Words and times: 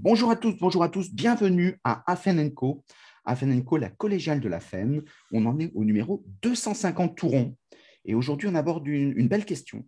Bonjour 0.00 0.30
à 0.30 0.36
tous, 0.36 0.56
bonjour 0.60 0.84
à 0.84 0.88
tous, 0.88 1.12
bienvenue 1.12 1.80
à 1.82 2.04
Afen 2.06 2.54
Co. 2.54 2.84
Afen 3.24 3.64
Co, 3.64 3.78
la 3.78 3.90
collégiale 3.90 4.38
de 4.38 4.48
la 4.48 4.60
FEN. 4.60 5.02
On 5.32 5.44
en 5.44 5.58
est 5.58 5.72
au 5.74 5.84
numéro 5.84 6.24
250 6.42 7.16
Touron. 7.16 7.56
Et 8.04 8.14
aujourd'hui, 8.14 8.48
on 8.48 8.54
aborde 8.54 8.86
une 8.86 9.26
belle 9.26 9.44
question. 9.44 9.84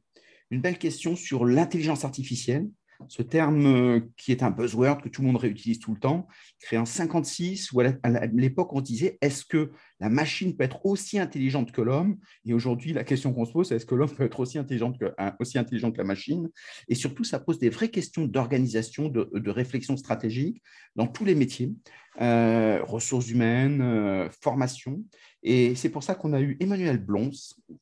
Une 0.51 0.61
belle 0.61 0.79
question 0.79 1.15
sur 1.15 1.47
l'intelligence 1.47 2.05
artificielle, 2.05 2.67
ce 3.07 3.23
terme 3.23 3.67
euh, 3.67 4.01
qui 4.17 4.33
est 4.33 4.43
un 4.43 4.51
buzzword 4.51 5.01
que 5.01 5.09
tout 5.09 5.23
le 5.23 5.29
monde 5.29 5.37
réutilise 5.37 5.79
tout 5.79 5.95
le 5.95 6.01
temps, 6.01 6.27
créé 6.61 6.79
en 6.79 6.85
56, 6.85 7.71
où 7.71 7.81
à 7.81 8.27
l'époque 8.33 8.73
on 8.73 8.81
disait 8.81 9.17
est-ce 9.21 9.45
que 9.45 9.71
la 10.01 10.09
machine 10.09 10.57
peut 10.57 10.65
être 10.65 10.85
aussi 10.85 11.19
intelligente 11.19 11.73
que 11.73 11.83
l'homme 11.83 12.19
Et 12.47 12.55
aujourd'hui, 12.55 12.93
la 12.93 13.05
question 13.05 13.33
qu'on 13.33 13.45
se 13.45 13.53
pose, 13.53 13.69
c'est 13.69 13.77
est-ce 13.77 13.87
que 13.87 13.95
l'homme 13.95 14.11
peut 14.17 14.25
être 14.25 14.41
aussi 14.41 14.59
intelligent 14.59 14.93
que, 14.93 15.99
la 15.99 16.05
machine? 16.05 16.49
Et 16.89 16.95
surtout, 16.95 17.25
ça 17.25 17.39
pose 17.39 17.59
des 17.59 17.69
vraies 17.69 17.91
questions 17.91 18.25
d'organisation, 18.25 19.09
de, 19.09 19.51
réflexion 19.51 19.97
stratégique 19.97 20.63
dans 20.97 21.07
tous 21.07 21.25
les 21.25 21.35
métiers, 21.35 21.75
euh, 22.21 22.83
ressources 22.83 23.29
humaines, 23.29 23.81
euh, 23.83 24.29
formation. 24.41 25.05
Et 25.43 25.75
c'est 25.75 25.91
pour 25.91 26.03
ça 26.03 26.15
qu'on 26.15 26.33
a 26.33 26.41
eu 26.41 26.57
Emmanuel 26.61 26.99
Blons, 26.99 27.31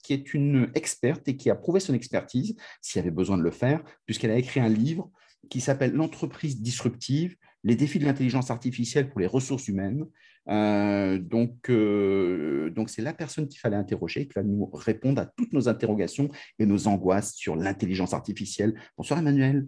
qui 0.02 0.12
est 0.12 0.34
une 0.34 0.70
experte 0.74 1.28
et 1.28 1.36
qui 1.36 1.50
a 1.50 1.54
prouvé 1.54 1.80
son 1.80 1.94
expertise, 1.94 2.56
s'il 2.80 2.98
y 2.98 3.02
avait 3.02 3.10
besoin 3.10 3.38
de 3.38 3.42
le 3.42 3.50
faire, 3.50 3.82
puisqu'elle 4.06 4.30
a 4.30 4.38
écrit 4.38 4.60
un 4.60 4.68
livre 4.68 5.10
qui 5.50 5.60
s'appelle 5.60 5.92
L'entreprise 5.92 6.60
disruptive, 6.60 7.36
les 7.64 7.76
défis 7.76 7.98
de 7.98 8.04
l'intelligence 8.04 8.50
artificielle 8.50 9.08
pour 9.10 9.20
les 9.20 9.26
ressources 9.26 9.68
humaines. 9.68 10.04
Euh, 10.48 11.18
donc, 11.18 11.68
euh, 11.68 12.70
donc 12.70 12.90
c'est 12.90 13.02
la 13.02 13.12
personne 13.12 13.48
qu'il 13.48 13.60
fallait 13.60 13.76
interroger, 13.76 14.26
qui 14.26 14.32
va 14.34 14.42
nous 14.42 14.70
répondre 14.72 15.20
à 15.20 15.26
toutes 15.26 15.52
nos 15.52 15.68
interrogations 15.68 16.30
et 16.58 16.66
nos 16.66 16.88
angoisses 16.88 17.34
sur 17.34 17.56
l'intelligence 17.56 18.14
artificielle. 18.14 18.74
Bonsoir 18.96 19.18
Emmanuel. 19.18 19.66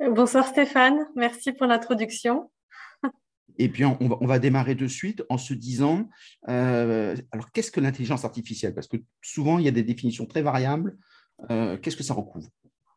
Bonsoir 0.00 0.46
Stéphane, 0.46 1.06
merci 1.16 1.52
pour 1.52 1.66
l'introduction. 1.66 2.50
Et 3.58 3.68
puis, 3.68 3.84
on 3.84 3.96
va, 4.00 4.16
on 4.20 4.26
va, 4.26 4.38
démarrer 4.38 4.74
de 4.74 4.86
suite 4.86 5.22
en 5.28 5.36
se 5.36 5.52
disant, 5.52 6.08
euh, 6.48 7.14
alors 7.32 7.52
qu'est-ce 7.52 7.70
que 7.70 7.80
l'intelligence 7.80 8.24
artificielle? 8.24 8.74
Parce 8.74 8.88
que 8.88 8.96
souvent, 9.20 9.58
il 9.58 9.66
y 9.66 9.68
a 9.68 9.72
des 9.72 9.82
définitions 9.82 10.24
très 10.24 10.42
variables. 10.42 10.96
Qu'est-ce 11.48 11.96
que 11.96 12.04
ça 12.04 12.14
recouvre? 12.14 12.48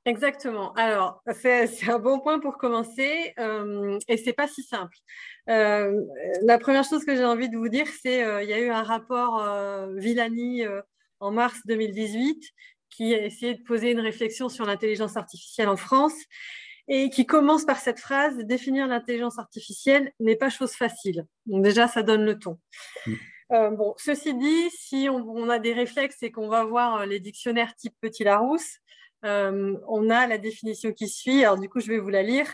Exactement. 0.06 0.72
Alors, 0.74 1.24
c'est 1.34 1.90
un 1.90 2.00
bon 2.00 2.20
point 2.20 2.40
pour 2.40 2.58
commencer 2.58 3.34
euh, 3.40 3.98
et 4.08 4.18
c'est 4.18 4.34
pas 4.34 4.48
si 4.48 4.62
simple. 4.64 4.96
Euh, 5.50 6.00
la 6.44 6.60
première 6.60 6.84
chose 6.84 7.04
que 7.04 7.16
j'ai 7.16 7.26
envie 7.26 7.50
de 7.50 7.58
vous 7.58 7.70
dire, 7.70 7.88
c'est 7.88 8.24
qu'il 8.24 8.50
y 8.50 8.54
a 8.54 8.60
eu 8.60 8.70
un 8.70 8.84
rapport 8.84 9.44
Villani 9.96 10.64
en 11.20 11.32
mars 11.32 11.60
2018 11.66 12.40
qui 12.90 13.14
a 13.14 13.26
essayé 13.26 13.56
de 13.56 13.64
poser 13.64 13.92
une 13.92 14.00
réflexion 14.00 14.48
sur 14.48 14.66
l'intelligence 14.66 15.18
artificielle 15.18 15.70
en 15.70 15.78
France 15.78 16.16
et 16.88 17.10
qui 17.10 17.26
commence 17.26 17.66
par 17.66 17.80
cette 17.80 18.00
phrase 18.00 18.38
définir 18.38 18.88
l'intelligence 18.88 19.40
artificielle 19.40 20.14
n'est 20.20 20.36
pas 20.36 20.50
chose 20.50 20.74
facile. 20.74 21.26
Donc 21.46 21.64
déjà, 21.64 21.88
ça 21.88 22.04
donne 22.04 22.24
le 22.24 22.38
ton. 22.38 22.60
Mm. 23.08 23.14
Euh, 23.52 23.70
bon, 23.70 23.94
ceci 23.98 24.34
dit, 24.34 24.70
si 24.72 25.08
on, 25.10 25.50
a 25.50 25.60
des 25.60 25.74
réflexes 25.74 26.24
et 26.24 26.32
qu'on 26.32 26.48
va 26.48 26.64
voir 26.64 27.02
euh, 27.02 27.06
les 27.06 27.20
dictionnaires 27.20 27.76
type 27.76 27.94
Petit 28.02 28.24
Larousse, 28.24 28.80
euh, 29.26 29.76
on 29.88 30.10
a 30.10 30.28
la 30.28 30.38
définition 30.38 30.92
qui 30.94 31.10
suit. 31.10 31.44
Alors 31.44 31.60
du 31.60 31.68
coup, 31.68 31.80
je 31.80 31.88
vais 31.88 32.00
vous 32.00 32.10
la 32.10 32.24
lire. 32.24 32.48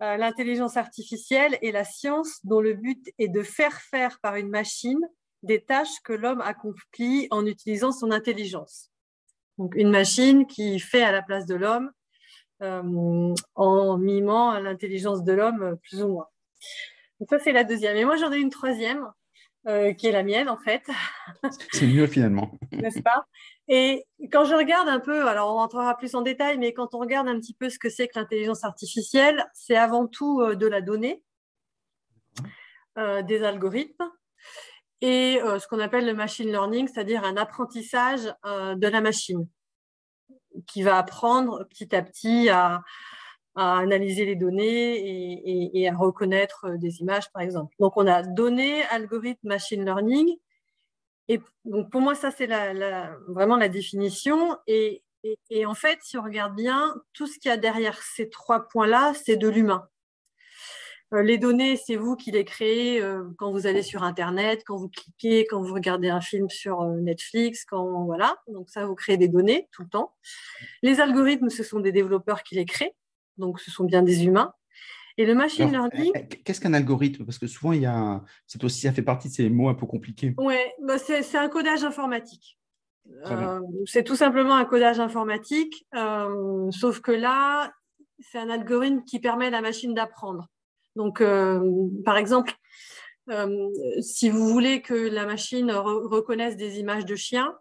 L'intelligence 0.00 0.78
artificielle 0.78 1.58
est 1.60 1.70
la 1.70 1.84
science 1.84 2.40
dont 2.44 2.60
le 2.60 2.72
but 2.72 3.12
est 3.18 3.28
de 3.28 3.42
faire 3.42 3.78
faire 3.82 4.18
par 4.20 4.36
une 4.36 4.48
machine 4.48 5.00
des 5.42 5.60
tâches 5.60 6.00
que 6.02 6.14
l'homme 6.14 6.40
accomplit 6.40 7.28
en 7.30 7.44
utilisant 7.44 7.92
son 7.92 8.10
intelligence. 8.10 8.90
Donc 9.58 9.74
une 9.74 9.90
machine 9.90 10.46
qui 10.46 10.78
fait 10.78 11.02
à 11.02 11.12
la 11.12 11.20
place 11.20 11.44
de 11.44 11.54
l'homme 11.54 11.90
euh, 12.62 13.34
en 13.54 13.98
mimant 13.98 14.58
l'intelligence 14.58 15.24
de 15.24 15.32
l'homme 15.32 15.76
plus 15.82 16.02
ou 16.02 16.08
moins. 16.08 16.28
Donc 17.20 17.28
ça, 17.28 17.38
c'est 17.38 17.52
la 17.52 17.64
deuxième. 17.64 17.96
Et 17.96 18.04
moi, 18.04 18.16
j'en 18.16 18.32
ai 18.32 18.38
une 18.38 18.50
troisième, 18.50 19.06
euh, 19.66 19.92
qui 19.92 20.06
est 20.06 20.12
la 20.12 20.22
mienne, 20.22 20.48
en 20.48 20.58
fait. 20.58 20.82
C'est 21.72 21.86
mieux 21.86 22.06
finalement. 22.06 22.58
N'est-ce 22.72 23.00
pas? 23.00 23.26
Et 23.68 24.04
quand 24.32 24.44
je 24.44 24.54
regarde 24.54 24.88
un 24.88 25.00
peu, 25.00 25.28
alors 25.28 25.54
on 25.54 25.58
rentrera 25.58 25.96
plus 25.96 26.14
en 26.14 26.22
détail, 26.22 26.58
mais 26.58 26.72
quand 26.72 26.94
on 26.94 26.98
regarde 26.98 27.28
un 27.28 27.38
petit 27.38 27.54
peu 27.54 27.70
ce 27.70 27.78
que 27.78 27.88
c'est 27.88 28.08
que 28.08 28.18
l'intelligence 28.18 28.64
artificielle, 28.64 29.46
c'est 29.54 29.76
avant 29.76 30.06
tout 30.06 30.40
euh, 30.40 30.54
de 30.54 30.66
la 30.66 30.80
donnée, 30.80 31.22
des 33.24 33.42
algorithmes 33.42 34.10
et 35.00 35.40
ce 35.42 35.66
qu'on 35.66 35.80
appelle 35.80 36.04
le 36.04 36.12
machine 36.12 36.46
learning, 36.46 36.88
c'est-à-dire 36.88 37.24
un 37.24 37.38
apprentissage 37.38 38.24
de 38.44 38.86
la 38.86 39.00
machine 39.00 39.48
qui 40.66 40.82
va 40.82 40.98
apprendre 40.98 41.64
petit 41.70 41.94
à 41.96 42.02
petit 42.02 42.50
à, 42.50 42.82
analyser 43.54 44.24
les 44.24 44.36
données 44.36 45.72
et, 45.74 45.88
à 45.88 45.94
reconnaître 45.94 46.70
des 46.76 47.00
images, 47.00 47.30
par 47.32 47.42
exemple. 47.42 47.74
Donc, 47.78 47.96
on 47.96 48.06
a 48.06 48.22
données, 48.22 48.82
algorithme, 48.84 49.48
machine 49.48 49.84
learning. 49.84 50.36
Et 51.28 51.40
donc, 51.64 51.90
pour 51.90 52.00
moi, 52.00 52.14
ça, 52.14 52.30
c'est 52.30 52.48
vraiment 53.28 53.56
la 53.56 53.68
définition. 53.68 54.56
Et, 54.66 55.02
et, 55.50 55.66
en 55.66 55.74
fait, 55.74 55.98
si 56.02 56.16
on 56.16 56.22
regarde 56.22 56.54
bien, 56.54 56.94
tout 57.12 57.26
ce 57.26 57.38
qu'il 57.38 57.50
y 57.50 57.52
a 57.52 57.56
derrière 57.56 58.02
ces 58.02 58.28
trois 58.30 58.68
points-là, 58.68 59.12
c'est 59.14 59.36
de 59.36 59.48
l'humain. 59.48 59.88
Euh, 61.12 61.22
les 61.22 61.36
données, 61.36 61.76
c'est 61.76 61.96
vous 61.96 62.16
qui 62.16 62.30
les 62.30 62.44
créez 62.44 63.00
euh, 63.02 63.24
quand 63.36 63.50
vous 63.50 63.66
allez 63.66 63.82
sur 63.82 64.02
Internet, 64.02 64.62
quand 64.64 64.76
vous 64.76 64.88
cliquez, 64.88 65.46
quand 65.46 65.62
vous 65.62 65.74
regardez 65.74 66.08
un 66.08 66.22
film 66.22 66.48
sur 66.48 66.80
euh, 66.80 67.00
Netflix, 67.00 67.64
quand 67.66 68.04
voilà. 68.04 68.36
Donc 68.48 68.70
ça, 68.70 68.86
vous 68.86 68.94
créez 68.94 69.18
des 69.18 69.28
données 69.28 69.68
tout 69.72 69.82
le 69.82 69.88
temps. 69.88 70.14
Les 70.82 71.00
algorithmes, 71.00 71.50
ce 71.50 71.62
sont 71.62 71.80
des 71.80 71.92
développeurs 71.92 72.42
qui 72.42 72.54
les 72.54 72.64
créent, 72.64 72.94
donc 73.42 73.60
ce 73.60 73.70
sont 73.70 73.84
bien 73.84 74.02
des 74.02 74.24
humains. 74.24 74.52
Et 75.18 75.26
le 75.26 75.34
machine 75.34 75.70
learning. 75.70 76.10
Eh, 76.14 76.20
eh, 76.20 76.26
qu'est-ce 76.42 76.58
qu'un 76.58 76.72
algorithme? 76.72 77.26
Parce 77.26 77.38
que 77.38 77.46
souvent, 77.46 77.72
il 77.72 77.82
y 77.82 77.86
a, 77.86 78.22
c'est 78.46 78.64
aussi, 78.64 78.80
ça 78.80 78.92
fait 78.92 79.02
partie 79.02 79.28
de 79.28 79.34
ces 79.34 79.50
mots 79.50 79.68
un 79.68 79.74
peu 79.74 79.84
compliqués. 79.84 80.34
Oui, 80.38 80.56
bah 80.80 80.96
c'est 80.96 81.36
un 81.36 81.50
codage 81.50 81.84
informatique. 81.84 82.58
c'est 83.84 84.04
tout 84.04 84.16
simplement 84.16 84.54
un 84.54 84.64
codage 84.64 85.00
informatique, 85.00 85.86
sauf 86.70 87.00
que 87.00 87.12
là, 87.12 87.72
c'est 88.20 88.38
un 88.38 88.48
algorithme 88.48 89.04
qui 89.04 89.20
permet 89.20 89.46
à 89.46 89.50
la 89.50 89.60
machine 89.60 89.92
d'apprendre. 89.92 90.48
Donc, 90.96 91.20
euh, 91.20 91.88
par 92.04 92.16
exemple, 92.16 92.54
euh, 93.30 93.68
si 94.00 94.30
vous 94.30 94.48
voulez 94.48 94.82
que 94.82 94.94
la 94.94 95.26
machine 95.26 95.70
reconnaisse 95.70 96.56
des 96.56 96.78
images 96.78 97.06
de 97.06 97.16
chiens, 97.16 97.54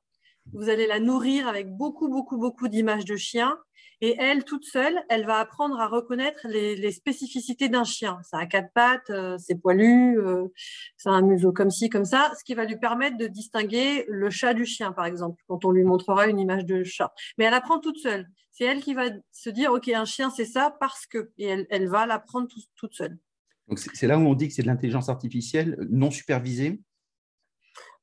vous 0.53 0.69
allez 0.69 0.87
la 0.87 0.99
nourrir 0.99 1.47
avec 1.47 1.69
beaucoup, 1.69 2.09
beaucoup, 2.09 2.37
beaucoup 2.37 2.67
d'images 2.67 3.05
de 3.05 3.15
chiens. 3.15 3.57
Et 4.01 4.16
elle, 4.17 4.44
toute 4.44 4.66
seule, 4.66 5.00
elle 5.09 5.25
va 5.25 5.38
apprendre 5.38 5.79
à 5.79 5.88
reconnaître 5.88 6.47
les, 6.47 6.91
spécificités 6.91 7.69
d'un 7.69 7.84
chien. 7.84 8.19
Ça 8.23 8.39
a 8.39 8.45
quatre 8.45 8.73
pattes, 8.73 9.09
euh, 9.12 9.38
c'est 9.38 9.56
poilu, 9.56 10.19
ça 10.97 11.12
a 11.12 11.13
un 11.13 11.22
museau 11.22 11.51
comme 11.51 11.69
ci, 11.69 11.89
comme 11.89 12.06
ça, 12.06 12.31
ce 12.38 12.44
qui 12.44 12.56
va 12.56 12.66
lui 12.66 12.78
permettre 12.78 13.17
de 13.17 13.28
distinguer 13.28 14.06
le 14.07 14.29
chat 14.29 14.53
du 14.53 14.66
chien, 14.66 14.91
par 14.91 15.06
exemple, 15.06 15.41
quand 15.47 15.66
on 15.66 15.72
lui 15.72 15.84
montrera 15.84 16.28
une 16.28 16.40
image 16.40 16.66
de 16.66 16.84
chat. 16.84 17.13
Mais 17.38 17.45
elle 17.45 17.53
apprend 17.53 17.79
toute 17.79 17.97
seule 17.97 18.28
c'est 18.51 18.66
elle 18.66 18.81
qui 18.81 18.94
va 18.94 19.06
se 19.31 19.50
dire, 19.50 19.72
OK, 19.72 19.88
un 19.88 20.06
chien, 20.06 20.29
c'est 20.29 20.45
ça 20.45 20.75
parce 20.79 21.06
que, 21.07 21.31
et 21.38 21.66
elle, 21.69 21.88
va 21.88 22.06
l'apprendre 22.06 22.47
toute 22.75 22.94
seule. 22.94 23.17
Donc, 23.67 23.79
c'est 23.79 24.07
là 24.07 24.17
où 24.17 24.22
on 24.22 24.34
dit 24.34 24.50
que 24.50 24.53
c'est 24.53 24.61
de 24.61 24.67
l'intelligence 24.67 25.09
artificielle 25.09 25.78
non 25.90 26.11
supervisée? 26.11 26.81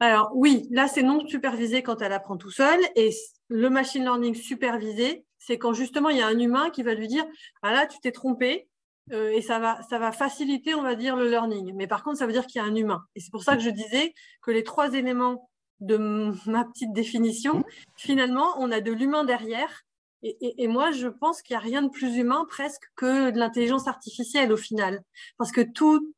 Alors, 0.00 0.30
oui, 0.34 0.66
là, 0.70 0.88
c'est 0.88 1.02
non 1.02 1.26
supervisé 1.26 1.82
quand 1.82 2.00
elle 2.00 2.12
apprend 2.12 2.36
tout 2.36 2.50
seul. 2.50 2.80
Et 2.96 3.10
le 3.48 3.68
machine 3.68 4.02
learning 4.02 4.34
supervisé, 4.34 5.26
c'est 5.38 5.58
quand 5.58 5.72
justement 5.72 6.10
il 6.10 6.18
y 6.18 6.22
a 6.22 6.26
un 6.26 6.38
humain 6.38 6.70
qui 6.70 6.82
va 6.82 6.94
lui 6.94 7.08
dire, 7.08 7.26
ah 7.62 7.72
là, 7.72 7.86
tu 7.86 7.98
t'es 8.00 8.12
trompé. 8.12 8.68
Euh, 9.12 9.30
et 9.30 9.40
ça 9.40 9.58
va, 9.58 9.80
ça 9.88 9.98
va 9.98 10.12
faciliter, 10.12 10.74
on 10.74 10.82
va 10.82 10.94
dire, 10.94 11.16
le 11.16 11.30
learning. 11.30 11.72
Mais 11.74 11.86
par 11.86 12.02
contre, 12.04 12.18
ça 12.18 12.26
veut 12.26 12.32
dire 12.32 12.46
qu'il 12.46 12.60
y 12.60 12.64
a 12.64 12.68
un 12.68 12.74
humain. 12.74 13.02
Et 13.14 13.20
c'est 13.20 13.30
pour 13.30 13.42
ça 13.42 13.56
que 13.56 13.62
je 13.62 13.70
disais 13.70 14.12
que 14.42 14.50
les 14.50 14.64
trois 14.64 14.92
éléments 14.92 15.48
de 15.80 15.96
ma 16.50 16.64
petite 16.64 16.92
définition, 16.92 17.60
mmh. 17.60 17.64
finalement, 17.96 18.54
on 18.58 18.70
a 18.70 18.80
de 18.80 18.92
l'humain 18.92 19.24
derrière 19.24 19.86
et, 20.22 20.66
moi, 20.66 20.90
je 20.90 21.06
pense 21.06 21.42
qu'il 21.42 21.54
n'y 21.54 21.58
a 21.58 21.64
rien 21.64 21.82
de 21.82 21.90
plus 21.90 22.16
humain 22.16 22.44
presque 22.48 22.82
que 22.96 23.30
de 23.30 23.38
l'intelligence 23.38 23.86
artificielle 23.86 24.52
au 24.52 24.56
final. 24.56 25.02
Parce 25.36 25.52
que 25.52 25.60
tout, 25.60 26.12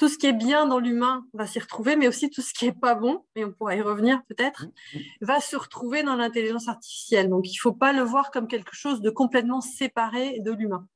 tout 0.00 0.08
ce 0.08 0.16
qui 0.16 0.26
est 0.26 0.32
bien 0.32 0.66
dans 0.66 0.78
l'humain 0.78 1.26
va 1.34 1.46
s'y 1.46 1.58
retrouver, 1.58 1.94
mais 1.94 2.08
aussi 2.08 2.30
tout 2.30 2.40
ce 2.40 2.54
qui 2.54 2.64
n'est 2.64 2.72
pas 2.72 2.94
bon, 2.94 3.26
et 3.36 3.44
on 3.44 3.52
pourra 3.52 3.76
y 3.76 3.82
revenir 3.82 4.22
peut-être, 4.28 4.64
mmh, 4.64 4.96
mmh. 4.96 5.00
va 5.20 5.40
se 5.40 5.56
retrouver 5.56 6.02
dans 6.02 6.16
l'intelligence 6.16 6.68
artificielle. 6.68 7.28
Donc, 7.28 7.46
il 7.46 7.52
ne 7.52 7.60
faut 7.60 7.74
pas 7.74 7.92
le 7.92 8.00
voir 8.00 8.30
comme 8.30 8.48
quelque 8.48 8.74
chose 8.74 9.02
de 9.02 9.10
complètement 9.10 9.60
séparé 9.60 10.40
de 10.40 10.52
l'humain. 10.52 10.88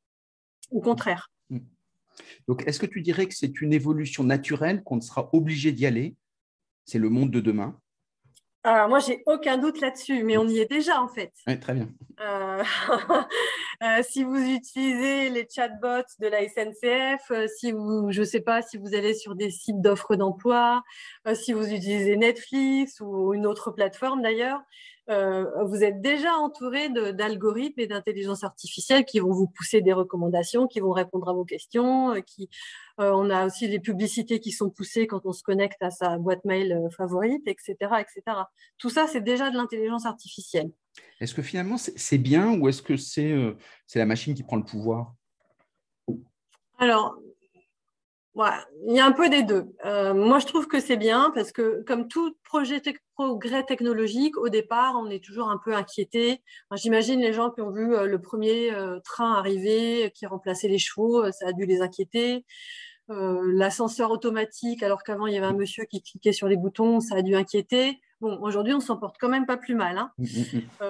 Au 0.71 0.81
contraire. 0.81 1.31
Mmh. 1.51 1.59
Donc, 2.49 2.67
est-ce 2.67 2.79
que 2.79 2.87
tu 2.87 3.03
dirais 3.03 3.27
que 3.27 3.35
c'est 3.35 3.61
une 3.61 3.75
évolution 3.75 4.25
naturelle, 4.25 4.83
qu'on 4.83 5.03
sera 5.03 5.29
obligé 5.35 5.71
d'y 5.73 5.85
aller? 5.85 6.17
C'est 6.87 6.99
le 6.99 7.11
monde 7.11 7.31
de 7.31 7.41
demain? 7.41 7.79
Alors, 8.67 8.89
moi, 8.89 8.99
j'ai 8.99 9.23
aucun 9.27 9.59
doute 9.59 9.79
là-dessus, 9.83 10.25
mais 10.25 10.39
on 10.39 10.49
y 10.49 10.59
est 10.59 10.71
déjà 10.71 11.03
en 11.03 11.09
fait. 11.09 11.33
Oui, 11.47 11.61
très 11.61 11.75
bien. 11.75 11.87
Euh, 12.21 12.63
euh, 13.83 14.03
si 14.03 14.25
vous 14.25 14.39
utilisez 14.39 15.29
les 15.29 15.47
chatbots 15.47 16.09
de 16.19 16.29
la 16.29 16.49
SNCF, 16.49 17.31
euh, 17.31 17.47
si 17.47 17.73
vous, 17.73 18.11
je 18.11 18.21
ne 18.21 18.25
sais 18.25 18.41
pas, 18.41 18.63
si 18.63 18.79
vous 18.79 18.95
allez 18.95 19.13
sur 19.13 19.35
des 19.35 19.51
sites 19.51 19.83
d'offres 19.83 20.17
d'emploi, 20.17 20.83
si 21.35 21.53
vous 21.53 21.67
utilisez 21.67 22.17
Netflix 22.17 23.01
ou 23.01 23.35
une 23.35 23.47
autre 23.47 23.71
plateforme 23.71 24.23
d'ailleurs, 24.23 24.63
euh, 25.11 25.45
vous 25.65 25.85
êtes 25.85 26.01
déjà 26.01 26.33
entouré 26.35 26.89
d'algorithmes 26.89 27.81
et 27.81 27.87
d'intelligence 27.87 28.43
artificielle 28.43 29.05
qui 29.05 29.19
vont 29.19 29.33
vous 29.33 29.47
pousser 29.47 29.83
des 29.83 29.93
recommandations, 29.93 30.67
qui 30.67 30.81
vont 30.81 30.93
répondre 30.93 31.29
à 31.29 31.33
vos 31.33 31.45
questions. 31.45 32.15
Euh, 32.15 32.21
qui, 32.21 32.49
euh, 33.01 33.13
on 33.13 33.29
a 33.29 33.45
aussi 33.47 33.69
les 33.69 33.81
publicités 33.81 34.41
qui 34.41 34.51
sont 34.51 34.71
poussées 34.71 35.07
quand 35.07 35.27
on 35.27 35.33
se 35.33 35.43
connecte 35.43 35.83
à 35.83 35.91
sa 35.91 36.17
boîte 36.17 36.45
mail 36.45 36.89
favorite, 36.97 37.47
etc., 37.47 37.75
etc. 38.01 38.23
Tout 38.79 38.91
ça, 38.91 39.07
c'est 39.07 39.23
déjà 39.23 39.51
de 39.51 39.57
l'intelligence 39.57 40.07
artificielle. 40.07 40.71
Est-ce 41.21 41.35
que 41.35 41.43
finalement 41.43 41.77
c'est 41.77 42.19
bien 42.19 42.57
ou 42.59 42.69
est-ce 42.69 42.83
que 42.83 42.97
c'est 42.97 43.35
la 43.95 44.07
machine 44.07 44.35
qui 44.35 44.45
prend 44.45 44.57
le 44.57 44.65
pouvoir? 44.65 45.13
Alors, 46.79 47.17
il 48.37 48.97
y 48.97 49.01
a 49.01 49.07
un 49.07 49.13
peu 49.13 49.29
des 49.29 49.43
deux. 49.43 49.67
Euh, 49.85 50.13
moi, 50.13 50.39
je 50.41 50.47
trouve 50.47 50.67
que 50.67 50.81
c'est 50.81 50.97
bien 50.97 51.31
parce 51.35 51.53
que, 51.53 51.83
comme 51.87 52.09
tout 52.09 52.37
projet 52.43 52.83
progrès 53.15 53.63
technologique, 53.65 54.37
au 54.37 54.49
départ, 54.49 54.97
on 54.99 55.09
est 55.09 55.23
toujours 55.25 55.49
un 55.51 55.59
peu 55.65 55.75
inquiété. 55.75 56.43
J'imagine 56.75 57.21
les 57.21 57.33
gens 57.33 57.51
qui 57.51 57.61
ont 57.61 57.71
vu 57.71 57.95
euh, 57.95 58.07
le 58.07 58.21
premier 58.21 58.73
euh, 58.73 58.99
train 59.05 59.35
arriver, 59.35 60.11
qui 60.15 60.27
remplaçait 60.27 60.69
les 60.69 60.79
chevaux, 60.79 61.31
ça 61.31 61.49
a 61.49 61.53
dû 61.53 61.65
les 61.67 61.81
inquiéter. 61.81 62.45
L'ascenseur 63.09 64.11
automatique, 64.11 64.83
alors 64.83 65.03
qu'avant 65.03 65.27
il 65.27 65.35
y 65.35 65.37
avait 65.37 65.47
un 65.47 65.53
monsieur 65.53 65.85
qui 65.85 66.03
cliquait 66.03 66.33
sur 66.33 66.49
les 66.49 66.57
boutons, 66.57 67.01
ça 67.01 67.17
a 67.17 67.23
dû 67.23 67.35
inquiéter. 67.35 68.01
Bon, 68.25 68.39
aujourd'hui, 68.41 68.73
on 68.73 68.81
s'en 68.81 68.97
porte 68.97 69.17
quand 69.21 69.29
même 69.29 69.45
pas 69.45 69.59
plus 69.59 69.75
mal. 69.75 69.99
Hein. 69.99 70.11
Mmh, 70.17 70.25
mmh, 70.25 70.57
mmh. 70.59 70.85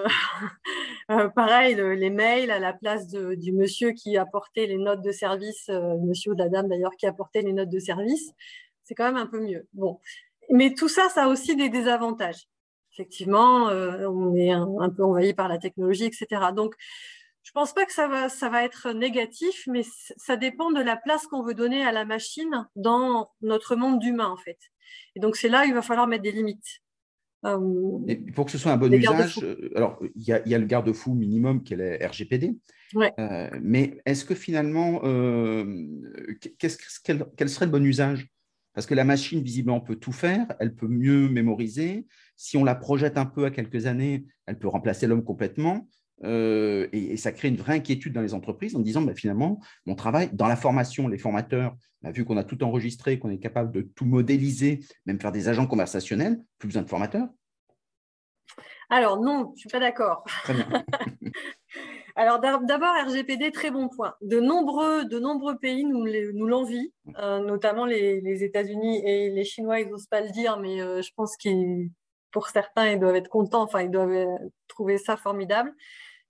Euh, 1.11 1.29
pareil, 1.29 1.75
les 1.75 2.09
mails 2.09 2.53
à 2.53 2.61
la 2.61 2.73
place 2.73 3.09
du 3.09 3.53
monsieur 3.53 3.91
qui 3.91 4.17
apportait 4.17 4.67
les 4.67 4.79
notes 4.79 5.03
de 5.03 5.11
service, 5.11 5.69
euh, 5.69 5.99
monsieur 5.99 6.33
ou 6.33 6.37
la 6.37 6.49
dame 6.49 6.69
d'ailleurs 6.69 6.95
qui 6.97 7.07
apportait 7.07 7.43
les 7.43 7.53
notes 7.53 7.69
de 7.69 7.79
service, 7.81 8.31
c'est 8.85 8.95
quand 8.95 9.05
même 9.05 9.17
un 9.17 9.27
peu 9.27 9.41
mieux. 9.41 9.67
Bon, 9.73 10.01
mais 10.49 10.73
tout 10.75 10.89
ça, 10.89 11.09
ça 11.09 11.25
a 11.25 11.29
aussi 11.29 11.57
des 11.57 11.69
désavantages. 11.69 12.47
Effectivement, 12.93 13.69
euh, 13.69 14.09
on 14.09 14.35
est 14.37 14.53
un, 14.53 14.89
peu 14.97 15.03
envahi 15.03 15.35
par 15.35 15.49
la 15.49 15.59
technologie, 15.59 16.05
etc. 16.05 16.27
Donc, 16.55 16.75
je 17.43 17.51
ne 17.51 17.55
pense 17.55 17.75
pas 17.75 17.85
que 17.85 17.93
ça 17.93 18.07
va, 18.07 18.29
ça 18.29 18.49
va 18.49 18.65
être 18.65 18.93
négatif, 18.93 19.65
mais 19.67 19.83
ça 20.17 20.37
dépend 20.37 20.71
de 20.71 20.81
la 20.81 20.97
place 20.97 21.27
qu'on 21.27 21.43
veut 21.43 21.55
donner 21.55 21.85
à 21.85 21.91
la 21.91 22.05
machine 22.05 22.69
dans 22.77 23.31
notre 23.43 23.75
monde 23.75 23.99
d'humain, 23.99 24.29
en 24.29 24.37
fait. 24.37 24.59
Et 25.17 25.21
donc, 25.21 25.37
c'est 25.37 25.49
là 25.49 25.63
où 25.63 25.65
il 25.65 25.75
va 25.75 25.83
falloir 25.83 26.07
mettre 26.07 26.23
des 26.23 26.33
limites. 26.33 26.84
Euh, 27.45 27.99
pour 28.35 28.47
que 28.47 28.51
ce 28.51 28.59
soit 28.59 28.73
un 28.73 28.77
bon 28.77 28.93
usage, 28.93 29.39
euh, 29.43 29.71
alors 29.77 30.01
il 30.15 30.23
y, 30.25 30.55
a 30.55 30.59
le 30.59 30.65
garde-fou 30.65 31.15
minimum 31.15 31.63
qui 31.63 31.75
est 31.75 31.77
le 31.77 32.07
RGPD, 32.07 32.57
euh, 32.97 33.51
mais 33.61 33.99
est-ce 34.07 34.25
que 34.25 34.35
finalement, 34.35 35.01
quel, 36.59 36.71
serait 36.71 37.67
le 37.67 37.73
bon 37.73 37.85
usage? 37.85 38.29
Parce 38.73 38.87
que 38.87 38.95
la 38.95 39.05
machine, 39.05 39.43
visiblement, 39.43 39.81
peut 39.81 39.97
tout 39.97 40.13
faire, 40.13 40.47
elle 40.59 40.75
peut 40.75 40.89
mieux 40.89 41.29
mémoriser. 41.29 42.07
Si 42.37 42.57
on 42.57 42.65
la 42.65 42.75
projette 42.75 43.19
un 43.19 43.27
peu 43.27 43.45
à 43.45 43.51
quelques 43.51 43.87
années, 43.87 44.25
elle 44.47 44.59
peut 44.59 44.69
remplacer 44.69 45.07
l'homme 45.07 45.23
complètement. 45.23 45.89
Et, 46.23 47.17
ça 47.17 47.33
crée 47.33 47.49
une 47.49 47.57
vraie 47.57 47.75
inquiétude 47.75 48.13
dans 48.13 48.21
les 48.21 48.35
entreprises 48.35 48.77
en 48.77 48.81
disant 48.81 49.03
bah, 49.03 49.15
finalement, 49.15 49.61
mon 49.87 49.95
travail, 49.95 50.31
dans 50.33 50.47
la 50.47 50.57
formation, 50.57 51.09
les 51.09 51.19
formateurs, 51.19 51.77
bah, 52.03 52.11
vu 52.11 52.25
qu'on 52.25 52.37
a 52.37 52.45
tout 52.45 52.63
enregistré, 52.63 53.19
qu'on 53.19 53.31
est 53.31 53.39
capable 53.39 53.73
de 53.73 53.83
tout 53.83 54.05
modéliser, 54.05 54.81
même 55.07 55.21
faire 55.21 55.33
des 55.33 55.49
agents 55.49 55.67
conversationnels, 55.67 56.41
plus 56.59 56.69
besoin 56.69 56.83
de 56.83 56.89
formateurs 56.89 57.29
Alors 58.91 59.21
non, 59.21 59.47
je 59.49 59.53
ne 59.53 59.57
suis 59.57 59.69
pas 59.69 59.81
d'accord. 59.81 60.25
Alors 62.17 62.39
d'abord, 62.39 62.95
RGPD, 63.07 63.51
très 63.51 63.73
bon 63.73 63.89
point. 63.89 64.15
De 64.21 64.39
nombreux, 64.39 65.05
de 65.05 65.19
nombreux 65.19 65.59
pays 65.59 65.85
nous, 65.85 66.07
nous 66.35 66.47
l'envient, 66.47 66.87
euh, 67.19 67.41
notamment 67.41 67.87
les, 67.87 68.45
États-Unis 68.45 69.03
et 69.05 69.31
les 69.31 69.45
Chinois, 69.45 69.81
ils 69.81 69.89
n'osent 69.89 70.07
pas 70.07 70.21
le 70.21 70.31
dire, 70.31 70.59
mais 70.59 70.81
euh, 70.81 71.03
je 71.03 71.11
pense 71.17 71.37
que 71.37 71.49
pour 72.31 72.49
certains, 72.49 72.93
ils 72.93 73.01
doivent 73.01 73.17
être 73.17 73.29
contents, 73.29 73.63
enfin, 73.63 73.83
ils 73.83 73.91
doivent 73.91 74.11
euh, 74.11 74.49
trouver 74.69 74.99
ça 74.99 75.17
formidable. 75.17 75.73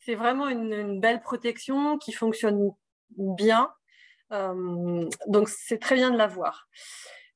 C'est 0.05 0.17
vraiment 0.17 0.49
une, 0.49 1.01
belle 1.01 1.23
protection 1.23 1.97
qui 1.97 2.13
fonctionne 2.13 2.73
bien. 3.17 3.73
Euh, 4.33 5.09
donc, 5.29 5.49
c'est 5.49 5.79
très 5.79 5.95
bien 5.95 6.11
de 6.11 6.19
l'avoir. 6.19 6.69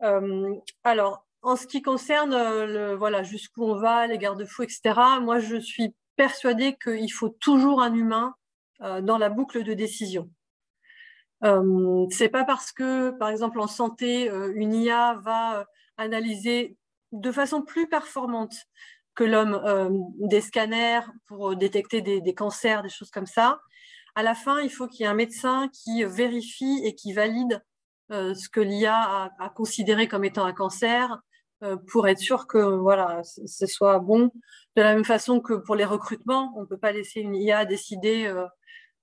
Euh, 0.03 0.55
alors, 0.85 1.27
en 1.41 1.57
ce 1.57 1.67
qui 1.67 1.81
concerne 1.81 2.35
euh, 2.35 2.67
le, 2.67 2.95
voilà, 2.95 3.23
jusqu'où 3.23 3.65
on 3.65 3.77
va, 3.77 4.07
les 4.07 4.19
garde-fous, 4.19 4.65
etc., 4.65 5.01
moi, 5.23 5.39
je 5.39 5.57
suis 5.57 5.95
persuadée 6.17 6.77
qu'il 6.77 7.11
faut 7.13 7.31
toujours 7.31 7.81
un 7.81 7.95
humain 7.95 8.35
dans 8.81 9.19
la 9.19 9.29
boucle 9.29 9.65
de 9.65 9.75
décision. 9.75 10.31
C'est 11.43 12.29
pas 12.29 12.45
parce 12.45 12.71
que, 12.71 13.11
par 13.11 13.29
exemple, 13.29 13.59
en 13.59 13.67
santé, 13.67 14.31
une 14.55 14.73
IA 14.73 15.15
va 15.21 15.67
analyser 15.97 16.77
de 17.11 17.33
façon 17.33 17.63
plus 17.63 17.89
performante 17.89 18.55
que 19.19 19.25
l'homme 19.25 19.61
des 20.21 20.41
scanners 20.41 21.01
pour 21.27 21.57
détecter 21.57 22.03
des, 22.03 22.35
cancers, 22.35 22.85
des 22.85 22.89
choses 22.89 23.11
comme 23.11 23.27
ça, 23.27 23.61
à 24.15 24.23
la 24.23 24.37
fin, 24.37 24.61
il 24.61 24.71
faut 24.71 24.87
qu'il 24.87 25.01
y 25.01 25.03
ait 25.03 25.11
un 25.11 25.15
médecin 25.15 25.69
qui 25.73 26.05
vérifie 26.05 26.83
et 26.85 26.95
qui 26.95 27.13
valide 27.13 27.61
euh, 28.13 28.33
ce 28.35 28.49
que 28.49 28.61
l'IA 28.61 29.33
a, 29.37 29.49
considéré 29.51 30.07
comme 30.07 30.25
étant 30.25 30.45
un 30.45 30.53
cancer 30.53 31.19
euh, 31.65 31.77
pour 31.91 32.07
être 32.07 32.21
sûr 32.21 32.47
que 32.47 32.59
voilà, 32.59 33.23
ce 33.25 33.67
soit 33.67 33.99
bon. 33.99 34.31
De 34.77 34.83
la 34.83 34.95
même 34.95 35.05
façon 35.05 35.41
que 35.41 35.55
pour 35.55 35.75
les 35.75 35.85
recrutements, 35.85 36.55
on 36.57 36.61
ne 36.61 36.67
peut 36.67 36.79
pas 36.79 36.93
laisser 36.93 37.19
une 37.19 37.35
IA 37.35 37.65
décider 37.65 38.25
euh, 38.27 38.47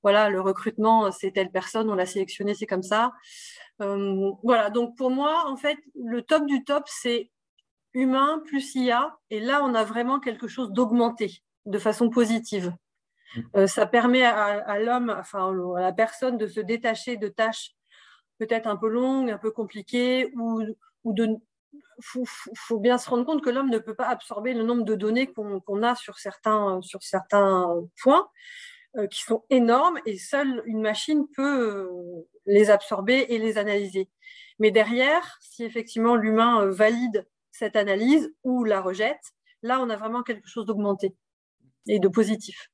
voilà, 0.02 0.30
le 0.30 0.40
recrutement, 0.40 1.12
c'est 1.12 1.32
telle 1.32 1.52
personne, 1.52 1.90
on 1.90 1.96
l'a 1.96 2.06
sélectionné, 2.06 2.54
c'est 2.54 2.68
comme 2.68 2.84
ça. 2.84 3.12
voilà, 3.80 4.70
donc 4.70 4.96
pour 4.96 5.10
moi, 5.10 5.44
en 5.48 5.58
fait, 5.58 5.78
le 6.02 6.22
top 6.22 6.46
du 6.46 6.64
top, 6.64 6.86
c'est 6.86 7.32
humain 7.96 8.42
plus 8.46 8.76
IA. 8.76 9.18
Et 9.32 9.40
là, 9.40 9.64
on 9.64 9.74
a 9.74 9.84
vraiment 9.84 10.20
quelque 10.20 10.48
chose 10.48 10.72
d'augmenté 10.72 11.42
de 11.66 11.80
façon 11.80 12.10
positive. 12.10 12.74
Euh, 13.56 13.68
ça 13.68 13.86
permet 13.86 14.24
à, 14.24 14.80
l'homme, 14.80 15.14
enfin 15.18 15.52
à 15.76 15.82
la 15.82 15.92
personne 15.92 16.38
de 16.38 16.48
se 16.48 16.60
détacher 16.60 17.18
de 17.18 17.28
tâches 17.28 17.72
peut-être 18.38 18.68
un 18.68 18.76
peu 18.76 18.90
longues, 18.90 19.32
un 19.32 19.38
peu 19.38 19.52
compliquées, 19.52 20.32
ou, 20.36 20.62
ou 21.04 21.14
de 21.14 21.38
faut, 22.02 22.26
faut, 22.26 22.80
bien 22.80 22.98
se 22.98 23.10
rendre 23.10 23.26
compte 23.26 23.44
que 23.44 23.50
l'homme 23.50 23.70
ne 23.70 23.80
peut 23.80 23.96
pas 23.96 24.08
absorber 24.08 24.54
le 24.54 24.64
nombre 24.64 24.84
de 24.84 24.96
données 24.96 25.28
qu'on 25.28 25.84
a 25.84 25.96
sur 25.96 26.20
certains, 26.20 26.82
sur 26.82 27.04
certains 27.04 27.84
points 28.02 28.30
euh, 28.98 29.08
qui 29.08 29.22
sont 29.24 29.44
énormes 29.50 30.00
et 30.06 30.18
seule 30.18 30.62
une 30.66 30.82
machine 30.82 31.26
peut 31.36 31.62
euh, 31.62 32.28
les 32.46 32.70
absorber 32.70 33.26
et 33.30 33.38
les 33.38 33.58
analyser. 33.58 34.10
Mais 34.60 34.72
derrière, 34.72 35.38
si 35.42 35.64
effectivement 35.64 36.16
l'humain 36.16 36.66
valide 36.68 37.26
cette 37.58 37.76
analyse 37.76 38.34
ou 38.44 38.64
la 38.64 38.82
rejette, 38.82 39.34
là 39.62 39.80
on 39.82 39.90
a 39.90 39.96
vraiment 39.96 40.24
quelque 40.24 40.48
chose 40.48 40.66
d'augmenté 40.66 41.16
et 41.88 42.00
de 42.00 42.08
positif. 42.08 42.70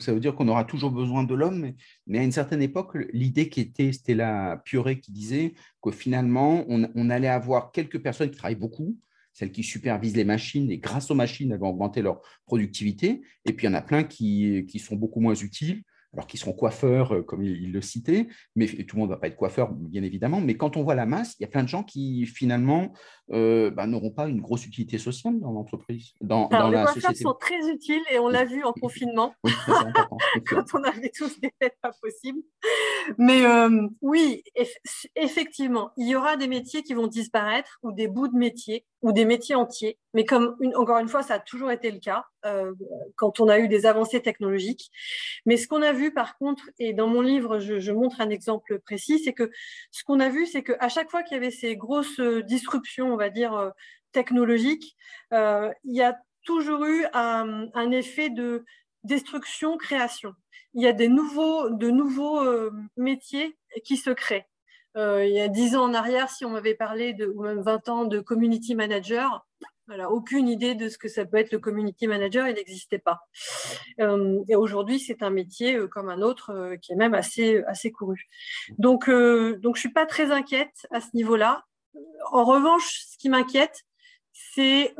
Ça 0.00 0.12
veut 0.12 0.18
dire 0.18 0.34
qu'on 0.34 0.48
aura 0.48 0.64
toujours 0.64 0.90
besoin 0.90 1.22
de 1.22 1.34
l'homme, 1.34 1.72
mais, 2.06 2.18
à 2.18 2.24
une 2.24 2.32
certaine 2.32 2.62
époque, 2.62 2.96
l'idée 3.12 3.48
qui 3.48 3.60
était, 3.60 3.92
c'était 3.92 4.14
la 4.14 4.60
Pioré 4.64 4.98
qui 4.98 5.12
disait 5.12 5.54
que 5.80 5.92
finalement, 5.92 6.64
on, 6.68 7.10
allait 7.10 7.28
avoir 7.28 7.70
quelques 7.70 8.02
personnes 8.02 8.30
qui 8.30 8.36
travaillent 8.36 8.56
beaucoup, 8.56 8.98
celles 9.32 9.52
qui 9.52 9.62
supervisent 9.62 10.16
les 10.16 10.24
machines, 10.24 10.68
et 10.72 10.78
grâce 10.78 11.12
aux 11.12 11.14
machines, 11.14 11.52
elles 11.52 11.60
vont 11.60 11.68
augmenter 11.68 12.02
leur 12.02 12.22
productivité. 12.44 13.22
Et 13.44 13.52
puis, 13.52 13.66
il 13.66 13.70
y 13.70 13.72
en 13.72 13.74
a 13.74 13.82
plein 13.82 14.02
qui 14.02 14.82
sont 14.84 14.96
beaucoup 14.96 15.20
moins 15.20 15.36
utiles, 15.36 15.84
alors 16.14 16.26
qu'ils 16.26 16.40
seront 16.40 16.52
coiffeurs, 16.52 17.14
euh, 17.14 17.22
comme 17.22 17.42
il, 17.42 17.72
le 17.72 17.82
citait, 17.82 18.28
mais 18.54 18.66
tout 18.66 18.96
le 18.96 19.00
monde 19.00 19.10
ne 19.10 19.14
va 19.14 19.20
pas 19.20 19.26
être 19.26 19.36
coiffeur, 19.36 19.72
bien 19.72 20.02
évidemment. 20.02 20.40
Mais 20.40 20.56
quand 20.56 20.76
on 20.76 20.82
voit 20.82 20.94
la 20.94 21.06
masse, 21.06 21.34
il 21.38 21.42
y 21.42 21.44
a 21.44 21.48
plein 21.48 21.62
de 21.62 21.68
gens 21.68 21.82
qui, 21.82 22.24
finalement, 22.26 22.92
euh, 23.32 23.70
bah, 23.70 23.86
n'auront 23.86 24.10
pas 24.10 24.28
une 24.28 24.40
grosse 24.40 24.64
utilité 24.64 24.98
sociale 24.98 25.40
dans 25.40 25.50
l'entreprise, 25.50 26.12
dans, 26.20 26.48
les 26.50 26.82
coiffeurs 26.82 27.16
sont 27.16 27.34
très 27.34 27.68
utiles 27.68 28.02
et 28.12 28.18
on 28.18 28.28
l'a 28.28 28.44
vu 28.44 28.62
en 28.64 28.72
confinement, 28.72 29.34
oui, 29.44 29.52
quand 30.48 30.64
on 30.74 30.84
avait 30.84 31.10
tous 31.10 31.40
des 31.40 31.52
têtes 31.58 31.76
pas 31.82 31.92
possibles. 32.00 32.40
Mais 33.18 33.44
euh, 33.44 33.88
oui, 34.00 34.42
effectivement, 35.16 35.90
il 35.96 36.08
y 36.08 36.16
aura 36.16 36.36
des 36.36 36.48
métiers 36.48 36.82
qui 36.82 36.94
vont 36.94 37.06
disparaître 37.06 37.78
ou 37.82 37.92
des 37.92 38.08
bouts 38.08 38.28
de 38.28 38.36
métiers 38.36 38.86
ou 39.02 39.12
des 39.12 39.24
métiers 39.24 39.54
entiers. 39.54 39.98
Mais 40.14 40.24
comme 40.24 40.56
encore 40.76 40.98
une 40.98 41.08
fois, 41.08 41.22
ça 41.22 41.34
a 41.34 41.38
toujours 41.38 41.70
été 41.70 41.90
le 41.90 41.98
cas 41.98 42.24
euh, 42.44 42.72
quand 43.16 43.40
on 43.40 43.48
a 43.48 43.58
eu 43.58 43.68
des 43.68 43.86
avancées 43.86 44.20
technologiques. 44.22 44.90
Mais 45.46 45.56
ce 45.56 45.68
qu'on 45.68 45.82
a 45.82 45.92
vu 45.92 46.12
par 46.12 46.36
contre, 46.38 46.70
et 46.78 46.92
dans 46.92 47.06
mon 47.06 47.20
livre, 47.20 47.58
je, 47.58 47.92
montre 47.92 48.20
un 48.20 48.30
exemple 48.30 48.78
précis, 48.80 49.18
c'est 49.18 49.32
que 49.32 49.50
ce 49.90 50.04
qu'on 50.04 50.20
a 50.20 50.28
vu, 50.28 50.46
c'est 50.46 50.62
qu'à 50.62 50.88
chaque 50.88 51.10
fois 51.10 51.22
qu'il 51.22 51.34
y 51.34 51.38
avait 51.38 51.50
ces 51.50 51.76
grosses 51.76 52.20
disruptions, 52.20 53.12
on 53.12 53.16
va 53.16 53.30
dire, 53.30 53.54
euh, 53.54 53.70
technologiques, 54.12 54.96
euh, 55.32 55.72
il 55.84 55.96
y 55.96 56.02
a 56.02 56.16
toujours 56.44 56.84
eu 56.84 57.04
un, 57.14 57.66
un 57.74 57.90
effet 57.90 58.30
de 58.30 58.64
destruction-création. 59.04 60.34
Il 60.74 60.82
y 60.82 60.86
a 60.86 60.92
des 60.92 61.08
nouveaux, 61.08 61.70
de 61.70 61.90
nouveaux 61.90 62.42
métiers 62.96 63.56
qui 63.84 63.96
se 63.96 64.10
créent. 64.10 64.46
Euh, 64.96 65.24
il 65.26 65.34
y 65.34 65.40
a 65.40 65.48
10 65.48 65.76
ans 65.76 65.84
en 65.84 65.94
arrière, 65.94 66.30
si 66.30 66.44
on 66.44 66.50
m'avait 66.50 66.74
parlé 66.74 67.12
de, 67.14 67.26
ou 67.26 67.42
même 67.42 67.60
20 67.60 67.88
ans 67.88 68.04
de 68.04 68.20
community 68.20 68.74
manager, 68.74 69.44
voilà, 69.86 70.10
aucune 70.10 70.48
idée 70.48 70.74
de 70.74 70.88
ce 70.88 70.96
que 70.96 71.08
ça 71.08 71.24
peut 71.24 71.36
être 71.36 71.52
le 71.52 71.58
community 71.58 72.06
manager, 72.06 72.46
il 72.48 72.54
n'existait 72.54 72.98
pas. 72.98 73.20
Euh, 74.00 74.40
et 74.48 74.56
aujourd'hui, 74.56 74.98
c'est 75.00 75.22
un 75.22 75.30
métier 75.30 75.76
euh, 75.76 75.88
comme 75.88 76.08
un 76.08 76.22
autre 76.22 76.76
qui 76.80 76.92
est 76.92 76.96
même 76.96 77.14
assez, 77.14 77.62
assez 77.66 77.90
couru. 77.90 78.28
Donc, 78.78 79.10
donc 79.10 79.10
je 79.10 79.68
ne 79.68 79.74
suis 79.74 79.92
pas 79.92 80.06
très 80.06 80.30
inquiète 80.30 80.86
à 80.90 81.00
ce 81.00 81.08
niveau-là. 81.14 81.64
En 82.30 82.44
revanche, 82.44 83.02
ce 83.06 83.18
qui 83.18 83.28
m'inquiète, 83.28 83.82
c'est 84.32 84.94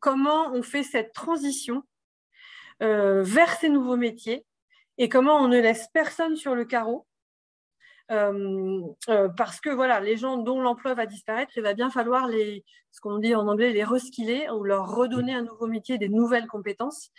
comment 0.00 0.52
on 0.52 0.62
fait 0.62 0.82
cette 0.82 1.12
transition 1.12 1.82
vers 2.80 3.52
ces 3.60 3.68
nouveaux 3.68 3.96
métiers 3.96 4.46
et 4.98 5.08
comment 5.08 5.36
on 5.36 5.48
ne 5.48 5.58
laisse 5.58 5.88
personne 5.92 6.36
sur 6.36 6.54
le 6.54 6.64
carreau. 6.64 7.07
Parce 8.08 9.60
que 9.60 9.70
voilà, 9.70 10.00
les 10.00 10.16
gens 10.16 10.38
dont 10.38 10.60
l'emploi 10.60 10.94
va 10.94 11.06
disparaître, 11.06 11.52
il 11.56 11.62
va 11.62 11.74
bien 11.74 11.90
falloir 11.90 12.26
les, 12.26 12.64
ce 12.90 13.00
qu'on 13.00 13.18
dit 13.18 13.34
en 13.34 13.46
anglais, 13.46 13.72
les 13.72 13.84
reskiller 13.84 14.50
ou 14.50 14.64
leur 14.64 14.94
redonner 14.94 15.34
un 15.34 15.42
nouveau 15.42 15.66
métier, 15.66 15.98
des 15.98 16.08
nouvelles 16.08 16.46
compétences. 16.46 17.10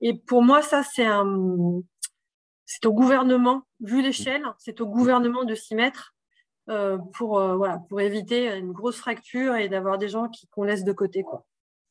Et 0.00 0.14
pour 0.14 0.42
moi, 0.42 0.62
ça, 0.62 0.82
c'est 0.82 1.06
un, 1.06 1.80
c'est 2.66 2.86
au 2.86 2.92
gouvernement, 2.92 3.62
vu 3.80 4.02
l'échelle, 4.02 4.44
c'est 4.58 4.80
au 4.80 4.86
gouvernement 4.86 5.44
de 5.44 5.54
s'y 5.54 5.74
mettre 5.74 6.14
euh, 6.70 6.98
pour, 7.14 7.38
euh, 7.38 7.56
voilà, 7.56 7.78
pour 7.88 8.00
éviter 8.00 8.56
une 8.56 8.72
grosse 8.72 8.96
fracture 8.96 9.54
et 9.56 9.68
d'avoir 9.68 9.98
des 9.98 10.08
gens 10.08 10.30
qu'on 10.50 10.64
laisse 10.64 10.84
de 10.84 10.92
côté. 10.92 11.24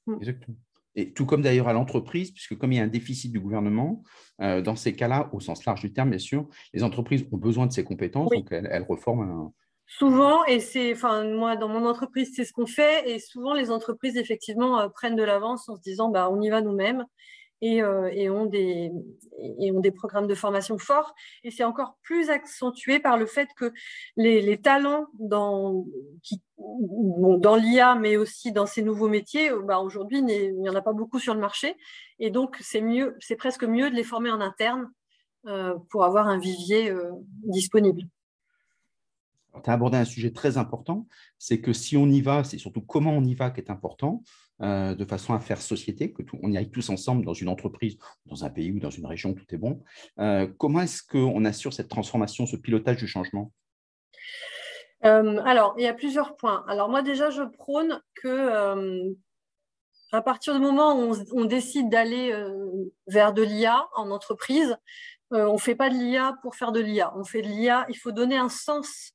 Mm. 0.07 0.15
Exactement. 0.15 0.57
Et 0.95 1.13
tout 1.13 1.25
comme 1.25 1.41
d'ailleurs 1.41 1.67
à 1.67 1.73
l'entreprise, 1.73 2.31
puisque 2.31 2.57
comme 2.57 2.71
il 2.71 2.77
y 2.77 2.79
a 2.79 2.83
un 2.83 2.87
déficit 2.87 3.31
du 3.31 3.39
gouvernement, 3.39 4.03
euh, 4.41 4.61
dans 4.61 4.75
ces 4.75 4.93
cas-là, 4.93 5.29
au 5.33 5.39
sens 5.39 5.65
large 5.65 5.81
du 5.81 5.93
terme, 5.93 6.11
bien 6.11 6.19
sûr, 6.19 6.47
les 6.73 6.83
entreprises 6.83 7.25
ont 7.31 7.37
besoin 7.37 7.65
de 7.65 7.71
ces 7.71 7.83
compétences, 7.83 8.29
donc 8.29 8.51
elles, 8.51 8.85
reforment 8.87 9.21
un, 9.21 9.53
Souvent, 9.85 10.45
et 10.45 10.59
c'est, 10.59 10.93
enfin, 10.93 11.23
moi, 11.25 11.55
dans 11.55 11.67
mon 11.67 11.85
entreprise, 11.85 12.31
c'est 12.35 12.45
ce 12.45 12.53
qu'on 12.53 12.65
fait, 12.65 13.09
et 13.09 13.19
souvent, 13.19 13.53
les 13.53 13.69
entreprises, 13.69 14.17
effectivement, 14.17 14.89
prennent 14.89 15.15
de 15.15 15.23
l'avance 15.23 15.67
en 15.67 15.75
se 15.75 15.81
disant, 15.81 16.09
bah, 16.09 16.29
on 16.31 16.41
y 16.41 16.49
va 16.49 16.61
nous-mêmes, 16.61 17.05
euh, 17.63 18.09
et, 18.11 18.29
ont 18.29 18.45
des, 18.45 18.91
et, 19.39 19.71
ont 19.71 19.79
des, 19.79 19.91
programmes 19.91 20.27
de 20.27 20.35
formation 20.35 20.77
forts. 20.77 21.13
Et 21.43 21.51
c'est 21.51 21.63
encore 21.63 21.97
plus 22.01 22.29
accentué 22.29 22.99
par 22.99 23.17
le 23.17 23.25
fait 23.25 23.47
que 23.55 23.71
les, 24.17 24.57
talents 24.57 25.07
dans, 25.19 25.85
dans 26.57 27.55
l'IA, 27.55 27.95
mais 27.95 28.17
aussi 28.17 28.51
dans 28.51 28.65
ces 28.65 28.83
nouveaux 28.83 29.07
métiers, 29.07 29.51
euh, 29.51 29.61
bah 29.61 29.79
aujourd'hui, 29.79 30.19
il 30.19 30.59
n'y 30.59 30.69
en 30.69 30.75
a 30.75 30.81
pas 30.81 30.93
beaucoup 30.93 31.19
sur 31.19 31.33
le 31.33 31.39
marché. 31.39 31.77
Et 32.19 32.31
donc, 32.31 32.57
c'est 32.59 32.81
mieux, 32.81 33.15
c'est 33.19 33.35
presque 33.35 33.63
mieux 33.63 33.89
de 33.89 33.95
les 33.95 34.03
former 34.03 34.31
en 34.31 34.41
interne 34.41 34.91
euh, 35.47 35.75
pour 35.89 36.03
avoir 36.03 36.27
un 36.27 36.37
vivier 36.37 36.93
disponible. 37.43 38.03
Tu 39.63 39.69
as 39.69 39.73
abordé 39.73 39.97
un 39.97 40.05
sujet 40.05 40.31
très 40.31 40.57
important, 40.57 41.07
c'est 41.37 41.61
que 41.61 41.73
si 41.73 41.95
on 41.95 42.07
y 42.07 42.21
va, 42.21 42.43
c'est 42.43 42.57
surtout 42.57 42.81
comment 42.81 43.11
on 43.11 43.23
y 43.23 43.35
va 43.35 43.51
qui 43.51 43.61
est 43.61 43.69
important. 43.69 44.23
Euh, 44.61 44.93
de 44.93 45.03
façon 45.03 45.33
à 45.33 45.39
faire 45.39 45.59
société, 45.59 46.13
que 46.13 46.21
on 46.41 46.51
y 46.51 46.57
aille 46.57 46.69
tous 46.69 46.89
ensemble 46.89 47.25
dans 47.25 47.33
une 47.33 47.49
entreprise, 47.49 47.97
dans 48.27 48.45
un 48.45 48.51
pays 48.51 48.71
ou 48.71 48.79
dans 48.79 48.91
une 48.91 49.05
région, 49.07 49.33
tout 49.33 49.45
est 49.49 49.57
bon. 49.57 49.83
Euh, 50.19 50.47
comment 50.59 50.81
est-ce 50.81 51.01
qu'on 51.01 51.43
assure 51.43 51.73
cette 51.73 51.89
transformation, 51.89 52.45
ce 52.45 52.55
pilotage 52.55 52.97
du 52.97 53.07
changement? 53.07 53.51
Euh, 55.05 55.41
Alors, 55.43 55.73
il 55.77 55.83
y 55.83 55.87
a 55.87 55.93
plusieurs 55.93 56.37
points. 56.37 56.63
Alors 56.67 56.87
moi 56.87 57.01
déjà, 57.01 57.31
je 57.31 57.41
prône 57.41 57.99
que 58.13 59.15
à 60.11 60.21
partir 60.21 60.53
du 60.53 60.61
moment 60.61 61.01
où 61.01 61.15
on, 61.31 61.45
décide 61.45 61.89
d'aller 61.89 62.31
vers 63.07 63.33
de 63.33 63.41
l'IA 63.41 63.87
en 63.95 64.11
entreprise, 64.11 64.77
on 65.31 65.53
ne 65.53 65.57
fait 65.57 65.73
pas 65.73 65.89
de 65.89 65.95
l'IA 65.95 66.35
pour 66.43 66.55
faire 66.55 66.71
de 66.71 66.79
l'IA. 66.79 67.11
On 67.17 67.23
fait 67.23 67.41
de 67.41 67.47
l'IA, 67.47 67.87
il 67.89 67.97
faut 67.97 68.11
donner 68.11 68.37
un 68.37 68.49
sens 68.49 69.12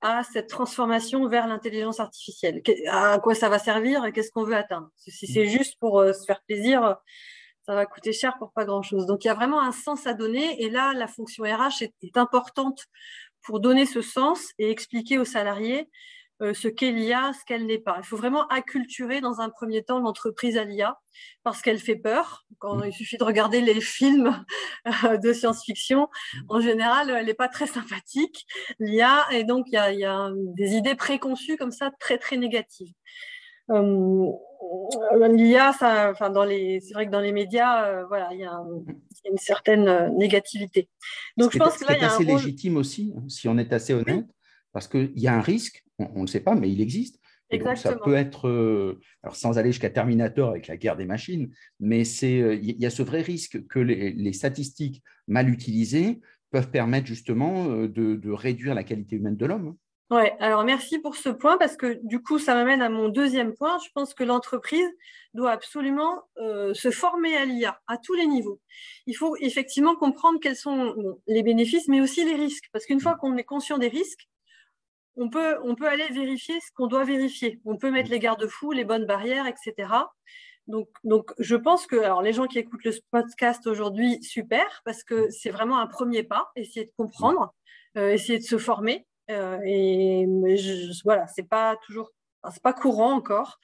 à 0.00 0.22
cette 0.22 0.48
transformation 0.48 1.28
vers 1.28 1.46
l'intelligence 1.46 2.00
artificielle. 2.00 2.62
À 2.88 3.18
quoi 3.18 3.34
ça 3.34 3.48
va 3.48 3.58
servir 3.58 4.04
et 4.04 4.12
qu'est-ce 4.12 4.30
qu'on 4.30 4.44
veut 4.44 4.56
atteindre? 4.56 4.88
Si 4.96 5.26
c'est 5.26 5.46
juste 5.46 5.76
pour 5.78 6.00
euh, 6.00 6.12
se 6.12 6.24
faire 6.24 6.40
plaisir, 6.46 6.96
ça 7.66 7.74
va 7.74 7.86
coûter 7.86 8.12
cher 8.12 8.36
pour 8.38 8.52
pas 8.52 8.64
grand-chose. 8.64 9.06
Donc 9.06 9.24
il 9.24 9.28
y 9.28 9.30
a 9.30 9.34
vraiment 9.34 9.60
un 9.60 9.72
sens 9.72 10.06
à 10.06 10.14
donner 10.14 10.62
et 10.62 10.70
là, 10.70 10.92
la 10.94 11.06
fonction 11.06 11.44
RH 11.44 11.82
est 12.02 12.16
importante 12.16 12.86
pour 13.42 13.60
donner 13.60 13.86
ce 13.86 14.02
sens 14.02 14.52
et 14.58 14.70
expliquer 14.70 15.18
aux 15.18 15.24
salariés 15.24 15.88
ce 16.40 16.68
qu'est 16.68 16.90
l'IA, 16.90 17.32
ce 17.38 17.44
qu'elle 17.44 17.66
n'est 17.66 17.78
pas. 17.78 17.96
Il 17.98 18.06
faut 18.06 18.16
vraiment 18.16 18.46
acculturer 18.48 19.20
dans 19.20 19.40
un 19.40 19.50
premier 19.50 19.82
temps 19.82 19.98
l'entreprise 19.98 20.56
à 20.56 20.64
l'IA 20.64 20.98
parce 21.42 21.60
qu'elle 21.62 21.78
fait 21.78 21.96
peur. 21.96 22.46
Quand 22.58 22.76
mmh. 22.76 22.86
il 22.86 22.92
suffit 22.92 23.18
de 23.18 23.24
regarder 23.24 23.60
les 23.60 23.80
films 23.80 24.44
euh, 25.04 25.18
de 25.18 25.32
science-fiction, 25.32 26.08
en 26.48 26.60
général, 26.60 27.10
elle 27.10 27.26
n'est 27.26 27.34
pas 27.34 27.48
très 27.48 27.66
sympathique, 27.66 28.46
l'IA, 28.78 29.26
et 29.32 29.44
donc 29.44 29.66
il 29.68 29.74
y, 29.74 30.04
a, 30.04 30.30
des 30.56 30.74
idées 30.74 30.94
préconçues 30.94 31.56
comme 31.56 31.72
ça 31.72 31.90
très 31.98 32.18
très 32.18 32.36
négatives. 32.36 32.92
Euh, 33.70 34.26
L'IA, 35.28 35.70
enfin 35.70 36.12
c'est 36.16 36.92
vrai 36.92 37.06
que 37.06 37.10
dans 37.10 37.20
les 37.20 37.32
médias, 37.32 38.04
voilà, 38.04 38.30
il 38.32 38.40
y, 38.40 38.44
a 38.44 38.60
une 39.30 39.38
certaine 39.38 40.14
négativité. 40.16 40.88
Donc 41.36 41.52
je 41.52 41.58
pense 41.58 41.78
que 41.78 41.84
là, 41.84 41.96
il 41.96 42.02
y 42.02 42.04
a 42.04 42.12
assez 42.12 42.24
légitime 42.24 42.76
aussi, 42.76 43.14
hein, 43.16 43.22
si 43.28 43.48
on 43.48 43.58
est 43.58 43.72
assez 43.72 43.94
honnête, 43.94 44.26
parce 44.72 44.88
qu'il 44.88 45.18
y 45.18 45.28
a 45.28 45.34
un 45.34 45.40
risque 45.40 45.84
on 46.14 46.22
ne 46.22 46.26
sait 46.26 46.40
pas, 46.40 46.54
mais 46.54 46.70
il 46.70 46.80
existe. 46.80 47.20
ça 47.76 47.96
peut 47.96 48.14
être, 48.14 48.48
euh, 48.48 49.00
alors 49.22 49.36
sans 49.36 49.58
aller 49.58 49.70
jusqu'à 49.70 49.90
Terminator 49.90 50.50
avec 50.50 50.66
la 50.66 50.76
guerre 50.76 50.96
des 50.96 51.04
machines, 51.04 51.50
mais 51.78 52.02
euh, 52.22 52.54
il 52.54 52.80
y 52.80 52.86
a 52.86 52.90
ce 52.90 53.02
vrai 53.02 53.22
risque 53.22 53.66
que 53.68 53.78
les, 53.78 54.32
statistiques 54.32 55.02
mal 55.26 55.48
utilisées 55.48 56.20
peuvent 56.50 56.70
permettre 56.70 57.06
justement 57.06 57.68
euh, 57.70 57.88
de, 57.88 58.30
réduire 58.30 58.74
la 58.74 58.84
qualité 58.84 59.16
humaine 59.16 59.36
de 59.36 59.46
l'homme. 59.46 59.76
Oui, 60.12 60.24
alors 60.40 60.64
merci 60.64 60.98
pour 60.98 61.14
ce 61.14 61.28
point 61.28 61.56
parce 61.56 61.76
que 61.76 62.00
du 62.02 62.20
coup, 62.20 62.40
ça 62.40 62.54
m'amène 62.54 62.82
à 62.82 62.88
mon 62.88 63.08
deuxième 63.08 63.54
point. 63.54 63.78
Je 63.78 63.90
pense 63.94 64.12
que 64.12 64.24
l'entreprise 64.24 64.88
doit 65.34 65.52
absolument 65.52 66.24
se 66.36 66.90
former 66.90 67.36
à 67.36 67.44
l'IA 67.44 67.80
à 67.86 67.96
tous 67.96 68.14
les 68.14 68.26
niveaux. 68.26 68.58
Il 69.06 69.14
faut 69.14 69.36
effectivement 69.36 69.94
comprendre 69.94 70.40
quels 70.42 70.56
sont 70.56 70.96
les 71.28 71.44
bénéfices, 71.44 71.86
mais 71.86 72.00
aussi 72.00 72.24
les 72.24 72.34
risques. 72.34 72.68
Parce 72.72 72.86
qu'une 72.86 72.98
fois 72.98 73.14
qu'on 73.20 73.36
est 73.36 73.44
conscient 73.44 73.78
des 73.78 73.86
risques, 73.86 74.28
on 75.20 75.28
peut, 75.28 75.58
on 75.64 75.74
peut 75.74 75.86
aller 75.86 76.08
vérifier 76.08 76.58
ce 76.60 76.72
qu'on 76.74 76.86
doit 76.86 77.04
vérifier. 77.04 77.60
On 77.66 77.76
peut 77.76 77.90
mettre 77.90 78.10
les 78.10 78.18
garde-fous, 78.18 78.72
les 78.72 78.86
bonnes 78.86 79.04
barrières, 79.04 79.46
etc. 79.46 79.92
Donc, 80.66 80.88
donc, 81.04 81.32
je 81.38 81.56
pense 81.56 81.86
que 81.86 81.96
alors, 81.96 82.22
les 82.22 82.32
gens 82.32 82.46
qui 82.46 82.58
écoutent 82.58 82.84
le 82.84 82.92
podcast 83.10 83.66
aujourd'hui, 83.66 84.22
super, 84.22 84.80
parce 84.86 85.04
que 85.04 85.28
c'est 85.28 85.50
vraiment 85.50 85.78
un 85.78 85.86
premier 85.86 86.22
pas, 86.22 86.50
essayer 86.56 86.86
de 86.86 86.92
comprendre, 86.96 87.52
euh, 87.98 88.12
essayer 88.12 88.38
de 88.38 88.44
se 88.44 88.56
former. 88.56 89.06
Euh, 89.30 89.58
et 89.66 90.26
je, 90.56 91.02
voilà, 91.04 91.26
c'est 91.26 91.46
pas 91.46 91.76
toujours, 91.84 92.12
c'est 92.50 92.62
pas 92.62 92.72
courant 92.72 93.12
encore. 93.12 93.58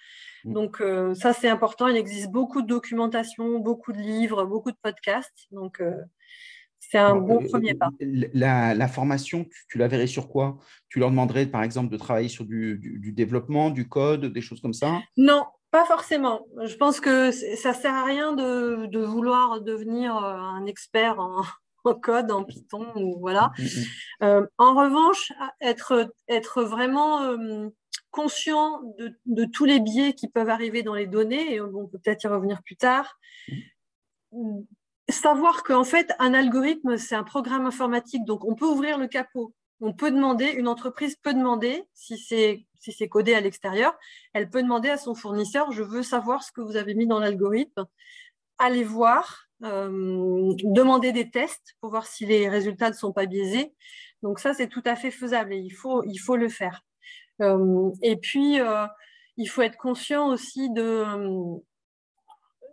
Mm. 0.44 0.52
Donc, 0.52 0.82
euh, 0.82 1.14
ça, 1.14 1.32
c'est 1.32 1.48
important. 1.48 1.86
Il 1.86 1.96
existe 1.96 2.30
beaucoup 2.30 2.60
de 2.60 2.66
documentation, 2.66 3.60
beaucoup 3.60 3.94
de 3.94 3.98
livres, 3.98 4.44
beaucoup 4.44 4.72
de 4.72 4.78
podcasts. 4.82 5.46
Donc, 5.52 5.82
c'est 6.80 6.98
un 6.98 7.16
bon 7.16 7.42
euh, 7.42 7.48
premier 7.48 7.74
pas. 7.74 7.90
La, 8.00 8.88
formation, 8.88 9.46
tu, 9.68 9.78
la 9.78 9.88
verrais 9.88 10.06
sur 10.06 10.28
quoi? 10.28 10.58
Tu 10.88 10.98
leur 10.98 11.10
demanderais, 11.10 11.46
par 11.46 11.62
exemple, 11.62 11.90
de 11.90 11.96
travailler 11.96 12.28
sur 12.28 12.44
du, 12.44 13.12
développement, 13.14 13.70
du 13.70 13.88
code, 13.88 14.26
des 14.26 14.40
choses 14.40 14.60
comme 14.60 14.72
ça? 14.72 15.00
Non, 15.16 15.44
pas 15.70 15.84
forcément. 15.84 16.46
Je 16.64 16.76
pense 16.76 17.00
que 17.00 17.30
ça 17.30 17.70
ne 17.70 17.74
sert 17.74 17.94
à 17.94 18.04
rien 18.04 18.32
de, 18.32 19.04
vouloir 19.04 19.60
devenir 19.60 20.16
euh, 20.16 20.36
un 20.36 20.66
expert 20.66 21.18
en, 21.84 21.94
code, 21.94 22.30
en 22.30 22.44
Python, 22.44 22.86
ou 22.96 23.18
voilà. 23.18 23.52
Mm, 23.58 23.62
mm, 23.62 23.66
mm. 23.66 24.24
Euh, 24.24 24.46
en 24.58 24.74
revanche, 24.74 25.32
être, 25.60 26.12
être 26.28 26.62
vraiment 26.62 27.36
conscient 28.10 28.80
de, 28.98 29.18
de, 29.26 29.44
tous 29.44 29.64
les 29.64 29.80
biais 29.80 30.14
qui 30.14 30.28
peuvent 30.28 30.48
arriver 30.48 30.82
dans 30.82 30.94
les 30.94 31.06
données, 31.06 31.54
et 31.54 31.60
on 31.60 31.86
peut 31.86 31.98
peut-être 31.98 32.24
y 32.24 32.28
revenir 32.28 32.62
plus 32.62 32.76
tard 32.76 33.18
savoir 35.08 35.62
qu'en 35.62 35.84
fait, 35.84 36.12
un 36.18 36.34
algorithme, 36.34 36.96
c'est 36.96 37.14
un 37.14 37.24
programme 37.24 37.66
informatique, 37.66 38.24
donc 38.24 38.44
on 38.44 38.54
peut 38.54 38.66
ouvrir 38.66 38.98
le 38.98 39.08
capot. 39.08 39.54
On 39.80 39.92
peut 39.92 40.10
demander, 40.10 40.46
une 40.46 40.68
entreprise 40.68 41.16
peut 41.16 41.34
demander, 41.34 41.84
si 41.92 42.18
c'est 42.18 42.66
si 42.86 42.92
c'est 42.92 43.08
codé 43.08 43.34
à 43.34 43.40
l'extérieur, 43.40 43.98
elle 44.32 44.48
peut 44.48 44.62
demander 44.62 44.88
à 44.88 44.96
son 44.96 45.16
fournisseur, 45.16 45.72
je 45.72 45.82
veux 45.82 46.04
savoir 46.04 46.44
ce 46.44 46.52
que 46.52 46.60
vous 46.60 46.76
avez 46.76 46.94
mis 46.94 47.06
dans 47.06 47.18
l'algorithme, 47.18 47.84
allez 48.58 48.84
voir, 48.84 49.48
euh, 49.64 50.52
demander 50.62 51.10
des 51.10 51.30
tests 51.30 51.74
pour 51.80 51.90
voir 51.90 52.06
si 52.06 52.26
les 52.26 52.48
résultats 52.48 52.90
ne 52.90 52.94
sont 52.94 53.12
pas 53.12 53.26
biaisés. 53.26 53.74
Donc 54.22 54.38
ça, 54.38 54.54
c'est 54.54 54.68
tout 54.68 54.82
à 54.84 54.94
fait 54.94 55.10
faisable 55.10 55.52
et 55.52 55.58
il 55.58 55.70
faut, 55.70 56.04
il 56.04 56.18
faut 56.18 56.36
le 56.36 56.48
faire. 56.48 56.82
Euh, 57.42 57.90
et 58.02 58.16
puis, 58.16 58.60
euh, 58.60 58.86
il 59.36 59.46
faut 59.46 59.62
être 59.62 59.76
conscient 59.76 60.28
aussi 60.28 60.70
de, 60.70 61.04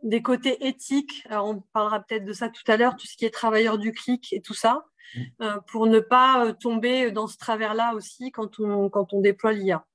des 0.03 0.21
côtés 0.21 0.67
éthiques, 0.67 1.25
on 1.31 1.61
parlera 1.73 2.01
peut-être 2.01 2.25
de 2.25 2.33
ça 2.33 2.49
tout 2.49 2.69
à 2.69 2.77
l'heure, 2.77 2.95
tout 2.95 3.07
ce 3.07 3.15
qui 3.15 3.25
est 3.25 3.29
travailleur 3.29 3.77
du 3.77 3.91
clic 3.91 4.31
et 4.33 4.41
tout 4.41 4.53
ça, 4.53 4.85
mm. 5.15 5.21
euh, 5.41 5.57
pour 5.67 5.87
ne 5.87 5.99
pas 5.99 6.45
euh, 6.45 6.53
tomber 6.53 7.11
dans 7.11 7.27
ce 7.27 7.37
travers-là 7.37 7.95
aussi 7.95 8.31
quand 8.31 8.59
on, 8.59 8.89
quand 8.89 9.13
on 9.13 9.21
déploie 9.21 9.53
l'IA. 9.53 9.85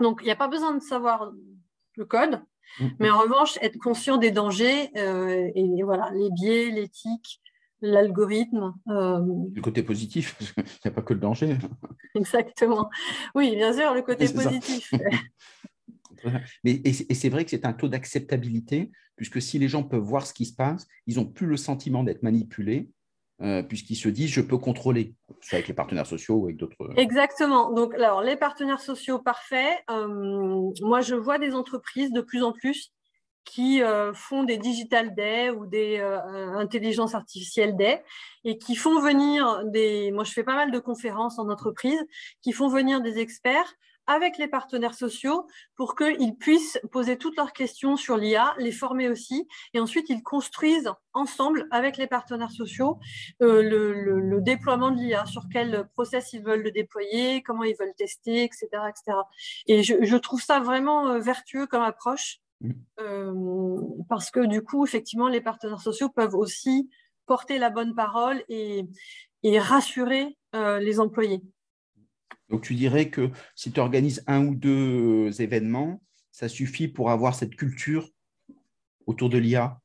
Donc, 0.00 0.20
il 0.22 0.24
n'y 0.24 0.32
a 0.32 0.36
pas 0.36 0.48
besoin 0.48 0.74
de 0.74 0.82
savoir 0.82 1.32
le 1.96 2.04
code, 2.04 2.42
mm. 2.80 2.88
mais 2.98 3.10
en 3.10 3.18
revanche, 3.18 3.56
être 3.62 3.78
conscient 3.78 4.16
des 4.16 4.32
dangers 4.32 4.90
euh, 4.96 5.50
et, 5.54 5.82
voilà, 5.84 6.10
les 6.12 6.30
biais, 6.30 6.70
l'éthique, 6.70 7.40
l'algorithme. 7.80 8.74
Le 8.86 9.60
côté 9.60 9.82
positif, 9.82 10.36
il 10.56 10.64
n'y 10.84 10.90
a 10.90 10.90
pas 10.90 11.02
que 11.02 11.14
le 11.14 11.20
danger. 11.20 11.56
Exactement. 12.16 12.90
Oui, 13.36 13.54
bien 13.54 13.72
sûr, 13.72 13.94
le 13.94 14.02
côté 14.02 14.28
positif. 14.28 14.92
Mais, 16.64 16.80
et 16.84 16.92
c'est 16.92 17.28
vrai 17.28 17.44
que 17.44 17.50
c'est 17.50 17.66
un 17.66 17.72
taux 17.72 17.88
d'acceptabilité, 17.88 18.90
puisque 19.16 19.40
si 19.40 19.58
les 19.58 19.68
gens 19.68 19.82
peuvent 19.82 20.02
voir 20.02 20.26
ce 20.26 20.32
qui 20.32 20.46
se 20.46 20.54
passe, 20.54 20.86
ils 21.06 21.16
n'ont 21.16 21.26
plus 21.26 21.46
le 21.46 21.56
sentiment 21.56 22.04
d'être 22.04 22.22
manipulés, 22.22 22.90
euh, 23.42 23.62
puisqu'ils 23.62 23.96
se 23.96 24.08
disent 24.08 24.30
je 24.30 24.40
peux 24.40 24.58
contrôler, 24.58 25.14
soit 25.40 25.56
avec 25.56 25.68
les 25.68 25.74
partenaires 25.74 26.06
sociaux 26.06 26.36
ou 26.36 26.44
avec 26.44 26.56
d'autres. 26.56 26.76
Exactement. 26.96 27.72
Donc, 27.72 27.94
alors, 27.94 28.22
les 28.22 28.36
partenaires 28.36 28.80
sociaux, 28.80 29.18
parfaits. 29.18 29.78
Euh, 29.90 30.70
moi, 30.82 31.00
je 31.00 31.14
vois 31.14 31.38
des 31.38 31.54
entreprises 31.54 32.12
de 32.12 32.20
plus 32.20 32.42
en 32.42 32.52
plus 32.52 32.92
qui 33.44 33.82
euh, 33.82 34.12
font 34.12 34.44
des 34.44 34.58
digital 34.58 35.14
day 35.14 35.50
ou 35.50 35.66
des 35.66 35.98
euh, 35.98 36.52
intelligences 36.56 37.14
artificielles 37.14 37.76
day 37.76 38.02
et 38.44 38.58
qui 38.58 38.76
font 38.76 39.00
venir 39.00 39.64
des. 39.66 40.10
Moi, 40.12 40.24
je 40.24 40.32
fais 40.32 40.44
pas 40.44 40.54
mal 40.54 40.70
de 40.70 40.78
conférences 40.78 41.38
en 41.38 41.48
entreprise, 41.48 42.00
qui 42.42 42.52
font 42.52 42.68
venir 42.68 43.00
des 43.00 43.18
experts 43.18 43.74
avec 44.10 44.38
les 44.38 44.48
partenaires 44.48 44.94
sociaux 44.94 45.46
pour 45.76 45.94
qu'ils 45.94 46.36
puissent 46.36 46.80
poser 46.90 47.16
toutes 47.16 47.36
leurs 47.36 47.52
questions 47.52 47.96
sur 47.96 48.16
l'IA, 48.16 48.54
les 48.58 48.72
former 48.72 49.08
aussi, 49.08 49.46
et 49.72 49.78
ensuite 49.78 50.10
ils 50.10 50.24
construisent 50.24 50.90
ensemble 51.12 51.68
avec 51.70 51.96
les 51.96 52.08
partenaires 52.08 52.50
sociaux 52.50 52.98
euh, 53.40 53.62
le, 53.62 54.40
déploiement 54.40 54.90
de 54.90 54.96
l'IA, 54.96 55.26
sur 55.26 55.44
quel 55.52 55.86
process 55.94 56.32
ils 56.32 56.42
veulent 56.42 56.62
le 56.62 56.72
déployer, 56.72 57.42
comment 57.42 57.62
ils 57.62 57.76
veulent 57.78 57.94
tester, 57.96 58.42
etc. 58.42 58.66
etc. 58.88 59.16
Et 59.66 59.84
je, 59.84 60.16
trouve 60.16 60.42
ça 60.42 60.58
vraiment 60.58 61.08
euh, 61.08 61.18
vertueux 61.20 61.68
comme 61.68 61.82
approche, 61.82 62.38
mmh. 62.62 62.70
euh, 63.00 63.80
parce 64.08 64.32
que 64.32 64.44
du 64.44 64.62
coup, 64.62 64.84
effectivement, 64.84 65.28
les 65.28 65.40
partenaires 65.40 65.80
sociaux 65.80 66.08
peuvent 66.08 66.34
aussi 66.34 66.90
porter 67.26 67.58
la 67.58 67.70
bonne 67.70 67.94
parole 67.94 68.42
et, 68.48 68.88
rassurer 69.44 70.36
les 70.52 70.98
employés. 70.98 71.42
Donc 72.50 72.62
tu 72.62 72.74
dirais 72.74 73.10
que 73.10 73.30
si 73.54 73.72
tu 73.72 73.80
organises 73.80 74.24
un 74.26 74.44
ou 74.46 74.54
deux 74.54 75.28
euh, 75.28 75.32
événements, 75.40 76.02
ça 76.32 76.48
suffit 76.48 76.88
pour 76.88 77.10
avoir 77.10 77.34
cette 77.34 77.54
culture 77.54 78.08
autour 79.06 79.28
de 79.28 79.38
l'IA 79.38 79.80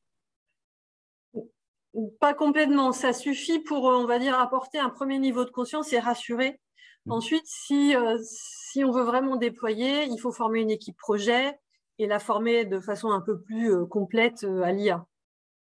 Pas 2.20 2.34
complètement. 2.34 2.92
Ça 2.92 3.12
suffit 3.12 3.60
pour, 3.60 3.88
euh, 3.88 3.96
on 3.96 4.06
va 4.06 4.18
dire, 4.18 4.38
apporter 4.38 4.78
un 4.78 4.90
premier 4.90 5.18
niveau 5.18 5.44
de 5.44 5.50
conscience 5.50 5.92
et 5.92 6.00
rassurer. 6.00 6.60
Mmh. 7.06 7.12
Ensuite, 7.12 7.46
si, 7.46 7.94
euh, 7.94 8.18
si 8.22 8.84
on 8.84 8.90
veut 8.90 9.04
vraiment 9.04 9.36
déployer, 9.36 10.04
il 10.04 10.18
faut 10.18 10.32
former 10.32 10.60
une 10.60 10.70
équipe 10.70 10.96
projet 10.96 11.56
et 11.98 12.06
la 12.06 12.18
former 12.18 12.64
de 12.64 12.80
façon 12.80 13.10
un 13.10 13.20
peu 13.20 13.40
plus 13.40 13.86
complète 13.86 14.44
à 14.44 14.72
l'IA. 14.72 15.06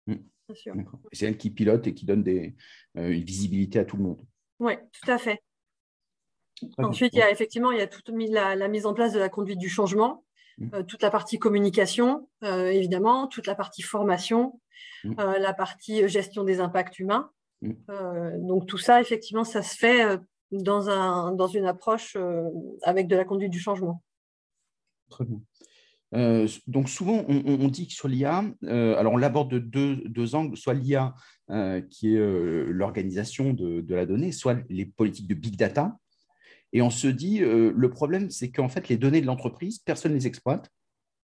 Mmh. 0.05 0.15
C'est 1.13 1.25
elle 1.25 1.37
qui 1.37 1.49
pilote 1.49 1.87
et 1.87 1.93
qui 1.93 2.05
donne 2.05 2.23
des, 2.23 2.55
une 2.95 3.23
visibilité 3.23 3.79
à 3.79 3.85
tout 3.85 3.97
le 3.97 4.03
monde. 4.03 4.21
Oui, 4.59 4.73
tout 4.91 5.11
à 5.11 5.17
fait. 5.17 5.41
Ensuite, 6.77 7.13
il 7.13 7.19
y 7.19 7.21
a 7.21 7.31
effectivement 7.31 7.71
il 7.71 7.79
y 7.79 7.81
a 7.81 7.87
toute 7.87 8.09
la, 8.09 8.55
la 8.55 8.67
mise 8.67 8.85
en 8.85 8.93
place 8.93 9.13
de 9.13 9.19
la 9.19 9.29
conduite 9.29 9.59
du 9.59 9.69
changement, 9.69 10.23
mmh. 10.57 10.67
euh, 10.73 10.83
toute 10.83 11.01
la 11.01 11.11
partie 11.11 11.39
communication, 11.39 12.29
euh, 12.43 12.67
évidemment, 12.67 13.27
toute 13.27 13.47
la 13.47 13.55
partie 13.55 13.81
formation, 13.81 14.59
mmh. 15.03 15.13
euh, 15.19 15.39
la 15.39 15.53
partie 15.53 16.07
gestion 16.07 16.43
des 16.43 16.59
impacts 16.59 16.99
humains. 16.99 17.31
Mmh. 17.61 17.73
donc 18.47 18.67
tout 18.67 18.77
ça, 18.77 19.01
effectivement, 19.01 19.43
ça 19.43 19.61
se 19.61 19.75
fait 19.75 20.17
dans, 20.53 20.89
un, 20.89 21.33
dans 21.33 21.47
une 21.47 21.65
approche 21.65 22.15
avec 22.83 23.07
de 23.07 23.17
la 23.17 23.25
conduite 23.25 23.51
du 23.51 23.59
changement. 23.59 24.01
Très 25.09 25.25
bien. 25.25 26.45
donc 26.67 26.87
souvent, 26.87 27.25
on, 27.27 27.67
dit 27.67 27.87
que 27.87 27.93
sur 27.93 28.07
l'IA, 28.07 28.45
alors 28.65 29.11
on 29.11 29.17
l'aborde 29.17 29.51
de 29.51 29.59
deux, 29.59 29.97
deux, 30.05 30.35
angles, 30.35 30.55
soit 30.55 30.73
l'IA 30.73 31.13
qui 31.89 32.15
est 32.15 32.65
l'organisation 32.67 33.51
de, 33.51 33.81
de, 33.81 33.93
la 33.93 34.05
donnée, 34.05 34.31
soit 34.31 34.55
les 34.69 34.85
politiques 34.85 35.27
de 35.27 35.35
big 35.35 35.57
data, 35.57 35.97
et 36.73 36.81
on 36.81 36.89
se 36.89 37.07
dit, 37.07 37.41
euh, 37.41 37.71
le 37.75 37.89
problème, 37.89 38.29
c'est 38.29 38.51
qu'en 38.51 38.69
fait, 38.69 38.89
les 38.89 38.97
données 38.97 39.21
de 39.21 39.25
l'entreprise, 39.25 39.79
personne 39.79 40.11
ne 40.11 40.17
les 40.17 40.27
exploite. 40.27 40.69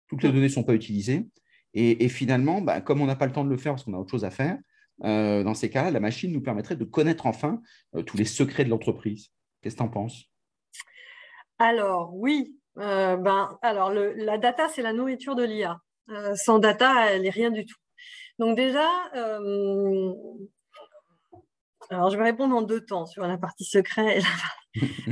Toutes 0.08 0.24
les 0.24 0.30
données 0.30 0.44
ne 0.44 0.48
sont 0.48 0.64
pas 0.64 0.74
utilisées. 0.74 1.28
Et, 1.74 2.10
finalement, 2.10 2.60
bah, 2.60 2.82
comme 2.82 3.02
on 3.02 3.06
n'a 3.06 3.16
pas 3.16 3.28
le 3.28 3.32
temps 3.32 3.46
de 3.46 3.52
le 3.52 3.58
faire 3.58 3.74
parce 3.74 3.84
qu'on 3.84 3.94
a 3.94 3.98
autre 3.98 4.10
chose 4.10 4.26
à 4.26 4.32
faire, 4.32 4.58
euh, 5.04 5.44
dans 5.44 5.54
ces 5.54 5.70
cas-là, 5.70 5.92
la 5.92 6.00
machine 6.00 6.32
nous 6.32 6.42
permettrait 6.42 6.76
de 6.76 6.86
connaître 6.86 7.28
enfin 7.28 7.62
euh, 7.96 8.02
tous 8.02 8.18
les 8.18 8.26
secrets 8.26 8.66
de 8.66 8.70
l'entreprise. 8.70 9.30
Qu'est-ce 9.62 9.76
que 9.76 9.82
tu 9.82 9.86
en 9.86 9.90
penses? 9.90 10.24
Alors, 11.60 12.16
oui. 12.16 12.58
ben, 12.76 13.60
alors, 13.62 13.92
la 13.92 14.40
data, 14.40 14.70
c'est 14.70 14.82
la 14.82 14.94
nourriture 14.94 15.36
de 15.36 15.44
l'IA. 15.44 15.80
sans 16.34 16.58
data, 16.58 17.12
elle 17.12 17.24
n'est 17.24 17.30
rien 17.30 17.52
du 17.52 17.66
tout. 17.66 17.78
Donc 18.40 18.56
déjà, 18.56 18.88
alors 21.90 22.10
je 22.10 22.18
vais 22.18 22.24
répondre 22.24 22.56
en 22.56 22.62
deux 22.62 22.86
temps 22.86 23.06
sur 23.06 23.26
la 23.26 23.38
partie 23.38 23.66
secret 23.66 24.18
et 24.18 24.22
la 24.22 24.28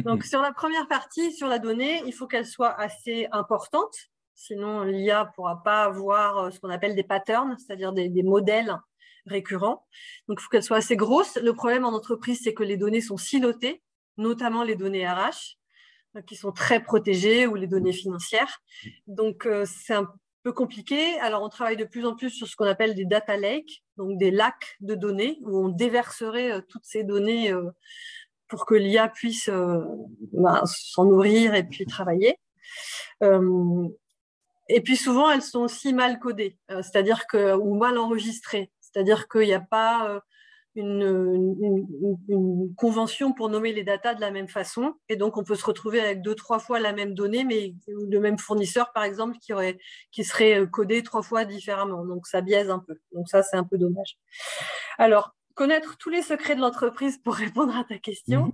donc, 0.04 0.24
sur 0.24 0.42
la 0.42 0.52
première 0.52 0.88
partie, 0.88 1.32
sur 1.32 1.48
la 1.48 1.60
donnée, 1.60 2.01
il 2.06 2.14
faut 2.14 2.28
qu'elle 2.28 2.46
soit 2.46 2.74
assez 2.80 3.28
importante. 3.32 3.96
Sinon, 4.34 4.84
l'IA 4.84 5.25
ne 5.25 5.34
pourra 5.34 5.64
pas 5.64 5.84
avoir 5.84 6.38
euh, 6.38 6.51
ce 6.51 6.60
qu'on 6.60 6.70
appelle 6.70 6.96
des 6.96 7.04
patterns, 7.04 7.56
c'est-à-dire 7.58 7.94
des, 7.94 8.24
modèles 8.24 8.78
récurrents. 9.25 9.88
Donc, 10.28 10.40
il 10.40 10.44
faut 10.44 10.50
qu'elle 10.50 10.64
soit 10.64 10.78
assez 10.78 10.98
grosse. 10.98 11.38
Le 11.38 11.54
problème 11.54 11.86
en 11.86 11.94
entreprise, 11.94 12.42
c'est 12.44 12.54
que 12.54 12.64
les 12.64 12.78
données 12.78 13.01
sont 13.01 13.18
silotées, 13.18 13.82
notamment 14.18 14.64
les 14.64 14.75
données 14.75 15.08
RH, 15.08 15.58
euh, 16.18 16.22
qui 16.22 16.36
sont 16.36 16.51
très 16.51 16.84
protégées, 16.84 17.48
ou 17.48 17.56
les 17.56 17.68
données 17.68 17.94
financières. 17.94 18.60
Donc, 19.08 19.46
euh, 19.46 19.66
c'est 19.66 19.94
un 19.94 20.12
peu 20.44 20.51
compliqué. 20.51 21.18
Alors, 21.22 21.42
on 21.42 21.50
travaille 21.50 21.78
de 21.78 21.86
plus 21.86 22.06
en 22.06 22.16
plus 22.16 22.30
sur 22.30 22.46
ce 22.46 22.56
qu'on 22.58 22.66
appelle 22.66 22.94
des 22.94 23.06
data 23.06 23.38
lakes, 23.38 23.84
donc 23.98 24.18
des 24.20 24.32
lacs 24.32 24.75
de 24.82 24.96
données, 24.96 25.40
où 25.42 25.66
on 25.66 25.70
déverserait 25.70 26.62
toutes 26.68 26.86
ces 26.86 27.04
données 27.04 27.54
pour 28.48 28.66
que 28.66 28.75
l'IA 28.75 29.08
puisse 29.08 29.50
euh, 29.50 29.81
bah, 30.34 30.64
s'en 30.66 31.05
nourrir 31.05 31.55
et 31.55 31.64
puis 31.64 31.86
travailler. 31.86 32.38
Euh, 33.24 33.88
et 34.68 34.81
puis 34.81 34.98
souvent, 34.98 35.29
elles 35.29 35.42
sont 35.42 35.62
aussi 35.62 35.94
mal 35.94 36.20
codées, 36.20 36.58
euh, 36.72 36.81
c'est-à-dire 36.81 37.27
que 37.27 37.55
ou 37.55 37.75
mal 37.75 37.98
enregistrées, 37.98 38.72
c'est-à-dire 38.81 39.27
qu'il 39.27 39.42
n'y 39.42 39.53
a 39.53 39.60
pas 39.60 40.20
une, 40.74 41.86
convention 42.75 43.31
pour 43.31 43.50
nommer 43.50 43.72
les 43.72 43.84
datas 43.84 44.16
de 44.16 44.22
la 44.22 44.31
même 44.31 44.48
façon, 44.48 44.96
et 45.08 45.16
donc 45.16 45.38
on 45.38 45.44
peut 45.44 45.55
se 45.55 45.66
retrouver 45.66 46.01
avec 46.01 46.22
deux 46.22 46.36
trois 46.36 46.60
fois 46.60 46.79
la 46.79 46.94
même 46.94 47.14
donnée, 47.14 47.44
mais 47.44 47.75
le 47.88 48.20
même 48.20 48.40
fournisseur, 48.40 48.92
par 48.92 49.03
exemple, 49.03 49.38
qui 49.40 49.53
aurait 49.53 49.77
qui 50.12 50.24
serait 50.24 50.68
codé 50.70 51.03
trois 51.03 51.22
fois 51.22 51.46
différemment. 51.46 52.03
Donc 52.03 52.25
ça 52.25 52.42
biaise 52.42 52.70
un 52.70 52.79
peu. 52.79 52.96
Donc 53.14 53.29
ça, 53.29 53.44
c'est 53.44 53.58
un 53.58 53.64
peu 53.64 53.77
dommage. 53.77 54.18
Alors 54.98 55.36
connaître 55.55 55.98
tous 55.98 56.09
les 56.09 56.22
secrets 56.22 56.55
de 56.55 56.61
l'entreprise 56.61 57.18
pour 57.18 57.33
répondre 57.35 57.75
à 57.75 57.83
ta 57.83 57.98
question. 57.98 58.46
Mhm. 58.46 58.53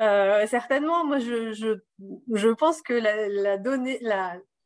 Euh, 0.00 0.46
certainement, 0.46 1.04
moi, 1.04 1.18
je, 1.18 1.52
je, 1.52 2.48
pense 2.50 2.82
que 2.82 2.92
la, 2.92 3.58
donnée, 3.58 4.00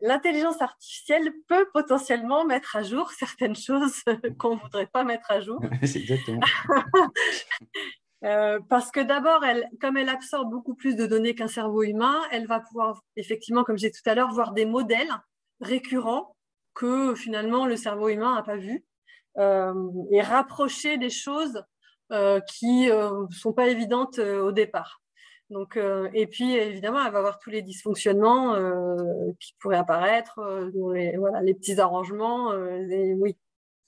l'intelligence 0.00 0.60
artificielle 0.60 1.32
peut 1.48 1.66
potentiellement 1.72 2.44
mettre 2.44 2.76
à 2.76 2.82
jour 2.82 3.10
certaines 3.12 3.56
choses 3.56 4.02
qu'on 4.38 4.56
ne 4.56 4.60
voudrait 4.60 4.86
pas 4.86 5.04
mettre 5.04 5.30
à 5.30 5.40
jour. 5.40 5.60
C'est 5.82 6.00
exactement. 6.00 6.40
Euh, 8.24 8.60
parce 8.68 8.92
que 8.92 9.00
d'abord, 9.00 9.44
elle, 9.44 9.68
comme 9.80 9.96
elle 9.96 10.08
absorbe 10.08 10.48
beaucoup 10.48 10.76
plus 10.76 10.94
de 10.94 11.06
données 11.06 11.34
qu'un 11.34 11.48
cerveau 11.48 11.82
humain, 11.82 12.22
elle 12.30 12.46
va 12.46 12.60
pouvoir, 12.60 13.02
effectivement, 13.16 13.64
comme 13.64 13.78
j'ai 13.78 13.90
tout 13.90 14.08
à 14.08 14.14
l'heure, 14.14 14.32
voir 14.32 14.52
des 14.52 14.64
modèles 14.64 15.10
récurrents 15.60 16.36
que 16.72 17.14
finalement 17.14 17.66
le 17.66 17.76
cerveau 17.76 18.08
humain 18.08 18.36
n'a 18.36 18.42
pas 18.42 18.56
vus. 18.56 18.84
Euh, 19.38 19.72
et 20.10 20.20
rapprocher 20.20 20.98
des 20.98 21.08
choses 21.08 21.64
euh, 22.12 22.40
qui 22.40 22.86
ne 22.86 22.92
euh, 22.92 23.26
sont 23.30 23.54
pas 23.54 23.68
évidentes 23.68 24.18
au 24.18 24.52
départ. 24.52 25.00
Donc, 25.48 25.78
et 26.14 26.26
puis, 26.26 26.54
évidemment, 26.54 27.04
elle 27.04 27.12
va 27.12 27.18
avoir 27.18 27.38
tous 27.38 27.50
les 27.50 27.60
dysfonctionnements 27.60 28.56
qui 29.38 29.54
pourraient 29.60 29.76
apparaître, 29.76 30.40
les, 30.94 31.14
voilà, 31.18 31.42
les 31.42 31.52
petits 31.52 31.78
arrangements. 31.78 32.52
oui. 32.54 33.36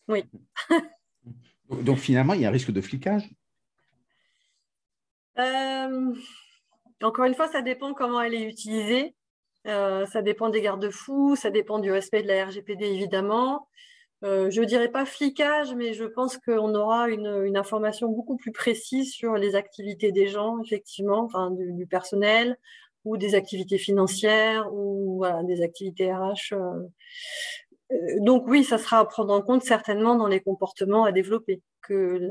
oui. 0.09 0.25
Donc, 1.71 1.97
finalement, 1.97 2.35
il 2.35 2.43
y 2.43 2.45
a 2.45 2.49
un 2.49 2.53
risque 2.53 2.71
de 2.71 2.83
flicage? 2.83 3.31
Encore 7.03 7.25
une 7.25 7.35
fois, 7.35 7.49
ça 7.49 7.63
dépend 7.63 7.95
comment 7.95 8.21
elle 8.21 8.35
est 8.35 8.45
utilisée. 8.45 9.15
ça 9.65 10.21
dépend 10.21 10.51
des 10.51 10.61
garde-fous, 10.61 11.35
ça 11.35 11.49
dépend 11.49 11.79
du 11.79 11.91
respect 11.91 12.23
de 12.23 12.29
la 12.29 12.45
RGPD, 12.45 12.85
évidemment. 12.85 13.69
Euh, 14.25 14.51
je 14.51 14.63
ne 14.63 14.67
dirais 14.67 14.91
pas 14.91 15.05
flicage, 15.05 15.75
mais 15.75 15.93
je 15.93 16.05
pense 16.05 16.39
qu'on 16.39 16.75
aura 16.75 17.11
une, 17.11 17.57
information 17.57 18.09
beaucoup 18.09 18.37
plus 18.37 18.53
précise 18.53 19.13
sur 19.13 19.35
les 19.35 19.55
activités 19.55 20.13
des 20.13 20.29
gens, 20.29 20.63
effectivement, 20.63 21.29
du, 21.51 21.87
personnel, 21.87 22.57
ou 23.05 23.19
des 23.19 23.35
activités 23.35 23.77
financières, 23.77 24.73
ou 24.73 25.25
des 25.47 25.63
activités 25.63 26.13
RH. 26.13 26.53
Euh. 26.53 26.57
Euh, 27.93 27.97
donc 28.21 28.45
oui, 28.47 28.65
ça 28.65 28.79
sera 28.79 29.01
à 29.01 29.05
prendre 29.05 29.35
en 29.35 29.43
compte 29.43 29.63
certainement 29.63 30.17
dans 30.17 30.29
les 30.29 30.41
comportements 30.41 31.05
à 31.05 31.13
développer, 31.13 31.61
que 31.83 32.31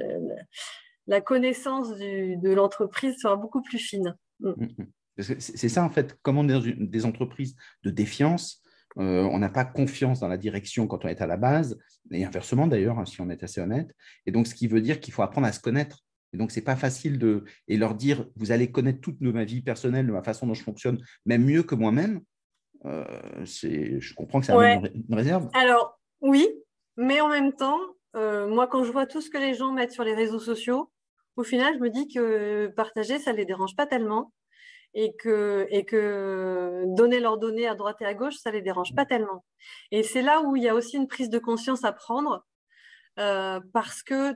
la, 1.05 1.21
connaissance 1.21 1.91
de 1.91 2.53
l'entreprise 2.53 3.19
sera 3.21 3.35
beaucoup 3.35 3.61
plus 3.61 3.77
fine. 3.77 4.17
Mm. 4.39 4.49
Mm, 4.49 4.67
mm. 4.79 4.87
C'est 5.17 5.69
ça, 5.69 5.83
en 5.83 5.91
fait, 5.91 6.17
comment 6.23 6.43
des 6.43 7.05
entreprises 7.05 7.55
de 7.83 7.91
défiance, 7.91 8.62
euh, 8.99 9.23
on 9.23 9.39
n'a 9.39 9.49
pas 9.49 9.65
confiance 9.65 10.19
dans 10.19 10.27
la 10.27 10.37
direction 10.37 10.87
quand 10.87 11.05
on 11.05 11.07
est 11.07 11.21
à 11.21 11.27
la 11.27 11.37
base, 11.37 11.79
et 12.11 12.25
inversement 12.25 12.67
d'ailleurs, 12.67 12.99
hein, 12.99 13.05
si 13.05 13.21
on 13.21 13.29
est 13.29 13.43
assez 13.43 13.61
honnête. 13.61 13.93
Et 14.25 14.31
donc, 14.31 14.47
ce 14.47 14.55
qui 14.55 14.67
veut 14.67 14.81
dire 14.81 14.99
qu'il 14.99 15.13
faut 15.13 15.23
apprendre 15.23 15.47
à 15.47 15.51
se 15.51 15.59
connaître. 15.59 15.99
Et 16.33 16.37
donc, 16.37 16.51
ce 16.51 16.59
n'est 16.59 16.63
pas 16.63 16.75
facile 16.75 17.19
de 17.19 17.43
et 17.67 17.77
leur 17.77 17.95
dire, 17.95 18.27
vous 18.35 18.51
allez 18.51 18.71
connaître 18.71 19.01
toute 19.01 19.21
ma 19.21 19.43
vie 19.43 19.61
personnelle, 19.61 20.07
de 20.07 20.11
ma 20.11 20.23
façon 20.23 20.47
dont 20.47 20.53
je 20.53 20.63
fonctionne, 20.63 20.99
même 21.25 21.43
mieux 21.43 21.63
que 21.63 21.75
moi-même. 21.75 22.21
Euh, 22.85 23.05
je 23.43 24.13
comprends 24.15 24.39
que 24.39 24.47
c'est 24.47 24.53
une 24.53 25.15
réserve. 25.15 25.49
Alors, 25.53 25.99
oui, 26.21 26.47
mais 26.97 27.21
en 27.21 27.29
même 27.29 27.53
temps, 27.53 27.79
euh, 28.15 28.47
moi, 28.47 28.67
quand 28.67 28.83
je 28.83 28.91
vois 28.91 29.05
tout 29.05 29.21
ce 29.21 29.29
que 29.29 29.37
les 29.37 29.53
gens 29.53 29.71
mettent 29.71 29.91
sur 29.91 30.03
les 30.03 30.13
réseaux 30.13 30.39
sociaux, 30.39 30.91
au 31.35 31.43
final, 31.43 31.75
je 31.75 31.79
me 31.79 31.89
dis 31.89 32.07
que 32.07 32.67
partager, 32.75 33.19
ça 33.19 33.31
ne 33.31 33.37
les 33.37 33.45
dérange 33.45 33.75
pas 33.75 33.87
tellement. 33.87 34.31
Et 34.93 35.15
que, 35.15 35.67
et 35.69 35.85
que 35.85 36.83
donner 36.87 37.19
leurs 37.19 37.37
données 37.37 37.67
à 37.67 37.75
droite 37.75 38.01
et 38.01 38.05
à 38.05 38.13
gauche, 38.13 38.35
ça 38.35 38.51
ne 38.51 38.55
les 38.55 38.61
dérange 38.61 38.93
pas 38.95 39.05
tellement. 39.05 39.43
Et 39.91 40.03
c'est 40.03 40.21
là 40.21 40.41
où 40.41 40.55
il 40.55 40.63
y 40.63 40.69
a 40.69 40.75
aussi 40.75 40.97
une 40.97 41.07
prise 41.07 41.29
de 41.29 41.39
conscience 41.39 41.83
à 41.83 41.91
prendre 41.91 42.45
euh, 43.19 43.59
parce 43.73 44.03
que 44.03 44.35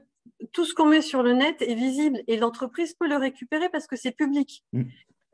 tout 0.52 0.65
ce 0.65 0.74
qu'on 0.74 0.86
met 0.86 1.02
sur 1.02 1.24
le 1.24 1.34
net 1.34 1.62
est 1.62 1.76
visible 1.76 2.22
et 2.28 2.38
l'entreprise 2.38 2.93
peut 2.93 3.08
le 3.08 3.17
récupérer 3.17 3.70
parce 3.70 3.88
que 3.88 3.96
c'est 3.96 4.12
public. 4.12 4.63
Mm. 4.74 4.84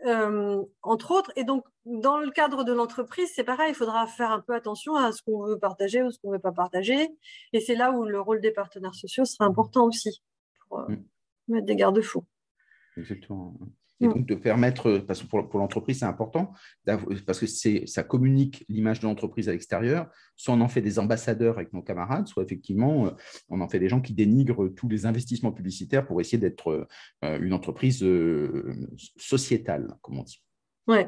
Euh, 0.05 0.61
entre 0.81 1.11
autres. 1.11 1.31
Et 1.37 1.45
donc, 1.45 1.65
dans 1.85 2.17
le 2.17 2.29
cadre 2.29 2.65
de 2.65 2.73
l'entreprise, 2.73 3.31
c'est 3.33 3.45
pareil, 3.45 3.69
il 3.71 3.75
faudra 3.75 4.05
faire 4.05 4.31
un 4.31 4.41
peu 4.41 4.53
attention 4.53 4.95
à 4.95 5.13
ce 5.13 5.21
qu'on 5.21 5.45
veut 5.45 5.57
partager 5.57 6.03
ou 6.03 6.11
ce 6.11 6.19
qu'on 6.19 6.29
ne 6.29 6.35
veut 6.35 6.41
pas 6.41 6.51
partager. 6.51 7.07
Et 7.53 7.61
c'est 7.61 7.75
là 7.75 7.91
où 7.91 8.03
le 8.03 8.19
rôle 8.19 8.41
des 8.41 8.51
partenaires 8.51 8.95
sociaux 8.95 9.23
sera 9.23 9.45
important 9.45 9.85
aussi 9.85 10.21
pour 10.67 10.79
euh, 10.79 10.89
mm. 10.89 11.03
mettre 11.47 11.65
des 11.65 11.75
garde-fous. 11.75 12.25
Exactement. 12.97 13.57
Et 14.01 14.07
mm. 14.07 14.13
donc 14.13 14.25
de 14.25 14.35
permettre, 14.35 14.99
parce 14.99 15.21
que 15.21 15.27
pour, 15.27 15.59
l'entreprise, 15.59 15.99
c'est 15.99 16.05
important, 16.05 16.53
parce 16.85 17.39
que 17.39 17.85
ça 17.85 18.03
communique 18.03 18.65
l'image 18.69 18.99
de 18.99 19.05
l'entreprise 19.05 19.49
à 19.49 19.51
l'extérieur, 19.51 20.09
soit 20.35 20.53
on 20.53 20.61
en 20.61 20.67
fait 20.67 20.81
des 20.81 20.99
ambassadeurs 20.99 21.57
avec 21.57 21.73
nos 21.73 21.81
camarades, 21.81 22.27
soit 22.27 22.43
effectivement, 22.43 23.07
euh, 23.07 23.11
on 23.49 23.61
en 23.61 23.67
fait 23.67 23.79
des 23.79 23.89
gens 23.89 24.01
qui 24.01 24.13
dénigrent 24.13 24.73
tous 24.75 24.89
les 24.89 25.05
investissements 25.05 25.51
publicitaires 25.51 26.05
pour 26.05 26.19
essayer 26.21 26.37
d'être 26.37 26.87
euh, 27.23 27.39
une 27.39 27.53
entreprise 27.53 28.03
euh, 28.03 28.75
sociétale, 29.17 29.87
comme 30.01 30.19
on 30.19 30.23
dit. 30.23 30.41
Ouais. 30.87 31.07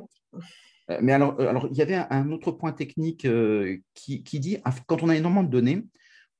Mais 1.01 1.13
alors, 1.13 1.39
alors, 1.41 1.67
il 1.71 1.77
y 1.77 1.81
avait 1.81 1.95
un 1.95 2.31
autre 2.31 2.51
point 2.51 2.71
technique 2.71 3.27
qui, 3.95 4.23
qui 4.23 4.39
dit, 4.39 4.57
quand 4.85 5.01
on 5.01 5.09
a 5.09 5.15
énormément 5.15 5.43
de 5.43 5.49
données, 5.49 5.83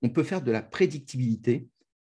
on 0.04 0.10
peut 0.10 0.22
faire 0.22 0.44
de 0.44 0.52
la 0.52 0.62
prédictibilité, 0.62 1.68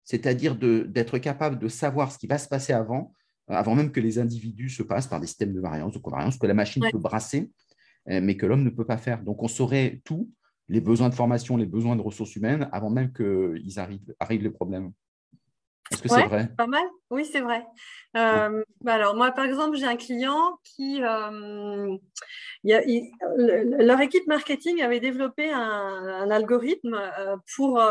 c'est-à-dire 0.06 0.56
d'être 0.56 1.18
capable 1.18 1.60
de 1.60 1.68
savoir 1.68 2.10
ce 2.10 2.18
qui 2.18 2.28
va 2.28 2.38
se 2.38 2.48
passer 2.48 2.72
avant 2.72 3.14
avant 3.52 3.76
même 3.76 3.92
que 3.92 4.00
les 4.00 4.20
individus 4.20 4.70
se 4.70 4.84
passent 4.84 5.08
par 5.08 5.20
des 5.20 5.28
systèmes 5.28 5.54
de 5.54 5.60
variance, 5.60 5.94
de 5.94 6.00
covariance, 6.00 6.38
que 6.38 6.48
la 6.48 6.54
machine 6.54 6.84
peut 6.92 6.98
brasser, 6.98 7.52
euh, 8.10 8.20
mais 8.22 8.38
que 8.38 8.46
l'homme 8.46 8.64
ne 8.64 8.70
peut 8.70 8.86
pas 8.86 8.98
faire. 8.98 9.22
Donc, 9.22 9.44
on 9.44 9.48
saurait 9.48 10.02
tout, 10.06 10.30
les 10.70 10.82
besoins 10.82 11.10
de 11.10 11.16
formation, 11.16 11.58
les 11.58 11.66
besoins 11.66 11.96
de 11.96 12.02
ressources 12.02 12.36
humaines, 12.36 12.70
avant 12.72 12.90
même 12.90 13.12
qu'ils 13.14 13.80
arrivent, 13.80 14.14
arrivent 14.20 14.44
les 14.44 14.50
problèmes. 14.50 14.92
Est-ce 15.92 16.02
que 16.02 16.08
c'est 16.08 16.26
vrai? 16.26 16.50
Pas 16.56 16.68
mal, 16.68 16.86
oui, 17.10 17.26
c'est 17.26 17.42
vrai. 17.42 17.66
Euh, 18.16 18.64
bah 18.80 18.94
alors, 18.94 19.14
moi, 19.14 19.32
par 19.32 19.44
exemple, 19.44 19.76
j'ai 19.76 19.86
un 19.86 19.98
client 19.98 20.58
qui. 20.64 21.04
Euh, 21.04 21.98
leur 22.64 24.00
équipe 24.00 24.26
marketing 24.28 24.82
avait 24.82 25.02
développé 25.02 25.52
un, 25.52 26.30
algorithme 26.30 26.98
pour 27.56 27.82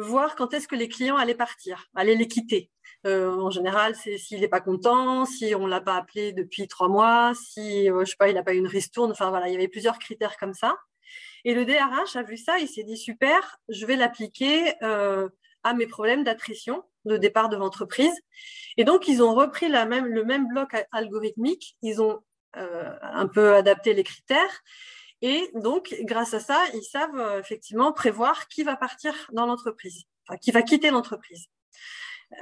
voir 0.00 0.36
quand 0.36 0.52
est-ce 0.52 0.68
que 0.68 0.76
les 0.76 0.88
clients 0.88 1.16
allaient 1.16 1.34
partir, 1.34 1.86
allaient 1.94 2.16
les 2.16 2.28
quitter. 2.28 2.70
Euh, 3.04 3.34
en 3.34 3.50
général, 3.50 3.96
c'est 3.96 4.16
s'il 4.16 4.40
n'est 4.40 4.48
pas 4.48 4.60
content, 4.60 5.24
si 5.24 5.54
on 5.54 5.64
ne 5.66 5.70
l'a 5.70 5.80
pas 5.80 5.96
appelé 5.96 6.32
depuis 6.32 6.68
trois 6.68 6.88
mois, 6.88 7.32
si 7.34 7.90
euh, 7.90 8.04
je 8.04 8.10
sais 8.10 8.16
pas, 8.16 8.28
il 8.28 8.34
n'a 8.34 8.44
pas 8.44 8.54
eu 8.54 8.58
une 8.58 8.68
ristourne. 8.68 9.10
Enfin 9.10 9.30
voilà, 9.30 9.48
il 9.48 9.52
y 9.52 9.56
avait 9.56 9.68
plusieurs 9.68 9.98
critères 9.98 10.36
comme 10.36 10.54
ça. 10.54 10.76
Et 11.44 11.54
le 11.54 11.64
DRH 11.64 12.14
a 12.14 12.22
vu 12.22 12.36
ça, 12.36 12.58
il 12.60 12.68
s'est 12.68 12.84
dit 12.84 12.96
super, 12.96 13.58
je 13.68 13.84
vais 13.86 13.96
l'appliquer 13.96 14.74
euh, 14.84 15.28
à 15.64 15.74
mes 15.74 15.86
problèmes 15.86 16.22
d'attrition 16.22 16.84
de 17.04 17.16
départ 17.16 17.48
de 17.48 17.56
l'entreprise. 17.56 18.14
Et 18.76 18.84
donc, 18.84 19.08
ils 19.08 19.22
ont 19.22 19.34
repris 19.34 19.68
le 19.68 20.22
même 20.24 20.46
bloc 20.46 20.76
algorithmique, 20.92 21.76
ils 21.82 22.00
ont 22.00 22.20
un 22.54 23.26
peu 23.26 23.54
adapté 23.56 23.92
les 23.92 24.04
critères. 24.04 24.62
Et 25.20 25.50
donc, 25.54 25.96
grâce 26.02 26.32
à 26.34 26.38
ça, 26.38 26.62
ils 26.74 26.84
savent 26.84 27.40
effectivement 27.40 27.92
prévoir 27.92 28.46
qui 28.46 28.62
va 28.62 28.76
partir 28.76 29.12
dans 29.32 29.46
l'entreprise, 29.46 30.04
qui 30.40 30.52
va 30.52 30.62
quitter 30.62 30.90
l'entreprise. 30.90 31.48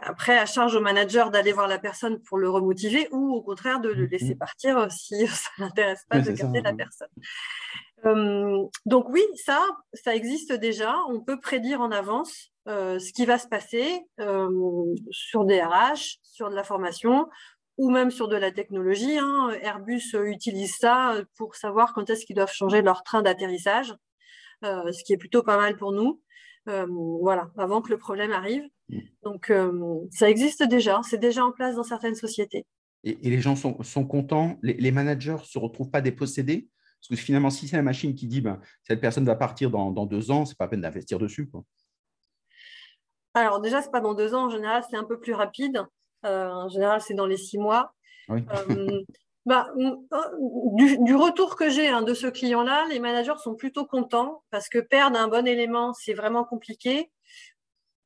Après, 0.02 0.38
à 0.38 0.46
charge 0.46 0.76
au 0.76 0.80
manager 0.80 1.30
d'aller 1.30 1.52
voir 1.52 1.68
la 1.68 1.78
personne 1.78 2.20
pour 2.22 2.38
le 2.38 2.48
remotiver 2.48 3.08
ou 3.10 3.34
au 3.34 3.42
contraire 3.42 3.80
de 3.80 3.88
le 3.88 4.04
mhm. 4.04 4.10
laisser 4.10 4.34
partir 4.34 4.90
si 4.90 5.26
ça 5.26 5.50
n'intéresse 5.58 6.04
pas 6.08 6.20
de 6.20 6.30
garder 6.30 6.60
la 6.60 6.72
personne. 6.72 7.08
Euh, 8.06 8.66
donc 8.86 9.08
oui, 9.08 9.22
ça, 9.34 9.60
ça 9.92 10.14
existe 10.14 10.52
déjà. 10.52 10.96
On 11.08 11.20
peut 11.20 11.38
prédire 11.38 11.80
en 11.80 11.90
avance 11.90 12.50
euh, 12.68 12.98
ce 12.98 13.12
qui 13.12 13.26
va 13.26 13.38
se 13.38 13.48
passer 13.48 14.00
euh, 14.20 14.94
sur 15.10 15.44
des 15.44 15.60
RH, 15.60 16.18
sur 16.22 16.50
de 16.50 16.54
la 16.54 16.64
formation 16.64 17.28
ou 17.76 17.90
même 17.90 18.10
sur 18.10 18.28
de 18.28 18.36
la 18.36 18.50
technologie. 18.50 19.18
Hein. 19.18 19.50
Airbus 19.62 20.14
utilise 20.14 20.76
ça 20.76 21.14
pour 21.36 21.56
savoir 21.56 21.94
quand 21.94 22.10
est-ce 22.10 22.26
qu'ils 22.26 22.36
doivent 22.36 22.52
changer 22.52 22.82
leur 22.82 23.02
train 23.02 23.22
d'atterrissage, 23.22 23.94
ce 24.62 25.04
qui 25.04 25.14
est 25.14 25.16
plutôt 25.16 25.42
pas 25.42 25.56
mal 25.56 25.78
pour 25.78 25.92
nous. 25.92 26.20
voilà, 26.66 27.50
avant 27.56 27.80
que 27.80 27.88
le 27.88 27.96
problème 27.96 28.32
arrive. 28.32 28.68
Donc, 29.22 29.50
euh, 29.50 30.00
ça 30.10 30.28
existe 30.28 30.62
déjà, 30.62 31.00
c'est 31.02 31.18
déjà 31.18 31.44
en 31.44 31.52
place 31.52 31.76
dans 31.76 31.82
certaines 31.82 32.14
sociétés. 32.14 32.66
Et, 33.04 33.16
les 33.22 33.40
gens 33.40 33.56
sont, 33.56 34.06
contents, 34.06 34.58
les, 34.62 34.90
managers 34.90 35.36
ne 35.40 35.44
se 35.44 35.58
retrouvent 35.58 35.90
pas 35.90 36.00
dépossédés? 36.00 36.68
Parce 37.00 37.08
que 37.08 37.16
finalement, 37.16 37.48
si 37.48 37.66
c'est 37.66 37.76
la 37.76 37.82
machine 37.82 38.14
qui 38.14 38.26
dit 38.26 38.42
ben, 38.42 38.60
cette 38.82 39.00
personne 39.00 39.24
va 39.24 39.34
partir 39.34 39.70
dans, 39.70 40.06
deux 40.06 40.30
ans, 40.30 40.44
ce 40.44 40.52
n'est 40.52 40.56
pas 40.56 40.64
la 40.64 40.68
peine 40.68 40.82
d'investir 40.82 41.18
dessus. 41.18 41.48
Quoi. 41.48 41.64
Alors, 43.32 43.60
déjà, 43.60 43.80
ce 43.80 43.86
n'est 43.86 43.92
pas 43.92 44.00
dans 44.00 44.14
deux 44.14 44.34
ans. 44.34 44.46
En 44.46 44.50
général, 44.50 44.84
c'est 44.90 44.96
un 44.96 45.04
peu 45.04 45.18
plus 45.18 45.32
rapide. 45.32 45.82
Euh, 46.26 46.48
en 46.48 46.68
général, 46.68 47.00
c'est 47.00 47.14
dans 47.14 47.26
les 47.26 47.38
six 47.38 47.56
mois. 47.56 47.94
Euh, 48.28 49.02
bah, 49.46 49.72
du, 49.76 51.14
retour 51.14 51.56
que 51.56 51.70
j'ai 51.70 51.88
hein, 51.88 52.02
de 52.02 52.12
ce 52.12 52.26
client-là, 52.26 52.86
les 52.90 53.00
managers 53.00 53.38
sont 53.42 53.54
plutôt 53.54 53.86
contents 53.86 54.42
parce 54.50 54.68
que 54.68 54.78
perdre 54.78 55.18
un 55.18 55.28
bon 55.28 55.46
élément, 55.46 55.94
c'est 55.94 56.12
vraiment 56.12 56.44
compliqué. 56.44 57.10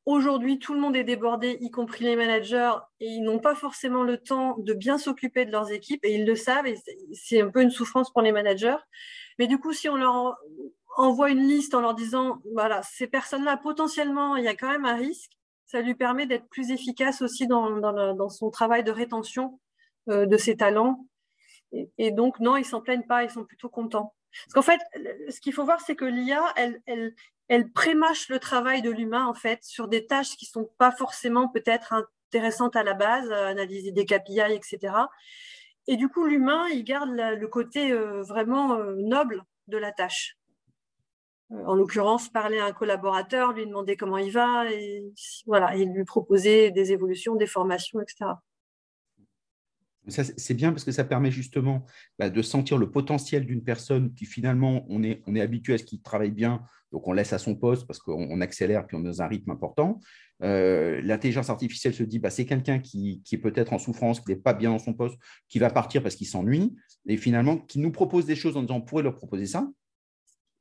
Aujourd'hui, 0.06 0.58
tout 0.58 0.74
le 0.74 0.80
monde 0.80 0.96
est 0.96 1.04
débordé, 1.04 1.56
y 1.60 1.70
compris 1.70 2.04
les 2.04 2.14
managers, 2.14 2.72
et 3.00 3.06
ils 3.06 3.22
n'ont 3.22 3.38
pas 3.38 3.54
forcément 3.54 4.02
le 4.02 4.18
temps 4.18 4.56
de 4.58 4.74
bien 4.74 4.98
s'occuper 4.98 5.46
de 5.46 5.50
leurs 5.50 5.72
équipes, 5.72 6.04
et 6.04 6.14
ils 6.14 6.26
le 6.26 6.36
savent, 6.36 6.66
et 6.66 6.76
c'est 7.14 7.40
un 7.40 7.48
peu 7.48 7.62
une 7.62 7.70
souffrance 7.70 8.12
pour 8.12 8.20
les 8.20 8.32
managers. 8.32 8.76
Mais 9.38 9.46
du 9.46 9.58
coup, 9.58 9.72
si 9.72 9.88
on 9.88 9.96
leur 9.96 10.36
envoie 10.96 11.30
une 11.30 11.48
liste 11.48 11.74
en 11.74 11.80
leur 11.80 11.94
disant, 11.94 12.42
voilà, 12.52 12.82
ces 12.82 13.06
personnes-là, 13.06 13.56
potentiellement, 13.56 14.36
il 14.36 14.44
y 14.44 14.48
a 14.48 14.54
quand 14.54 14.68
même 14.68 14.84
un 14.84 14.94
risque, 14.94 15.32
ça 15.66 15.80
lui 15.80 15.94
permet 15.94 16.26
d'être 16.26 16.48
plus 16.48 16.70
efficace 16.70 17.22
aussi 17.22 17.46
dans, 17.46 18.28
son 18.28 18.50
travail 18.50 18.84
de 18.84 18.92
rétention 18.92 19.58
euh, 20.10 20.26
de 20.26 20.36
ses 20.36 20.56
talents. 20.56 21.06
Et, 21.98 22.10
donc, 22.10 22.38
non, 22.40 22.56
ils 22.56 22.64
s'en 22.64 22.80
plaignent 22.80 23.06
pas, 23.06 23.24
ils 23.24 23.30
sont 23.30 23.44
plutôt 23.44 23.68
contents. 23.68 24.14
Parce 24.46 24.54
qu'en 24.54 24.62
fait, 24.62 24.80
ce 25.30 25.40
qu'il 25.40 25.52
faut 25.52 25.64
voir, 25.64 25.80
c'est 25.80 25.96
que 25.96 26.04
l'IA, 26.04 26.42
elle, 26.56 27.14
elle, 27.48 27.72
prémâche 27.72 28.28
le 28.28 28.38
travail 28.38 28.82
de 28.82 28.90
l'humain, 28.90 29.26
en 29.26 29.34
fait, 29.34 29.62
sur 29.62 29.88
des 29.88 30.06
tâches 30.06 30.36
qui 30.36 30.46
ne 30.46 30.62
sont 30.62 30.70
pas 30.78 30.90
forcément 30.90 31.48
peut-être 31.48 31.92
intéressantes 31.92 32.76
à 32.76 32.82
la 32.82 32.94
base, 32.94 33.30
analyser 33.30 33.92
des 33.92 34.04
KPI, 34.04 34.40
etc. 34.52 34.94
Et 35.86 35.96
du 35.96 36.08
coup, 36.08 36.26
l'humain, 36.26 36.66
il 36.68 36.84
garde 36.84 37.10
le 37.10 37.46
côté 37.46 37.92
euh, 37.92 38.22
vraiment 38.22 38.74
euh, 38.74 38.94
noble 38.96 39.42
de 39.68 39.76
la 39.76 39.92
tâche. 39.92 40.36
Euh, 41.52 41.64
en 41.66 41.74
l'occurrence, 41.74 42.28
parler 42.28 42.58
à 42.58 42.64
un 42.66 42.72
collaborateur, 42.72 43.52
lui 43.52 43.66
demander 43.66 43.96
comment 43.96 44.18
il 44.18 44.32
va, 44.32 44.64
voilà, 45.46 45.76
et 45.76 45.84
lui 45.84 46.04
proposer 46.04 46.70
des 46.70 46.92
évolutions, 46.92 47.36
des 47.36 47.46
formations, 47.46 48.00
etc 48.00 48.32
c'est 50.08 50.54
bien 50.54 50.70
parce 50.70 50.84
que 50.84 50.92
ça 50.92 51.04
permet 51.04 51.30
justement 51.30 51.86
bah, 52.18 52.30
de 52.30 52.42
sentir 52.42 52.78
le 52.78 52.90
potentiel 52.90 53.46
d'une 53.46 53.62
personne 53.62 54.12
qui 54.14 54.26
finalement, 54.26 54.84
on 54.88 55.02
est, 55.02 55.22
on 55.26 55.34
est 55.34 55.40
habitué 55.40 55.74
à 55.74 55.78
ce 55.78 55.84
qu'il 55.84 56.02
travaille 56.02 56.30
bien, 56.30 56.62
donc 56.92 57.08
on 57.08 57.12
laisse 57.12 57.32
à 57.32 57.38
son 57.38 57.54
poste 57.54 57.86
parce 57.86 57.98
qu'on 57.98 58.40
accélère 58.40 58.86
puis 58.86 58.96
on 58.96 59.00
est 59.00 59.08
dans 59.08 59.22
un 59.22 59.26
rythme 59.26 59.50
important. 59.50 60.00
Euh, 60.42 61.00
l'intelligence 61.02 61.48
artificielle 61.48 61.94
se 61.94 62.02
dit, 62.02 62.18
bah, 62.18 62.30
c'est 62.30 62.44
quelqu'un 62.44 62.78
qui, 62.78 63.22
est 63.32 63.38
peut-être 63.38 63.72
en 63.72 63.78
souffrance, 63.78 64.20
qui 64.20 64.30
n'est 64.30 64.36
pas 64.36 64.52
bien 64.52 64.70
dans 64.70 64.78
son 64.78 64.92
poste, 64.92 65.16
qui 65.48 65.58
va 65.58 65.70
partir 65.70 66.02
parce 66.02 66.16
qu'il 66.16 66.26
s'ennuie, 66.26 66.74
et 67.06 67.16
finalement 67.16 67.56
qui 67.56 67.78
nous 67.78 67.90
propose 67.90 68.26
des 68.26 68.36
choses 68.36 68.56
en 68.56 68.62
disant, 68.62 68.76
on 68.76 68.82
pourrait 68.82 69.02
leur 69.02 69.14
proposer 69.14 69.46
ça, 69.46 69.68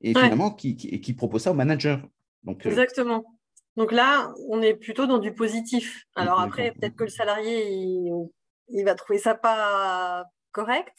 et 0.01 0.13
finalement 0.13 0.51
qui, 0.51 0.75
qui, 0.75 1.13
propose 1.13 1.43
ça 1.43 1.51
au 1.51 1.55
manager. 1.55 2.05
Donc, 2.43 2.65
euh, 2.65 2.69
Exactement. 2.69 3.23
Donc 3.77 3.91
là, 3.91 4.31
on 4.49 4.61
est 4.61 4.75
plutôt 4.75 5.07
dans 5.07 5.17
du 5.17 5.33
positif. 5.33 6.03
Alors 6.15 6.39
après, 6.39 6.71
peut-être 6.71 6.95
que 6.95 7.05
le 7.05 7.09
salarié, 7.09 7.71
il 7.71 8.29
il 8.69 8.85
va 8.85 8.95
trouver 8.95 9.19
ça 9.19 9.35
pas 9.35 10.25
correct. 10.51 10.95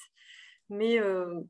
Mais 0.71 0.99
euh, 0.99 1.41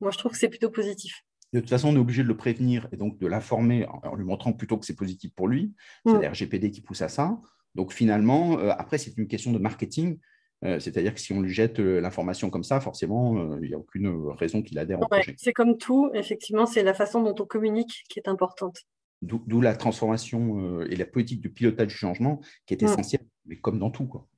moi, 0.00 0.10
je 0.10 0.18
trouve 0.18 0.32
que 0.32 0.38
c'est 0.38 0.48
plutôt 0.48 0.70
positif. 0.70 1.24
De 1.52 1.60
toute 1.60 1.70
façon, 1.70 1.88
on 1.88 1.96
est 1.96 2.00
obligé 2.00 2.22
de 2.22 2.28
le 2.28 2.36
prévenir 2.36 2.88
et 2.92 2.96
donc 2.96 3.18
de 3.18 3.26
l'informer 3.26 3.86
en 3.86 4.14
lui 4.14 4.24
montrant 4.24 4.52
plutôt 4.52 4.76
que 4.76 4.84
c'est 4.84 4.96
positif 4.96 5.32
pour 5.34 5.48
lui. 5.48 5.74
C'est 6.04 6.12
mm. 6.12 6.20
la 6.20 6.30
RGPD 6.30 6.70
qui 6.70 6.82
pousse 6.82 7.02
à 7.02 7.08
ça. 7.08 7.38
Donc 7.74 7.92
finalement, 7.92 8.58
euh, 8.58 8.70
après, 8.76 8.98
c'est 8.98 9.16
une 9.16 9.26
question 9.26 9.52
de 9.52 9.58
marketing. 9.58 10.18
Euh, 10.64 10.80
c'est-à-dire 10.80 11.14
que 11.14 11.20
si 11.20 11.32
on 11.32 11.40
lui 11.40 11.52
jette 11.52 11.78
l'information 11.78 12.50
comme 12.50 12.64
ça, 12.64 12.80
forcément, 12.80 13.56
il 13.62 13.68
n'y 13.68 13.74
a 13.74 13.78
aucune 13.78 14.08
raison 14.32 14.60
qu'il 14.60 14.78
adhère 14.78 15.00
au 15.00 15.06
projet. 15.06 15.34
C'est 15.38 15.52
comme 15.52 15.78
tout, 15.78 16.10
effectivement, 16.14 16.66
c'est 16.66 16.82
la 16.82 16.94
façon 16.94 17.22
dont 17.22 17.34
on 17.38 17.46
communique 17.46 18.04
qui 18.10 18.18
est 18.18 18.28
importante. 18.28 18.76
D'où 19.22 19.60
la 19.60 19.74
transformation 19.74 20.82
et 20.82 20.96
la 20.96 21.06
politique 21.06 21.40
de 21.40 21.48
pilotage 21.48 21.88
du 21.88 21.94
changement 21.94 22.40
qui 22.66 22.74
est 22.74 22.82
mm. 22.82 22.86
essentielle, 22.86 23.26
mais 23.46 23.56
comme 23.56 23.78
dans 23.78 23.90
tout. 23.90 24.06
Quoi. 24.06 24.28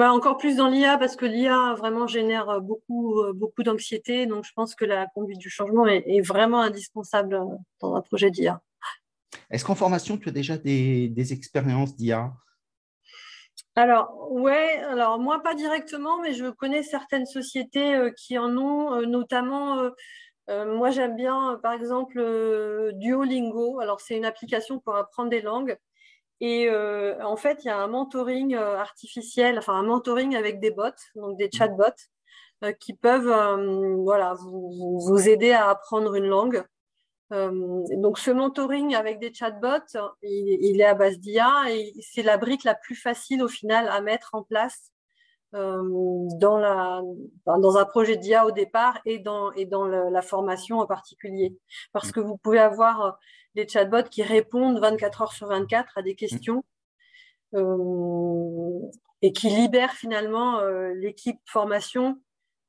Bah, 0.00 0.14
encore 0.14 0.38
plus 0.38 0.56
dans 0.56 0.66
l'IA, 0.66 0.96
parce 0.96 1.14
que 1.14 1.26
l'IA 1.26 1.74
vraiment 1.74 2.06
génère 2.06 2.48
euh, 2.48 2.60
beaucoup, 2.60 3.20
euh, 3.20 3.34
beaucoup 3.34 3.62
d'anxiété. 3.62 4.24
Donc, 4.24 4.46
je 4.46 4.52
pense 4.54 4.74
que 4.74 4.86
la 4.86 5.06
conduite 5.08 5.36
du 5.36 5.50
changement 5.50 5.86
est, 5.86 6.22
vraiment 6.22 6.62
indispensable 6.62 7.34
euh, 7.34 7.44
dans 7.82 7.94
un 7.94 8.00
projet 8.00 8.30
d'IA. 8.30 8.62
Est-ce 9.50 9.62
qu'en 9.62 9.74
formation, 9.74 10.16
tu 10.16 10.30
as 10.30 10.32
déjà 10.32 10.56
des, 10.56 11.32
expériences 11.34 11.96
d'IA 11.96 12.32
alors, 13.76 14.32
ouais, 14.32 14.78
alors 14.88 15.18
moi 15.18 15.42
pas 15.42 15.54
directement, 15.54 16.20
mais 16.20 16.32
je 16.32 16.46
connais 16.46 16.82
certaines 16.82 17.26
sociétés 17.26 17.94
euh, 17.94 18.10
qui 18.10 18.36
en 18.38 18.56
ont, 18.56 18.94
euh, 18.94 19.06
notamment, 19.06 19.90
euh, 20.48 20.74
moi 20.76 20.90
j'aime 20.90 21.14
bien 21.14 21.60
par 21.62 21.72
exemple 21.72 22.20
Duolingo. 22.94 23.80
Alors, 23.80 24.00
c'est 24.00 24.16
une 24.16 24.24
application 24.24 24.80
pour 24.80 24.96
apprendre 24.96 25.28
des 25.28 25.42
langues. 25.42 25.76
Et 26.40 26.70
en 26.70 27.36
fait, 27.36 27.64
il 27.64 27.68
y 27.68 27.70
a 27.70 27.78
un 27.78 27.88
mentoring 27.88 28.54
artificiel, 28.54 29.58
enfin 29.58 29.74
un 29.74 29.82
mentoring 29.82 30.36
avec 30.36 30.58
des 30.58 30.70
bots, 30.70 30.84
donc 31.14 31.36
des 31.36 31.50
chatbots, 31.52 31.84
qui 32.78 32.94
peuvent 32.94 33.34
voilà, 34.04 34.34
vous, 34.34 35.28
aider 35.28 35.52
à 35.52 35.68
apprendre 35.68 36.14
une 36.14 36.26
langue. 36.26 36.64
Euh, 37.32 37.84
donc, 37.96 38.18
ce 38.18 38.30
mentoring 38.30 38.94
avec 38.94 39.20
des 39.20 39.32
chatbots, 39.32 39.98
il, 40.22 40.80
est 40.80 40.84
à 40.84 40.94
base 40.94 41.18
d'IA 41.18 41.70
et 41.70 41.94
c'est 42.00 42.22
la 42.22 42.36
brique 42.38 42.64
la 42.64 42.74
plus 42.74 42.96
facile 42.96 43.42
au 43.42 43.48
final 43.48 43.88
à 43.88 44.00
mettre 44.00 44.34
en 44.34 44.42
place 44.42 44.90
euh, 45.54 45.80
dans, 46.38 46.58
la, 46.58 47.02
dans 47.46 47.76
un 47.76 47.84
projet 47.84 48.16
d'IA 48.16 48.46
au 48.46 48.50
départ 48.50 48.98
et 49.04 49.18
dans, 49.20 49.52
et 49.52 49.64
dans 49.64 49.86
la 49.86 50.22
formation 50.22 50.80
en 50.80 50.86
particulier. 50.86 51.56
Parce 51.92 52.10
que 52.10 52.20
vous 52.20 52.36
pouvez 52.36 52.58
avoir 52.58 53.00
euh, 53.00 53.10
des 53.54 53.66
chatbots 53.68 54.08
qui 54.10 54.22
répondent 54.22 54.78
24 54.78 55.22
heures 55.22 55.32
sur 55.32 55.48
24 55.48 55.98
à 55.98 56.02
des 56.02 56.14
questions 56.14 56.64
et 59.22 59.32
qui 59.32 59.50
libèrent 59.50 59.92
finalement 59.92 60.62
l'équipe 60.94 61.40
formation 61.46 62.20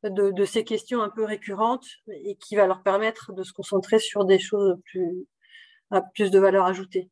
de, 0.04 0.46
ces 0.46 0.64
questions 0.64 1.02
un 1.02 1.10
peu 1.10 1.24
récurrentes 1.24 1.86
et 2.08 2.36
qui 2.36 2.56
va 2.56 2.66
leur 2.66 2.82
permettre 2.82 3.34
de 3.34 3.44
se 3.44 3.54
concentrer 3.54 4.00
sur 4.00 4.26
des 4.26 4.40
choses 4.40 4.78
plus, 4.86 5.28
à 5.92 6.02
plus 6.02 6.32
de 6.32 6.40
valeur 6.40 6.66
ajoutée. 6.66 7.10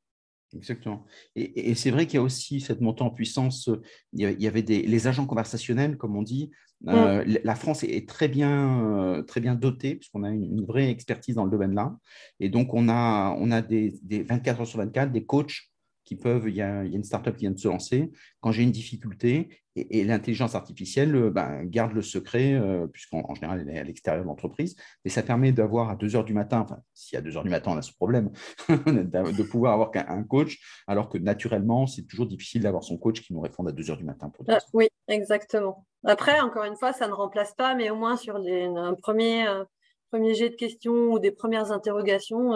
Exactement. 0.55 1.05
Et, 1.35 1.75
c'est 1.75 1.91
vrai 1.91 2.07
qu'il 2.07 2.15
y 2.15 2.19
a 2.19 2.23
aussi 2.23 2.59
cette 2.59 2.81
montée 2.81 3.03
en 3.03 3.11
puissance. 3.11 3.69
Il 4.13 4.41
y 4.41 4.47
avait 4.47 4.63
des, 4.63 4.81
les 4.81 5.07
agents 5.07 5.25
conversationnels, 5.25 5.97
comme 5.97 6.15
on 6.15 6.23
dit. 6.23 6.51
Euh, 6.87 7.23
mm. 7.23 7.39
La 7.43 7.55
France 7.55 7.83
est 7.83 8.07
très 8.07 8.27
bien, 8.27 8.83
euh, 8.83 9.21
très 9.21 9.41
bien 9.41 9.55
dotée, 9.55 9.95
puisqu'on 9.95 10.23
a 10.23 10.29
une, 10.29 10.65
vraie 10.65 10.89
expertise 10.89 11.35
dans 11.35 11.45
le 11.45 11.51
domaine-là. 11.51 11.95
Et 12.39 12.49
donc, 12.49 12.73
on 12.73 12.89
a, 12.89 13.35
on 13.39 13.51
a 13.51 13.61
des, 13.61 13.93
des 14.01 14.23
24 14.23 14.61
heures 14.61 14.67
sur 14.67 14.79
24, 14.79 15.11
des 15.11 15.25
coachs 15.25 15.68
qui 16.09 16.15
peuvent, 16.15 16.49
il 16.49 16.55
y, 16.55 16.61
a, 16.63 16.83
il 16.83 16.89
y 16.89 16.95
a 16.95 16.97
une 16.97 17.03
startup 17.03 17.35
qui 17.35 17.41
vient 17.41 17.51
de 17.51 17.59
se 17.59 17.67
lancer, 17.67 18.11
quand 18.41 18.51
j'ai 18.51 18.63
une 18.63 18.71
difficulté, 18.71 19.49
et, 19.75 20.03
l'intelligence 20.03 20.55
artificielle 20.55 21.15
euh, 21.15 21.29
ben, 21.29 21.63
garde 21.65 21.93
le 21.93 22.01
secret, 22.01 22.55
euh, 22.55 22.87
puisqu'en 22.87 23.35
général, 23.35 23.61
elle 23.61 23.75
est 23.75 23.77
à 23.77 23.83
l'extérieur 23.83 24.23
de 24.23 24.27
l'entreprise, 24.27 24.75
et 25.05 25.09
ça 25.09 25.21
permet 25.21 25.51
d'avoir 25.51 25.91
à 25.91 25.95
2 25.95 26.15
heures 26.15 26.25
du 26.25 26.33
matin, 26.33 26.61
enfin, 26.61 26.79
si 26.95 27.15
à 27.15 27.21
2 27.21 27.37
heures 27.37 27.43
du 27.43 27.51
matin, 27.51 27.73
on 27.73 27.77
a 27.77 27.83
ce 27.83 27.93
problème, 27.93 28.31
de 28.69 29.43
pouvoir 29.43 29.73
avoir 29.73 29.91
un 29.93 30.23
coach, 30.23 30.57
alors 30.87 31.09
que 31.09 31.19
naturellement, 31.19 31.85
c'est 31.85 32.07
toujours 32.07 32.25
difficile 32.25 32.63
d'avoir 32.63 32.83
son 32.83 32.97
coach 32.97 33.21
qui 33.21 33.31
nous 33.31 33.41
réponde 33.41 33.69
à 33.69 33.71
2 33.71 33.91
heures 33.91 33.97
du 33.97 34.03
matin. 34.03 34.29
Pour 34.29 34.45
ah, 34.49 34.57
oui, 34.73 34.87
exactement. 35.07 35.85
Après, 36.05 36.39
encore 36.39 36.63
une 36.63 36.75
fois, 36.75 36.91
ça 36.91 37.07
ne 37.07 37.13
remplace 37.13 37.53
pas, 37.53 37.75
mais 37.75 37.91
au 37.91 37.95
moins 37.95 38.17
sur 38.17 38.37
un 38.37 38.95
premier, 38.95 39.47
euh, 39.47 39.63
premier 40.09 40.33
jet 40.33 40.49
de 40.49 40.55
questions 40.55 41.11
ou 41.11 41.19
des 41.19 41.29
premières 41.29 41.71
interrogations, 41.71 42.53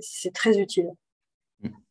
c'est 0.00 0.34
très 0.34 0.58
utile. 0.58 0.90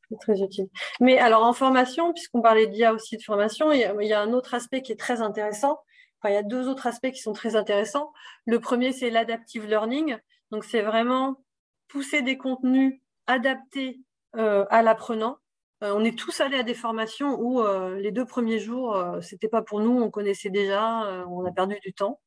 C'est 0.09 0.19
très 0.19 0.41
utile. 0.41 0.67
Mais 0.99 1.19
alors 1.19 1.43
en 1.43 1.53
formation, 1.53 2.13
puisqu'on 2.13 2.41
parlait 2.41 2.67
d'IA 2.67 2.93
aussi 2.93 3.17
de 3.17 3.23
formation, 3.23 3.71
il 3.71 3.79
y, 3.79 4.13
a, 4.13 4.21
un 4.21 4.33
autre 4.33 4.53
aspect 4.55 4.81
qui 4.81 4.91
est 4.91 4.99
très 4.99 5.21
intéressant. 5.21 5.79
Enfin, 6.21 6.31
il 6.31 6.33
y 6.33 6.37
a 6.37 6.43
deux 6.43 6.67
autres 6.67 6.87
aspects 6.87 7.11
qui 7.11 7.21
sont 7.21 7.33
très 7.33 7.55
intéressants. 7.55 8.11
Le 8.45 8.59
premier, 8.59 8.91
c'est 8.91 9.09
l'adaptive 9.09 9.65
learning. 9.67 10.17
Donc, 10.51 10.63
c'est 10.65 10.81
vraiment 10.81 11.43
pousser 11.87 12.21
des 12.21 12.37
contenus 12.37 12.99
adaptés 13.27 13.99
euh, 14.35 14.65
à 14.69 14.81
l'apprenant. 14.81 15.37
Euh, 15.83 15.93
on 15.95 16.03
est 16.03 16.17
tous 16.17 16.41
allés 16.41 16.57
à 16.57 16.63
des 16.63 16.73
formations 16.73 17.39
où 17.39 17.61
euh, 17.61 17.99
les 17.99 18.11
deux 18.11 18.25
premiers 18.25 18.59
jours, 18.59 19.01
c'était 19.21 19.47
pas 19.47 19.61
pour 19.61 19.79
nous, 19.79 20.01
on 20.01 20.09
connaissait 20.09 20.49
déjà, 20.49 21.25
on 21.29 21.45
a 21.45 21.51
perdu 21.51 21.79
du 21.81 21.93
temps. 21.93 22.19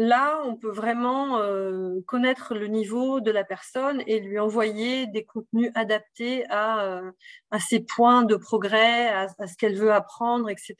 Là, 0.00 0.40
on 0.44 0.54
peut 0.54 0.70
vraiment 0.70 1.40
euh, 1.40 2.00
connaître 2.06 2.54
le 2.54 2.68
niveau 2.68 3.20
de 3.20 3.32
la 3.32 3.42
personne 3.42 4.00
et 4.06 4.20
lui 4.20 4.38
envoyer 4.38 5.08
des 5.08 5.24
contenus 5.24 5.72
adaptés 5.74 6.48
à, 6.50 6.84
euh, 6.84 7.10
ses 7.58 7.80
points 7.80 8.22
de 8.22 8.36
progrès, 8.36 9.08
à, 9.08 9.26
ce 9.28 9.56
qu'elle 9.56 9.74
veut 9.74 9.92
apprendre, 9.92 10.50
etc. 10.50 10.76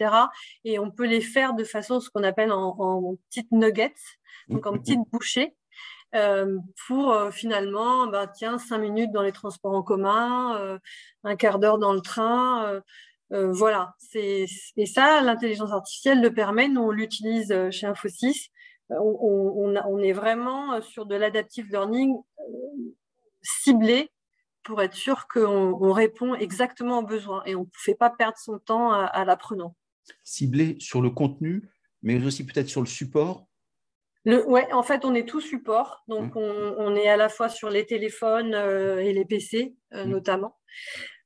Et 0.63 0.79
on 0.79 0.93
peut 0.93 1.07
les 1.07 1.21
faire 1.21 1.55
de 1.55 1.65
façon, 1.65 1.99
ce 1.99 2.11
qu'on 2.11 2.23
appelle 2.23 2.53
en, 2.53 3.17
petites 3.29 3.51
nuggets, 3.51 3.93
donc 4.47 4.65
en 4.67 4.79
petites 4.79 5.01
bouchées. 5.11 5.57
Euh, 6.15 6.57
pour 6.87 7.13
finalement, 7.33 8.07
bah, 8.07 8.29
tiens, 8.29 8.57
cinq 8.57 8.79
minutes 8.79 9.11
dans 9.11 9.23
les 9.23 9.33
transports 9.33 9.75
en 9.75 9.83
commun, 9.83 10.79
un 11.25 11.37
quart 11.37 11.59
d'heure 11.59 11.79
dans 11.79 11.93
le 11.93 12.03
train, 12.03 12.81
voilà, 13.31 13.97
et 14.15 14.47
ça, 14.87 15.21
l'intelligence 15.23 15.73
artificielle 15.73 16.23
le 16.23 16.33
permet. 16.33 16.69
Nous, 16.69 16.83
on 16.83 16.93
l'utilise 16.93 17.53
chez 17.73 17.89
Infosys 17.89 18.53
on, 18.91 19.99
est 20.03 20.13
vraiment 20.13 20.81
sur 20.81 21.07
de 21.07 21.15
l'adaptive 21.15 21.69
learning 21.71 22.17
euh, 22.41 22.95
ciblé 23.43 24.11
pour 24.63 24.83
être 24.83 24.95
sûr 24.95 25.29
qu'on 25.29 25.93
répond 25.93 26.35
exactement 26.35 26.99
aux 26.99 27.07
besoins 27.07 27.43
et 27.47 27.55
on 27.55 27.63
ne 27.63 27.71
fait 27.75 27.95
pas 27.95 28.11
perdre 28.11 28.37
son 28.39 28.59
temps 28.59 28.93
à, 28.93 29.25
l'apprenant. 29.25 29.75
Ciblé 30.25 30.77
sur 30.79 31.01
le 31.01 31.11
contenu, 31.11 31.69
mais 32.03 32.23
aussi 32.25 32.45
peut-être 32.45 32.69
sur 32.69 32.81
le 32.81 32.87
support 32.87 33.47
ouais, 34.27 34.71
en 34.73 34.83
fait, 34.83 35.07
on 35.07 35.15
est 35.15 35.27
tout 35.27 35.41
support. 35.41 36.05
Donc, 36.07 36.35
mmh. 36.35 36.75
on, 36.77 36.95
est 36.95 37.09
à 37.09 37.17
la 37.17 37.31
fois 37.31 37.49
sur 37.49 37.71
les 37.71 37.87
téléphones 37.87 38.55
euh, 38.55 38.99
et 38.99 39.15
les 39.15 39.25
PC, 39.25 39.75
euh, 39.95 40.05
mmh. 40.05 40.11
notamment. 40.11 40.57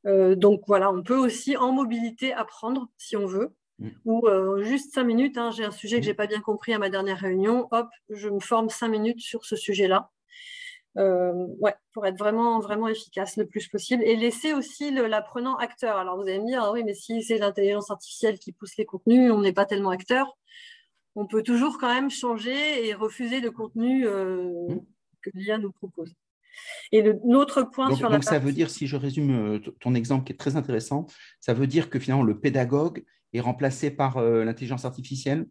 donc, 0.05 0.63
voilà, 0.69 0.93
on 0.93 1.03
peut 1.03 1.17
aussi 1.17 1.57
en 1.57 1.73
mobilité 1.73 2.33
apprendre 2.33 2.89
si 2.99 3.17
on 3.17 3.27
veut. 3.27 3.57
Mm. 3.79 3.89
ou 4.05 4.29
euh, 4.29 4.63
juste 4.63 4.93
cinq 4.95 5.05
minutes, 5.05 5.39
hein, 5.39 5.51
j'ai 5.51 5.65
un 5.65 5.71
sujet 5.71 5.99
que 5.99 6.05
je 6.05 6.11
n'ai 6.11 6.15
pas 6.15 6.27
bien 6.27 6.41
compris 6.41 6.73
à 6.75 6.79
ma 6.79 6.91
dernière 6.91 7.19
réunion, 7.19 7.69
hop, 7.71 7.89
je 8.11 8.29
me 8.29 8.41
forme 8.41 8.69
cinq 8.69 8.89
minutes 8.89 9.21
sur 9.21 9.45
ce 9.45 9.57
sujet-là. 9.57 10.11
Euh, 10.99 11.47
ouais, 11.59 11.75
pour 11.95 12.07
être 12.07 12.19
vraiment, 12.19 12.61
vraiment 12.61 12.87
efficace 12.89 13.37
le 13.39 13.47
plus 13.47 13.67
possible 13.69 14.03
et 14.05 14.15
laisser 14.15 14.53
aussi 14.53 14.91
l'apprenant 14.91 15.57
acteur. 15.57 15.97
Alors 15.97 16.17
vous 16.17 16.23
allez 16.23 16.39
me 16.39 16.47
dire, 16.47 16.63
ah 16.63 16.73
oui, 16.73 16.85
mais 16.85 16.95
si 16.95 17.23
c'est 17.23 17.39
l'intelligence 17.39 17.91
artificielle 17.91 18.39
qui 18.39 18.53
pousse 18.53 18.77
les 18.77 18.85
contenus, 18.85 19.33
on 19.33 19.41
n'est 19.41 19.55
pas 19.55 19.65
tellement 19.65 19.91
acteur. 19.91 20.37
On 21.15 21.27
peut 21.27 21.43
toujours 21.43 21.79
quand 21.79 21.93
même 21.93 22.11
changer 22.11 22.87
et 22.87 22.95
refuser 22.95 23.41
le 23.41 23.51
contenu 23.51 24.07
euh, 24.07 24.69
mm. 24.69 24.81
que 25.23 25.31
l'IA 25.35 25.59
nous 25.59 25.73
propose. 25.73 26.15
Et 26.93 27.03
l'autre 27.25 27.63
point 27.63 27.95
sur 27.95 28.09
la 28.09 28.17
Donc, 28.17 28.25
ça 28.25 28.39
veut 28.39 28.53
dire, 28.53 28.71
si 28.71 28.87
je 28.87 28.97
résume 28.97 29.61
ton 29.81 29.95
exemple 29.95 30.25
qui 30.25 30.33
est 30.33 30.37
très 30.37 30.57
intéressant, 30.57 31.07
ça 31.41 31.55
veut 31.55 31.67
dire 31.67 31.91
que 31.91 31.99
finalement, 31.99 32.25
le 32.25 32.39
pédagogue, 32.39 33.05
est 33.33 33.41
remplacé 33.41 33.91
par 33.91 34.19
euh, 34.19 34.45
l'intelligence 34.45 34.85
artificielle? 34.85 35.47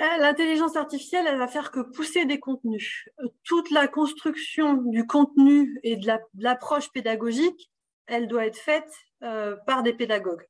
Euh, 0.00 0.18
L'intelligence 0.18 0.76
artificielle, 0.76 1.26
elle 1.26 1.38
va 1.38 1.48
faire 1.48 1.70
que 1.70 1.80
pousser 1.80 2.26
des 2.26 2.38
contenus. 2.38 3.08
Toute 3.44 3.70
la 3.70 3.88
construction 3.88 4.74
du 4.74 5.06
contenu 5.06 5.78
et 5.82 5.96
de 5.96 6.06
l'approche 6.36 6.90
pédagogique, 6.92 7.70
elle 8.06 8.28
doit 8.28 8.46
être 8.46 8.58
faite 8.58 8.92
euh, 9.22 9.56
par 9.66 9.82
des 9.82 9.94
pédagogues. 9.94 10.46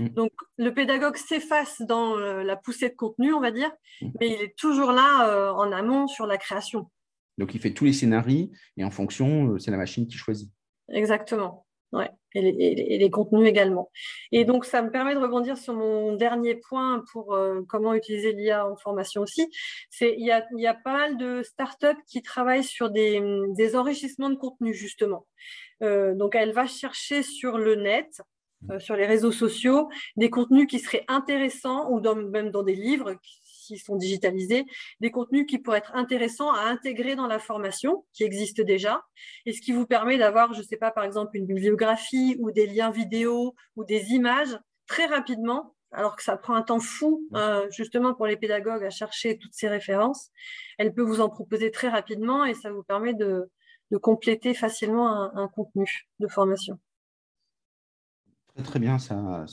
Mm. 0.00 0.08
Donc, 0.08 0.32
le 0.56 0.74
pédagogue 0.74 1.16
s'efface 1.16 1.80
dans 1.82 2.16
la 2.16 2.56
poussée 2.56 2.88
de 2.88 2.94
contenu, 2.94 3.32
on 3.32 3.40
va 3.40 3.50
dire, 3.50 3.70
mm. 4.00 4.10
mais 4.20 4.28
il 4.28 4.42
est 4.42 4.56
toujours 4.56 4.92
là 4.92 5.52
en 5.54 5.70
amont 5.70 6.08
sur 6.08 6.26
la 6.26 6.38
création. 6.38 6.90
Donc, 7.38 7.54
il 7.54 7.60
fait 7.60 7.72
tous 7.72 7.84
les 7.84 7.92
scénarios 7.92 8.50
et 8.76 8.84
en 8.84 8.90
fonction, 8.90 9.58
c'est 9.58 9.70
la 9.70 9.76
machine 9.76 10.06
qui 10.06 10.16
choisit. 10.16 10.50
Exactement. 10.88 11.66
Ouais, 11.92 12.08
et 12.34 12.98
les, 12.98 13.10
contenus 13.10 13.48
également. 13.48 13.90
Et 14.30 14.44
donc, 14.44 14.64
ça 14.64 14.80
me 14.80 14.92
permet 14.92 15.14
de 15.14 15.18
rebondir 15.18 15.58
sur 15.58 15.74
mon 15.74 16.14
dernier 16.14 16.54
point 16.54 17.02
pour 17.10 17.34
euh, 17.34 17.62
comment 17.68 17.94
utiliser 17.94 18.32
l'IA 18.32 18.64
en 18.64 18.76
formation 18.76 19.22
aussi. 19.22 19.50
C'est 19.90 20.14
il 20.16 20.24
y 20.24 20.30
a, 20.30 20.46
y 20.52 20.68
a, 20.68 20.74
pas 20.74 20.92
mal 20.92 21.16
de 21.16 21.42
startups 21.42 22.00
qui 22.06 22.22
travaillent 22.22 22.62
sur 22.62 22.90
des, 22.90 23.20
des 23.56 23.74
enrichissements 23.74 24.30
de 24.30 24.36
contenu, 24.36 24.72
justement. 24.72 25.26
Euh, 25.82 26.14
donc, 26.14 26.36
elle 26.36 26.52
va 26.52 26.66
chercher 26.66 27.24
sur 27.24 27.58
le 27.58 27.74
net, 27.74 28.20
euh, 28.70 28.78
sur 28.78 28.96
les 28.96 29.06
réseaux 29.06 29.32
sociaux, 29.32 29.88
des 30.16 30.28
contenus 30.28 30.66
qui 30.66 30.78
seraient 30.78 31.04
intéressants 31.08 31.90
ou 31.90 32.00
dans, 32.00 32.16
même 32.16 32.50
dans 32.50 32.62
des 32.62 32.74
livres 32.74 33.16
sont 33.76 33.96
digitalisés, 33.96 34.66
des 35.00 35.10
contenus 35.10 35.46
qui 35.46 35.58
pourraient 35.58 35.78
être 35.78 35.94
intéressants 35.94 36.52
à 36.52 36.62
intégrer 36.62 37.16
dans 37.16 37.26
la 37.26 37.38
formation 37.38 38.04
qui 38.12 38.24
existe 38.24 38.60
déjà, 38.60 39.02
et 39.46 39.52
ce 39.52 39.60
qui 39.60 39.72
vous 39.72 39.86
permet 39.86 40.18
d'avoir, 40.18 40.52
je 40.52 40.60
ne 40.60 40.64
sais 40.64 40.76
pas, 40.76 40.90
par 40.90 41.04
exemple, 41.04 41.36
une 41.36 41.46
bibliographie 41.46 42.36
ou 42.40 42.50
des 42.50 42.66
liens 42.66 42.90
vidéo 42.90 43.54
ou 43.76 43.84
des 43.84 44.10
images 44.10 44.58
très 44.86 45.06
rapidement, 45.06 45.74
alors 45.92 46.16
que 46.16 46.22
ça 46.22 46.36
prend 46.36 46.54
un 46.54 46.62
temps 46.62 46.80
fou 46.80 47.26
euh, 47.34 47.66
justement 47.70 48.14
pour 48.14 48.26
les 48.26 48.36
pédagogues 48.36 48.84
à 48.84 48.90
chercher 48.90 49.38
toutes 49.38 49.54
ces 49.54 49.68
références. 49.68 50.30
Elle 50.78 50.94
peut 50.94 51.02
vous 51.02 51.20
en 51.20 51.28
proposer 51.28 51.70
très 51.70 51.88
rapidement 51.88 52.44
et 52.44 52.54
ça 52.54 52.70
vous 52.70 52.82
permet 52.82 53.14
de, 53.14 53.50
compléter 54.02 54.54
facilement 54.54 55.36
un, 55.36 55.48
contenu 55.48 56.06
de 56.20 56.28
formation. 56.28 56.78
Très, 58.60 58.78
bien, 58.78 58.98
ça, 58.98 59.44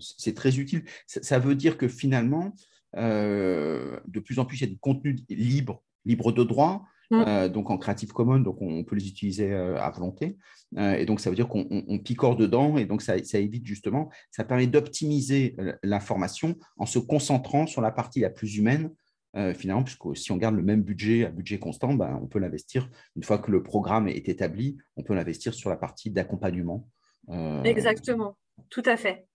c'est 0.00 0.34
très 0.34 0.58
utile. 0.58 0.84
ça, 1.06 1.38
veut 1.38 1.54
dire 1.54 1.76
que 1.76 1.88
finalement, 1.88 2.52
euh, 2.96 3.98
de 4.06 4.20
plus 4.20 4.38
en 4.38 4.44
plus, 4.44 4.58
il 4.58 4.60
y 4.62 4.64
a 4.64 4.68
du 4.68 4.78
contenu 4.78 5.16
libre, 5.28 5.82
libre 6.04 6.32
de 6.32 6.44
droit, 6.44 6.84
mm. 7.10 7.48
donc 7.48 7.70
en 7.70 7.78
Creative 7.78 8.12
Commons, 8.12 8.40
donc 8.40 8.60
on, 8.60 8.84
peut 8.84 8.96
les 8.96 9.08
utiliser 9.08 9.52
à 9.54 9.90
volonté. 9.90 10.36
et 10.78 11.06
donc, 11.06 11.20
ça 11.20 11.30
veut 11.30 11.36
dire 11.36 11.48
qu'on 11.48 11.98
picore 12.04 12.36
dedans, 12.36 12.78
et 12.78 12.86
donc 12.86 13.02
ça, 13.02 13.22
ça 13.24 13.38
évite 13.38 13.66
justement, 13.66 14.10
ça 14.30 14.44
permet 14.44 14.66
d'optimiser 14.66 15.56
l'information 15.82 16.54
en 16.76 16.86
se 16.86 16.98
concentrant 16.98 17.66
sur 17.66 17.80
la 17.80 17.90
partie 17.90 18.20
la 18.20 18.30
plus 18.30 18.56
humaine 18.56 18.90
euh, 19.36 19.52
finalement, 19.52 19.82
puisque 19.82 20.16
si 20.16 20.32
on 20.32 20.36
garde 20.36 20.54
le 20.54 20.62
même 20.62 20.82
budget 20.82 21.26
à 21.26 21.30
budget 21.30 21.58
constant, 21.58 21.92
ben, 21.92 22.18
on 22.22 22.26
peut 22.26 22.38
l'investir, 22.38 22.88
une 23.16 23.22
fois 23.22 23.38
que 23.38 23.50
le 23.50 23.62
programme 23.62 24.08
est 24.08 24.28
établi, 24.28 24.78
on 24.96 25.02
peut 25.02 25.14
l'investir 25.14 25.52
sur 25.52 25.68
la 25.68 25.76
partie 25.76 26.10
d'accompagnement. 26.10 26.88
Euh, 27.28 27.62
Exactement, 27.64 28.36
tout 28.70 28.82
à 28.84 28.96
fait. 28.96 29.26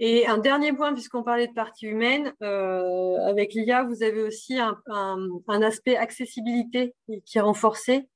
Et 0.00 0.26
un 0.26 0.38
dernier 0.38 0.72
point, 0.72 0.92
puisqu'on 0.92 1.22
parlait 1.22 1.46
de 1.46 1.52
partie 1.52 1.86
humaine, 1.86 2.34
euh, 2.42 3.16
avec 3.26 3.54
l'IA, 3.54 3.84
vous 3.84 4.02
avez 4.02 4.22
aussi 4.22 4.58
un, 4.58 5.62
aspect 5.62 5.96
accessibilité 5.96 6.94
qui 7.24 7.38
est 7.38 7.40
renforcé. 7.40 8.08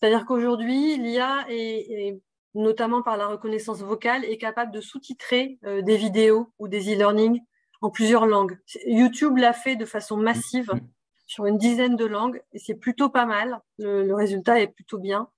C'est-à-dire 0.00 0.26
qu'aujourd'hui, 0.26 0.98
l'IA, 0.98 1.46
est, 1.48 2.20
notamment 2.54 3.02
par 3.02 3.16
la 3.16 3.26
reconnaissance 3.26 3.80
vocale, 3.80 4.24
est 4.26 4.36
capable 4.36 4.72
de 4.72 4.80
sous-titrer 4.82 5.58
des 5.62 5.96
vidéos 5.96 6.52
ou 6.58 6.68
des 6.68 6.92
e-learning 6.92 7.40
en 7.82 7.90
plusieurs 7.90 8.26
langues. 8.26 8.58
YouTube 8.86 9.36
l'a 9.36 9.52
fait 9.52 9.76
de 9.76 9.84
façon 9.84 10.16
massive 10.16 10.70
mm. 10.72 10.80
sur 11.26 11.46
une 11.46 11.58
dizaine 11.58 11.96
de 11.96 12.06
langues 12.06 12.40
et 12.52 12.58
c'est 12.58 12.76
plutôt 12.76 13.10
pas 13.10 13.26
mal. 13.26 13.60
Le, 13.78 14.14
résultat 14.14 14.60
est 14.60 14.68
plutôt 14.68 14.98
bien. 14.98 15.28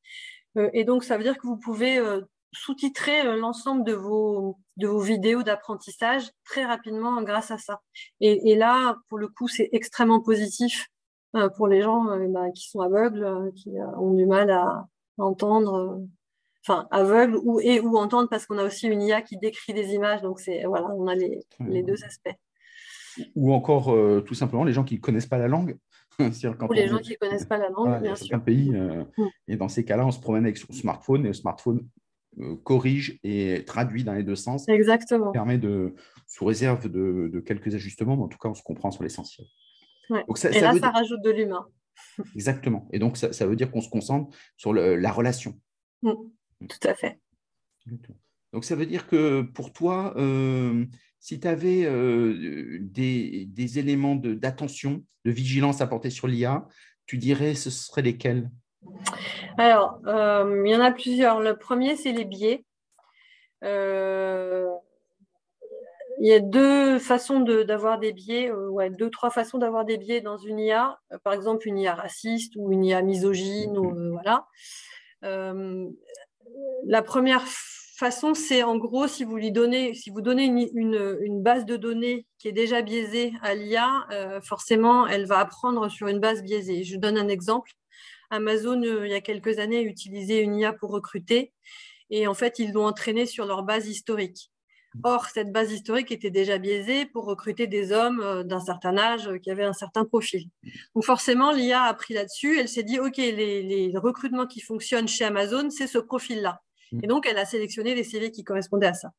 Euh, 0.57 0.71
et 0.73 0.85
donc, 0.85 1.03
ça 1.03 1.17
veut 1.17 1.25
dire 1.25 1.37
que 1.37 1.47
vous 1.47 1.57
pouvez 1.57 1.99
euh, 1.99 2.21
sous-titrer 2.55 3.27
euh, 3.27 3.37
l'ensemble 3.37 3.85
de 3.85 3.93
vos, 3.93 4.59
de 4.77 4.87
vos 4.87 5.01
vidéos 5.01 5.43
d'apprentissage 5.43 6.31
très 6.45 6.65
rapidement 6.65 7.23
grâce 7.23 7.51
à 7.51 7.59
ça. 7.59 7.81
Et, 8.21 8.55
là, 8.55 8.97
pour 9.09 9.19
le 9.19 9.29
coup, 9.29 9.49
c'est 9.49 9.69
extrêmement 9.73 10.21
positif 10.21 10.89
pour 11.57 11.67
les 11.67 11.83
gens 11.83 12.05
bah, 12.29 12.51
qui 12.55 12.69
sont 12.69 12.81
aveugles, 12.81 13.53
qui 13.57 13.71
ont 13.99 14.15
du 14.15 14.25
mal 14.25 14.53
à 14.53 14.87
entendre 15.19 16.01
enfin 16.67 16.87
aveugle 16.91 17.37
ou 17.43 17.61
et 17.61 17.81
ou 17.81 17.97
entendre 17.97 18.29
parce 18.29 18.47
qu'on 18.47 18.59
a 18.59 18.65
aussi 18.65 18.87
une 18.87 19.03
IA 19.03 19.23
qui 19.23 19.37
décrit 19.37 19.75
des 19.75 19.95
images. 19.95 20.23
Donc 20.23 20.41
c'est 20.41 20.65
voilà, 20.65 20.89
on 20.89 21.07
a 21.07 21.15
les, 21.15 21.41
les, 21.61 21.83
deux 21.83 22.05
aspects. 22.05 22.35
Ou 23.35 23.53
encore 23.53 23.93
euh, 23.93 24.21
tout 24.21 24.35
simplement 24.35 24.65
les 24.65 24.73
gens 24.73 24.85
qui 24.85 24.97
ne 24.97 25.01
connaissent 25.01 25.27
pas 25.27 25.39
la 25.39 25.49
langue. 25.49 25.77
ou 26.19 26.73
les 26.73 26.87
gens 26.87 26.99
qui 26.99 27.13
ne 27.13 27.17
connaissent 27.17 27.45
pas 27.45 27.59
la 27.59 27.69
langue, 27.69 28.01
bien 28.01 28.15
sûr. 28.15 28.41
pays. 28.43 28.73
Euh, 28.75 29.05
mm. 29.19 29.27
Et 29.49 29.57
dans 29.57 29.69
ces 29.69 29.85
cas-là, 29.85 30.07
on 30.07 30.13
se 30.13 30.21
promène 30.21 30.45
avec 30.45 30.57
son 30.57 30.73
smartphone 30.73 31.25
et 31.25 31.29
le 31.29 31.35
smartphone 31.35 31.79
euh, 31.79 31.83
corrige 32.65 33.19
et 33.23 33.65
traduit 33.65 34.05
dans 34.05 34.15
les 34.15 34.23
deux 34.23 34.37
sens. 34.37 34.69
Exactement. 34.69 35.33
Permet 35.33 35.59
de, 35.59 35.95
sous 36.27 36.45
réserve 36.45 36.89
de, 36.89 37.31
de, 37.33 37.41
quelques 37.41 37.75
ajustements, 37.75 38.17
mais 38.17 38.25
en 38.25 38.29
tout 38.29 38.39
cas, 38.39 38.49
on 38.49 38.55
se 38.55 38.63
comprend 38.63 38.91
sur 38.91 39.03
l'essentiel. 39.03 39.47
et 40.11 40.61
là, 40.61 40.75
ça 40.79 40.91
rajoute 40.91 41.23
de 41.23 41.31
l'humain. 41.31 41.67
Exactement. 42.35 42.89
Et 42.93 42.99
donc, 42.99 43.17
ça, 43.17 43.33
ça 43.33 43.47
veut 43.47 43.57
dire 43.57 43.71
qu'on 43.71 43.81
se 43.81 43.91
concentre 43.91 44.37
sur 44.57 44.73
le, 44.73 44.97
la 44.97 45.13
relation. 45.13 45.59
Mm. 46.03 46.13
Tout 46.69 46.89
à 46.89 46.95
fait. 46.95 47.19
Donc 48.53 48.65
ça 48.65 48.77
veut 48.77 48.87
dire 48.87 49.07
que 49.07 49.43
pour 49.43 49.73
toi, 49.73 50.15
euh, 50.17 50.87
si 51.19 51.41
tu 51.41 51.49
avais 51.49 51.85
euh, 51.85 52.79
des, 52.81 53.79
éléments 53.79 54.15
d'attention, 54.15 55.05
de, 55.25 55.31
vigilance 55.31 55.81
à 55.81 55.87
porter 55.87 56.11
sur 56.11 56.29
l'IA, 56.29 56.67
tu 57.07 57.19
dirais 57.19 57.55
ce 57.55 57.71
seraient 57.71 58.03
lesquels? 58.03 58.51
Alors, 59.59 60.01
euh, 60.07 60.63
il 60.65 60.71
y 60.71 60.77
en 60.77 60.81
a 60.81 60.91
plusieurs. 60.91 61.41
Le 61.41 61.57
premier, 61.57 61.97
c'est 61.97 62.13
les 62.13 62.25
biais. 62.25 62.65
il 63.63 64.69
y 66.21 66.33
a 66.33 66.41
deux 66.41 66.99
façons 66.99 67.41
d'avoir 67.41 67.99
des 67.99 68.13
biais, 68.13 68.51
ouais, 68.53 68.91
deux, 68.91 69.11
trois 69.11 69.31
façons 69.31 69.59
d'avoir 69.59 69.85
des 69.85 69.99
biais 69.99 70.21
dans 70.21 70.39
une 70.39 70.59
IA. 70.59 70.99
Par 71.23 71.33
exemple, 71.33 71.67
une 71.69 71.79
IA 71.79 71.95
raciste 71.95 72.55
ou 72.57 72.73
une 72.73 72.85
IA 72.85 73.03
misogyne, 73.03 73.77
voilà 74.13 74.47
la 76.87 77.03
première 77.03 77.45
façon, 77.47 78.35
c'est 78.35 78.63
en 78.63 78.77
gros, 78.77 79.07
si 79.07 79.25
vous 79.25 79.37
lui 79.37 79.53
donnez, 79.53 79.95
si 79.95 80.11
vous 80.11 80.21
donnez 80.21 80.45
une, 80.45 81.43
base 81.43 81.65
de 81.65 81.77
données 81.77 82.27
qui 82.39 82.49
est 82.49 82.53
déjà 82.53 82.83
biaisée 82.83 83.33
à 83.43 83.55
l'IA, 83.55 84.07
euh, 84.11 84.41
forcément, 84.41 85.07
elle 85.07 85.27
va 85.27 85.39
apprendre 85.39 85.89
sur 85.89 86.09
une 86.09 86.21
base 86.21 86.43
biaisée. 86.43 86.85
Je 86.85 86.97
donne 86.97 87.19
un 87.19 87.29
exemple. 87.29 87.73
Amazon, 88.35 88.83
euh, 88.83 89.07
il 89.07 89.11
y 89.11 89.15
a 89.15 89.21
quelques 89.21 89.59
années, 89.59 89.83
utilisait 89.83 90.41
une 90.41 90.57
IA 90.57 90.73
pour 90.73 90.91
recruter 90.91 91.53
et 92.11 92.27
en 92.27 92.35
fait, 92.35 92.59
ils 92.59 92.73
l'ont 92.73 92.87
entraîné 92.87 93.27
sur 93.27 93.47
leur 93.47 93.63
base 93.63 93.89
historique. 93.89 94.51
Or, 95.03 95.27
cette 95.27 95.51
base 95.51 95.73
historique 95.73 96.13
était 96.13 96.31
déjà 96.31 96.59
biaisée 96.59 97.05
pour 97.07 97.25
recruter 97.25 97.67
des 97.67 97.91
hommes 97.91 98.21
euh, 98.21 98.45
d'un 98.45 98.61
certain 98.61 98.97
âge 98.97 99.29
qui 99.43 99.51
avaient 99.51 99.65
un 99.65 99.73
certain 99.73 100.05
profil. 100.05 100.49
Donc 100.95 101.05
forcément, 101.05 101.51
l'IA 101.51 101.83
a 101.83 101.95
pris 101.95 102.15
là-dessus. 102.15 102.61
Elle 102.61 102.69
s'est 102.69 102.85
dit, 102.85 103.01
OK, 103.01 103.17
les, 103.17 103.93
recrutements 103.97 104.47
qui 104.47 104.61
fonctionnent 104.61 105.09
chez 105.09 105.25
Amazon, 105.25 105.71
c'est 105.71 105.89
ce 105.89 105.99
profil-là. 105.99 106.63
Mm. 106.95 107.01
Et 107.03 107.07
donc, 107.07 107.27
elle 107.29 107.39
a 107.39 107.45
sélectionné 107.45 107.95
les 107.95 108.05
séries 108.05 108.31
qui 108.31 108.45
correspondaient 108.45 108.87
à 108.87 108.95
ça. 108.95 109.13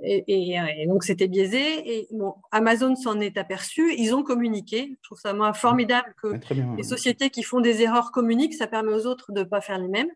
Et, 0.00 0.56
donc, 0.86 1.04
c'était 1.04 1.28
biaisé. 1.28 1.60
Et 1.60 2.08
bon, 2.10 2.34
Amazon 2.50 2.96
s'en 2.96 3.20
est 3.20 3.36
aperçu. 3.38 3.94
Ils 3.96 4.14
ont 4.14 4.22
communiqué. 4.22 4.96
Je 4.96 5.02
trouve 5.02 5.20
ça 5.20 5.32
moi, 5.32 5.52
formidable 5.52 6.14
que 6.22 6.34
les 6.76 6.82
sociétés 6.82 7.30
qui 7.30 7.42
font 7.42 7.60
des 7.60 7.82
erreurs 7.82 8.10
communiquent. 8.10 8.54
Ça 8.54 8.66
permet 8.66 8.92
aux 8.92 9.06
autres 9.06 9.32
de 9.32 9.40
ne 9.40 9.44
pas 9.44 9.60
faire 9.60 9.78
les 9.78 9.88
mêmes. 9.88 10.10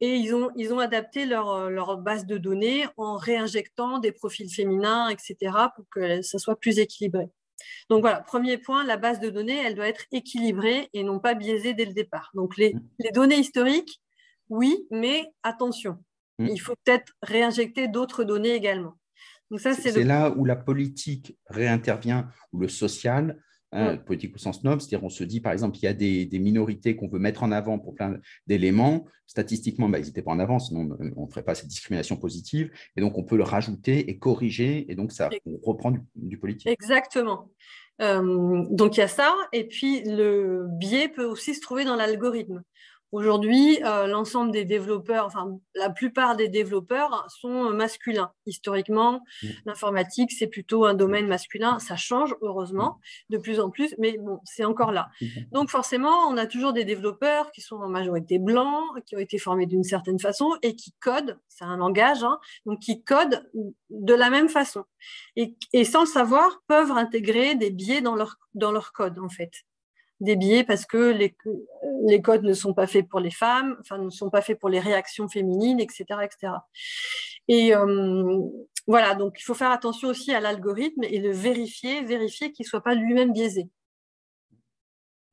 Et 0.00 0.16
ils 0.16 0.34
ont, 0.34 0.50
ils 0.56 0.74
ont 0.74 0.80
adapté 0.80 1.26
leur, 1.26 1.70
leur, 1.70 1.96
base 1.96 2.26
de 2.26 2.36
données 2.36 2.86
en 2.96 3.16
réinjectant 3.16 4.00
des 4.00 4.10
profils 4.10 4.52
féminins, 4.52 5.08
etc., 5.08 5.36
pour 5.76 5.84
que 5.90 6.22
ça 6.22 6.38
soit 6.38 6.58
plus 6.58 6.80
équilibré. 6.80 7.28
Donc 7.88 8.00
voilà, 8.00 8.20
premier 8.20 8.58
point, 8.58 8.84
la 8.84 8.96
base 8.96 9.20
de 9.20 9.30
données, 9.30 9.62
elle 9.64 9.76
doit 9.76 9.86
être 9.86 10.04
équilibrée 10.10 10.88
et 10.92 11.04
non 11.04 11.20
pas 11.20 11.34
biaisée 11.34 11.72
dès 11.74 11.84
le 11.84 11.92
départ. 11.92 12.32
Donc 12.34 12.56
les, 12.56 12.74
mm. 12.74 12.80
les 12.98 13.10
données 13.12 13.38
historiques, 13.38 14.01
oui, 14.52 14.86
mais 14.90 15.32
attention, 15.42 15.98
mm. 16.38 16.46
il 16.46 16.58
faut 16.58 16.74
peut-être 16.84 17.12
réinjecter 17.22 17.88
d'autres 17.88 18.24
données 18.24 18.54
également. 18.54 18.94
Donc 19.50 19.60
ça, 19.60 19.74
c'est 19.74 20.02
là 20.04 20.30
où 20.30 20.44
la 20.44 20.56
politique 20.56 21.36
réintervient, 21.48 22.28
ou 22.52 22.60
le 22.60 22.68
social, 22.68 23.38
Hein, 23.74 23.96
politique 23.96 24.34
au 24.34 24.38
sens 24.38 24.62
noble, 24.64 24.82
c'est-à-dire 24.82 25.02
on 25.02 25.08
se 25.08 25.24
dit 25.24 25.40
par 25.40 25.50
exemple 25.50 25.78
il 25.78 25.84
y 25.84 25.86
a 25.86 25.94
des, 25.94 26.38
minorités 26.38 26.94
qu'on 26.94 27.08
veut 27.08 27.18
mettre 27.18 27.42
en 27.42 27.50
avant 27.50 27.78
pour 27.78 27.94
plein 27.94 28.18
d'éléments, 28.46 29.06
statistiquement 29.26 29.88
bah, 29.88 29.98
ils 29.98 30.04
n'étaient 30.04 30.20
pas 30.20 30.32
en 30.32 30.40
avant, 30.40 30.58
sinon 30.58 30.94
on 31.16 31.24
ne 31.24 31.30
ferait 31.30 31.42
pas 31.42 31.54
cette 31.54 31.68
discrimination 31.68 32.18
positive, 32.18 32.70
et 32.96 33.00
donc 33.00 33.16
on 33.16 33.22
peut 33.22 33.38
le 33.38 33.44
rajouter 33.44 34.10
et 34.10 34.18
corriger, 34.18 34.92
et 34.92 34.94
donc 34.94 35.10
ça 35.10 35.30
on 35.46 35.56
reprend 35.62 35.94
du, 36.14 36.36
politique. 36.36 36.68
Exactement. 36.68 37.50
Euh, 38.02 38.66
donc 38.68 38.98
il 38.98 39.00
y 39.00 39.04
a 39.04 39.08
ça, 39.08 39.34
et 39.54 39.66
puis 39.66 40.02
le 40.04 40.66
biais 40.68 41.08
peut 41.08 41.24
aussi 41.24 41.54
se 41.54 41.62
trouver 41.62 41.86
dans 41.86 41.96
l'algorithme. 41.96 42.62
Aujourd'hui, 43.12 43.78
euh, 43.84 44.06
l'ensemble 44.06 44.52
des 44.52 44.64
développeurs, 44.64 45.26
enfin 45.26 45.58
la 45.74 45.90
plupart 45.90 46.34
des 46.34 46.48
développeurs 46.48 47.26
sont 47.28 47.68
masculins. 47.68 48.32
Historiquement, 48.46 49.20
mm. 49.42 49.48
l'informatique, 49.66 50.32
c'est 50.32 50.46
plutôt 50.46 50.86
un 50.86 50.94
domaine 50.94 51.26
masculin. 51.26 51.78
Ça 51.78 51.94
change, 51.96 52.34
heureusement, 52.40 52.98
de 53.28 53.36
plus 53.36 53.60
en 53.60 53.68
plus, 53.68 53.94
mais 53.98 54.16
bon, 54.16 54.40
c'est 54.44 54.64
encore 54.64 54.92
là. 54.92 55.10
Mm-hmm. 55.20 55.50
Donc 55.52 55.68
forcément, 55.68 56.26
on 56.30 56.38
a 56.38 56.46
toujours 56.46 56.72
des 56.72 56.86
développeurs 56.86 57.52
qui 57.52 57.60
sont 57.60 57.76
en 57.76 57.88
majorité 57.88 58.38
blancs, 58.38 59.04
qui 59.04 59.14
ont 59.14 59.20
été 59.20 59.36
formés 59.36 59.66
d'une 59.66 59.84
certaine 59.84 60.18
façon 60.18 60.50
et 60.62 60.74
qui 60.74 60.94
codent, 60.98 61.38
c'est 61.48 61.64
un 61.64 61.76
langage, 61.76 62.24
hein, 62.24 62.38
donc 62.64 62.80
qui 62.80 63.04
codent 63.04 63.46
de 63.90 64.14
la 64.14 64.30
même 64.30 64.48
façon. 64.48 64.84
Et, 65.36 65.54
et, 65.74 65.84
sans 65.84 66.00
le 66.00 66.06
savoir, 66.06 66.62
peuvent 66.66 66.92
intégrer 66.92 67.56
des 67.56 67.70
biais 67.70 68.00
dans 68.00 68.14
leur, 68.14 68.38
dans 68.54 68.72
leur 68.72 68.92
code, 68.94 69.18
en 69.18 69.28
fait 69.28 69.52
des 70.22 70.36
biais 70.36 70.64
parce 70.64 70.86
que 70.86 71.12
les, 71.12 71.34
les, 72.06 72.22
codes 72.22 72.44
ne 72.44 72.54
sont 72.54 72.74
pas 72.74 72.86
faits 72.86 73.08
pour 73.08 73.20
les 73.20 73.30
femmes, 73.30 73.76
enfin 73.80 73.98
ne 73.98 74.10
sont 74.10 74.30
pas 74.30 74.40
faits 74.40 74.58
pour 74.58 74.68
les 74.68 74.80
réactions 74.80 75.28
féminines, 75.28 75.80
etc. 75.80 76.04
etc. 76.22 76.54
Et 77.48 77.74
euh, 77.74 78.40
voilà, 78.86 79.14
donc 79.14 79.34
il 79.38 79.42
faut 79.42 79.54
faire 79.54 79.70
attention 79.70 80.08
aussi 80.08 80.32
à 80.32 80.40
l'algorithme 80.40 81.04
et 81.04 81.18
le 81.18 81.32
vérifier, 81.32 82.02
vérifier 82.02 82.52
qu'il 82.52 82.64
ne 82.64 82.68
soit 82.68 82.82
pas 82.82 82.94
lui-même 82.94 83.32
biaisé. 83.32 83.68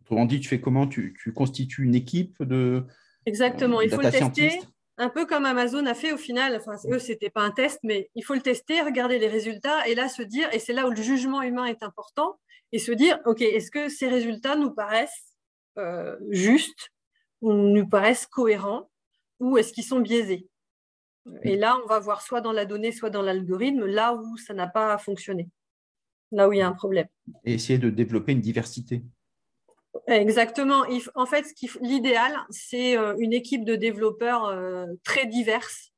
Autrement 0.02 0.26
dit, 0.26 0.40
tu 0.40 0.50
fais 0.50 0.60
comment? 0.60 0.88
Tu, 0.88 1.16
tu, 1.22 1.34
constitues 1.34 1.84
une 1.84 1.96
équipe 1.96 2.42
de 2.42 2.84
Exactement, 3.26 3.82
il 3.82 3.90
faut 3.90 4.02
le 4.02 4.12
tester. 4.12 4.60
Un 4.98 5.08
peu 5.08 5.26
comme 5.26 5.46
Amazon 5.46 5.86
a 5.86 5.94
fait 5.94 6.12
au 6.12 6.18
final, 6.18 6.58
enfin 6.58 6.74
eux 6.92 7.00
c'était 7.00 7.30
pas 7.30 7.42
un 7.42 7.52
test, 7.52 7.80
mais 7.84 8.10
il 8.16 8.24
faut 8.24 8.34
le 8.34 8.42
tester, 8.42 8.82
regarder 8.82 9.18
les 9.18 9.30
résultats 9.30 9.88
et 9.88 9.96
là 9.96 10.10
se 10.10 10.22
dire, 10.22 10.50
et 10.52 10.60
c'est 10.60 10.74
là 10.74 10.88
où 10.88 10.90
le 10.90 11.02
jugement 11.02 11.42
humain 11.42 11.66
est 11.66 11.84
important, 11.84 12.38
et 12.72 12.80
se 12.80 12.92
dire, 12.92 13.20
OK, 13.26 13.42
est-ce 13.42 13.72
que 13.72 13.90
ces 13.90 14.08
résultats 14.08 14.56
nous 14.56 14.72
paraissent 14.72 15.36
euh, 15.78 16.18
justes 16.30 16.92
ou 17.42 17.54
nous 17.54 17.88
paraissent 17.88 18.28
cohérents 18.28 18.90
ou 19.40 19.58
est-ce 19.58 19.74
qu'ils 19.74 19.86
sont 19.86 20.00
biaisés? 20.00 20.48
Et 21.44 21.56
là, 21.56 21.80
on 21.84 21.88
va 21.88 22.00
voir 22.00 22.22
soit 22.22 22.42
dans 22.42 22.52
la 22.52 22.66
donnée, 22.66 22.92
soit 22.92 23.10
dans 23.10 23.22
l'algorithme, 23.22 23.86
là 23.86 24.14
où 24.14 24.38
ça 24.38 24.54
n'a 24.54 24.68
pas 24.68 24.98
fonctionné, 24.98 25.50
là 26.32 26.50
où 26.50 26.54
il 26.54 26.60
y 26.60 26.62
a 26.62 26.68
un 26.68 26.74
problème. 26.74 27.08
Et 27.46 27.54
essayer 27.54 27.78
de 27.78 27.90
développer 27.90 28.32
une 28.32 28.42
diversité. 28.42 29.04
Exactement. 30.08 30.86
En 31.16 31.26
fait, 31.26 31.46
l'idéal, 31.82 32.36
c'est 32.50 32.98
euh, 32.98 33.16
une 33.20 33.34
équipe 33.34 33.64
de 33.64 33.76
développeurs 33.76 34.46
euh, 34.46 34.86
très 35.04 35.26
diverses 35.26 35.92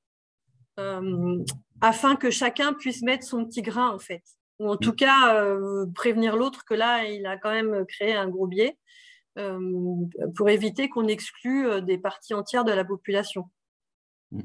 afin 1.81 2.15
que 2.15 2.31
chacun 2.31 2.73
puisse 2.73 3.03
mettre 3.03 3.23
son 3.23 3.45
petit 3.45 3.61
grain, 3.61 3.89
en 3.89 3.99
fait 3.99 4.23
ou 4.61 4.69
en 4.69 4.77
tout 4.77 4.93
cas 4.93 5.35
euh, 5.35 5.85
prévenir 5.93 6.35
l'autre 6.35 6.65
que 6.65 6.73
là, 6.73 7.05
il 7.05 7.25
a 7.25 7.37
quand 7.37 7.51
même 7.51 7.85
créé 7.85 8.13
un 8.13 8.29
gros 8.29 8.47
biais. 8.47 8.77
pour 10.35 10.49
éviter 10.49 10.89
qu'on 10.89 11.07
exclue 11.07 11.81
des 11.81 11.97
parties 11.97 12.33
entières 12.33 12.65
de 12.65 12.73
la 12.73 12.83
population. 12.83 13.45
Mmh. 14.31 14.41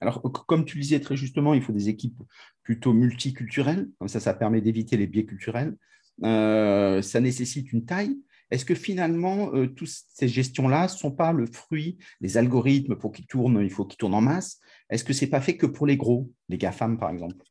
Alors, 0.00 0.20
comme 0.46 0.64
tu 0.64 0.76
le 0.76 0.82
disais 0.82 1.00
très 1.00 1.16
justement, 1.16 1.54
il 1.54 1.62
faut 1.62 1.72
des 1.72 1.88
équipes 1.88 2.22
plutôt 2.62 2.92
multiculturelles, 2.92 3.88
comme 3.98 4.08
ça, 4.08 4.20
ça 4.20 4.34
permet 4.34 4.60
d'éviter 4.60 4.96
les 4.96 5.06
biais 5.06 5.26
culturels. 5.26 5.76
ça 6.22 7.20
nécessite 7.20 7.72
une 7.72 7.84
taille. 7.84 8.18
Est-ce 8.50 8.64
que 8.64 8.74
finalement, 8.74 9.54
euh, 9.54 9.68
toutes 9.68 9.88
ces 9.88 10.28
gestions-là 10.28 10.84
ne 10.84 10.88
sont 10.88 11.12
pas 11.12 11.32
le 11.32 11.46
fruit 11.46 11.98
des 12.20 12.36
algorithmes 12.36 12.96
pour 12.96 13.12
qu'ils 13.12 13.26
tournent, 13.26 13.60
il 13.62 13.70
faut 13.70 13.84
qu'ils 13.84 13.98
tournent 13.98 14.14
en 14.14 14.20
masse? 14.20 14.60
Est-ce 14.90 15.04
que 15.04 15.12
ce 15.12 15.24
n'est 15.24 15.30
pas 15.30 15.40
fait 15.40 15.56
que 15.56 15.66
pour 15.66 15.86
les 15.86 15.96
gros, 15.96 16.30
les 16.48 16.58
GAFAM 16.58 16.98
par 16.98 17.10
exemple? 17.10 17.44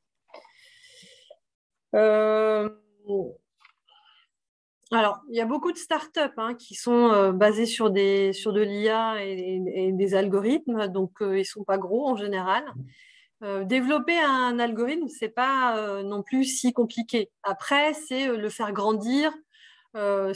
Euh, 1.96 2.70
Alors, 4.92 5.22
il 5.30 5.38
y 5.38 5.42
a 5.42 5.46
beaucoup 5.46 5.72
de 5.72 5.78
startups 5.78 6.20
hein, 6.38 6.56
qui 6.56 6.76
sont 6.76 7.12
euh, 7.12 7.32
basées 7.32 7.66
sur, 7.66 7.90
des, 7.90 8.34
sur 8.34 8.54
de 8.54 8.62
l'IA 8.62 9.24
et, 9.24 9.92
des 9.94 10.16
algorithmes, 10.16 10.88
donc 10.88 11.12
ils 11.22 11.28
ne 11.28 11.44
sont 11.44 11.64
pas 11.64 11.78
gros 11.78 12.08
en 12.08 12.16
général. 12.16 12.64
développer 13.66 14.18
un 14.20 14.60
algorithme, 14.60 15.08
ce 15.08 15.26
n'est 15.26 15.32
pas 15.32 16.02
non 16.04 16.24
plus 16.24 16.44
si 16.46 16.74
compliqué. 16.74 17.30
Après, 17.44 17.94
c'est 17.94 18.28
le 18.28 18.50
faire 18.50 18.74
grandir, 18.74 19.32
euh, 19.96 20.34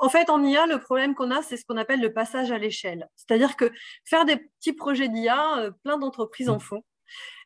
en 0.00 0.08
fait, 0.08 0.30
en 0.30 0.42
IA, 0.44 0.66
le 0.66 0.78
problème 0.78 1.14
qu'on 1.14 1.30
a, 1.30 1.42
c'est 1.42 1.56
ce 1.56 1.64
qu'on 1.64 1.76
appelle 1.76 2.00
le 2.00 2.12
passage 2.12 2.50
à 2.50 2.58
l'échelle. 2.58 3.08
C'est-à-dire 3.16 3.56
que 3.56 3.70
faire 4.04 4.24
des 4.24 4.36
petits 4.36 4.72
projets 4.72 5.08
d'IA, 5.08 5.58
euh, 5.58 5.70
plein 5.70 5.98
d'entreprises 5.98 6.48
en 6.48 6.56
mmh. 6.56 6.60
font. 6.60 6.84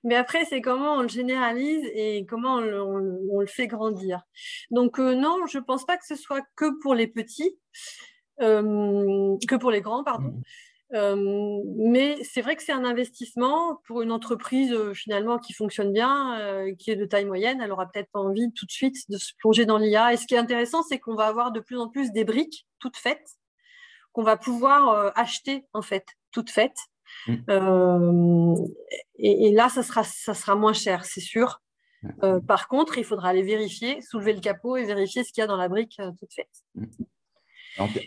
Mais 0.05 0.15
après, 0.15 0.45
c'est 0.45 0.61
comment 0.61 0.95
on 0.95 1.03
le 1.03 1.09
généralise 1.09 1.85
et 1.95 2.27
comment 2.27 2.57
on 2.57 3.41
le, 3.41 3.47
fait 3.47 3.67
grandir. 3.67 4.23
Donc, 4.71 4.99
euh, 4.99 5.15
non, 5.15 5.47
je 5.47 5.59
ne 5.59 5.63
pense 5.63 5.85
pas 5.85 5.97
que 5.97 6.07
ce 6.07 6.17
soit 6.17 6.43
que 6.57 6.79
pour 6.81 6.95
les 6.95 7.07
petits, 7.07 7.59
que 8.39 9.57
pour 9.57 9.71
les 9.71 9.81
grands, 9.81 10.05
pardon. 10.05 10.29
Mmh. 10.29 10.43
Euh, 10.95 11.63
mais 11.77 12.23
c'est 12.23 12.43
vrai 12.43 12.55
que 12.55 12.63
c'est 12.63 12.73
un 12.73 12.85
investissement 12.85 13.81
pour 13.87 14.03
une 14.03 14.13
entreprise 14.13 14.73
euh, 14.73 14.93
finalement 14.93 15.39
qui 15.39 15.55
fonctionne 15.55 15.91
bien, 15.93 16.39
euh, 16.39 16.75
qui 16.75 16.91
est 16.91 16.97
de 16.97 17.07
taille 17.07 17.25
moyenne. 17.25 17.63
Elle 17.63 17.73
aura 17.73 17.87
peut-être 17.87 18.11
pas 18.13 18.21
envie 18.21 18.53
tout 18.53 18.67
de 18.67 18.71
suite 18.71 19.11
de 19.11 19.17
se 19.17 19.33
plonger 19.39 19.65
dans 19.65 19.79
l'IA. 19.79 20.13
Et 20.13 20.17
ce 20.17 20.27
qui 20.27 20.35
est 20.35 20.39
intéressant, 20.39 20.83
c'est 20.83 20.99
qu'on 20.99 21.15
va 21.15 21.27
avoir 21.27 21.51
de 21.53 21.61
plus 21.61 21.79
en 21.79 21.89
plus 21.89 22.13
des 22.13 22.25
briques 22.25 22.67
toutes 22.79 22.97
faites 22.97 23.27
qu'on 24.13 24.23
va 24.23 24.37
pouvoir 24.37 25.17
acheter 25.17 25.65
en 25.73 25.81
fait 25.81 26.05
toutes 26.33 26.51
faites. 26.51 26.77
Mmh. 27.27 28.55
Et, 29.17 29.47
et, 29.47 29.53
là, 29.53 29.69
ça 29.69 29.83
sera, 29.83 30.05
ça 30.05 30.35
sera 30.35 30.55
moins 30.55 30.73
cher, 30.73 31.05
c'est 31.05 31.21
sûr. 31.21 31.61
par 32.47 32.69
contre, 32.69 32.99
il 32.99 33.05
faudra 33.05 33.29
aller 33.29 33.43
vérifier, 33.43 34.01
soulever 34.03 34.33
le 34.33 34.41
capot 34.41 34.77
et 34.77 34.85
vérifier 34.85 35.23
ce 35.25 35.33
qu'il 35.33 35.43
y 35.43 35.45
a 35.45 35.47
dans 35.47 35.57
la 35.57 35.69
brique 35.69 36.01
toute 36.19 36.33
faite. 36.35 36.51
Mmh. 36.75 36.87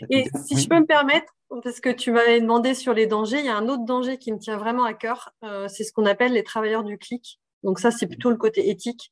Et 0.10 0.26
si 0.46 0.60
je 0.60 0.68
peux 0.68 0.80
me 0.80 0.86
permettre, 0.86 1.34
parce 1.64 1.80
que 1.80 1.90
tu 1.90 2.12
m'avais 2.12 2.40
demandé 2.42 2.74
sur 2.74 2.94
les 2.94 3.08
dangers, 3.08 3.40
il 3.40 3.46
y 3.46 3.50
a 3.50 3.58
un 3.58 3.68
autre 3.68 3.86
danger 3.86 4.18
qui 4.18 4.32
me 4.32 4.38
tient 4.38 4.58
vraiment 4.58 4.84
à 4.84 4.94
cœur, 4.94 5.32
euh, 5.44 5.68
c'est 5.68 5.84
ce 5.84 5.92
qu'on 5.92 6.06
appelle 6.06 6.34
les 6.34 6.44
travailleurs 6.44 6.84
du 6.84 6.98
clic. 6.98 7.40
Donc 7.64 7.80
ça, 7.80 7.92
c'est 7.92 8.08
plutôt 8.08 8.30
le 8.30 8.38
côté 8.38 8.70
éthique. 8.70 9.12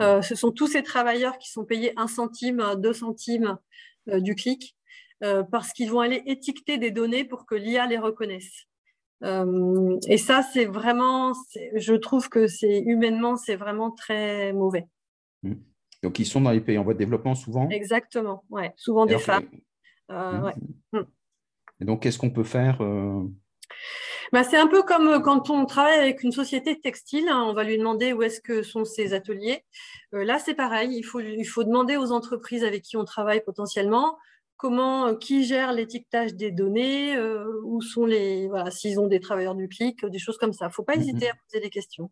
Euh, 0.00 0.22
ce 0.22 0.34
sont 0.34 0.50
tous 0.50 0.68
ces 0.68 0.82
travailleurs 0.82 1.38
qui 1.38 1.50
sont 1.50 1.64
payés 1.64 1.92
un 1.96 2.06
centime, 2.06 2.74
deux 2.78 2.94
centimes 2.94 3.58
euh, 4.08 4.20
du 4.20 4.34
clic, 4.34 4.76
parce 5.52 5.72
qu'ils 5.72 5.88
vont 5.88 6.00
aller 6.00 6.20
étiqueter 6.26 6.78
des 6.78 6.90
données 6.90 7.22
pour 7.22 7.46
que 7.46 7.54
l'IA 7.54 7.86
les 7.86 7.98
reconnaisse. 7.98 8.66
Et 9.22 10.18
ça, 10.18 10.42
c'est 10.42 10.64
vraiment, 10.64 11.32
je 11.76 11.94
trouve 11.94 12.28
que 12.28 12.46
c'est 12.46 12.80
humainement, 12.80 13.36
c'est 13.36 13.56
vraiment 13.56 13.90
très 13.90 14.52
mauvais. 14.52 14.88
Mmh. 15.42 15.54
Donc, 16.02 16.18
ils 16.18 16.26
sont 16.26 16.40
dans 16.40 16.50
les 16.50 16.60
pays 16.60 16.78
en 16.78 16.82
voie 16.82 16.94
de 16.94 16.98
développement 16.98 17.34
souvent? 17.34 17.68
Exactement, 17.68 18.44
ouais. 18.50 18.72
souvent 18.76 19.06
des 19.06 19.18
femmes. 19.18 19.48
Euh, 20.10 20.50
mmh. 20.92 20.98
Mmh. 20.98 21.02
Et 21.80 21.84
donc, 21.84 22.02
qu'est-ce 22.02 22.18
qu'on 22.18 22.30
peut 22.30 22.44
faire 22.44 22.80
euh? 22.80 23.22
bah, 24.32 24.42
C'est 24.42 24.58
un 24.58 24.66
peu 24.66 24.82
comme 24.82 25.06
euh, 25.06 25.20
quand 25.20 25.50
on 25.50 25.66
travaille 25.66 25.98
avec 25.98 26.24
une 26.24 26.32
société 26.32 26.80
textile, 26.80 27.28
hein, 27.28 27.44
on 27.46 27.52
va 27.52 27.62
lui 27.62 27.78
demander 27.78 28.12
où 28.12 28.22
est-ce 28.22 28.40
que 28.40 28.62
sont 28.62 28.84
ses 28.84 29.14
ateliers. 29.14 29.64
là, 30.10 30.40
c'est 30.40 30.54
pareil, 30.54 30.96
il 30.96 31.04
faut, 31.04 31.20
il 31.20 31.44
faut 31.44 31.62
demander 31.62 31.96
aux 31.96 32.10
entreprises 32.10 32.64
avec 32.64 32.82
qui 32.82 32.96
on 32.96 33.04
travaille 33.04 33.42
potentiellement 33.44 34.18
comment, 34.62 35.16
qui 35.16 35.44
gère 35.44 35.72
l'étiquetage 35.72 36.36
des 36.36 36.52
données, 36.52 37.18
où 37.64 37.82
sont 37.82 38.06
les, 38.06 38.46
voilà, 38.46 38.70
s'ils 38.70 39.00
ont 39.00 39.08
des 39.08 39.18
travailleurs 39.18 39.56
du 39.56 39.66
clic, 39.68 40.06
des 40.06 40.20
choses 40.20 40.38
comme 40.38 40.52
ça. 40.52 40.66
Il 40.66 40.68
ne 40.68 40.72
faut 40.72 40.84
pas 40.84 40.96
mmh, 40.96 41.00
hésiter 41.00 41.28
à 41.28 41.32
poser 41.34 41.60
des 41.60 41.68
questions. 41.68 42.08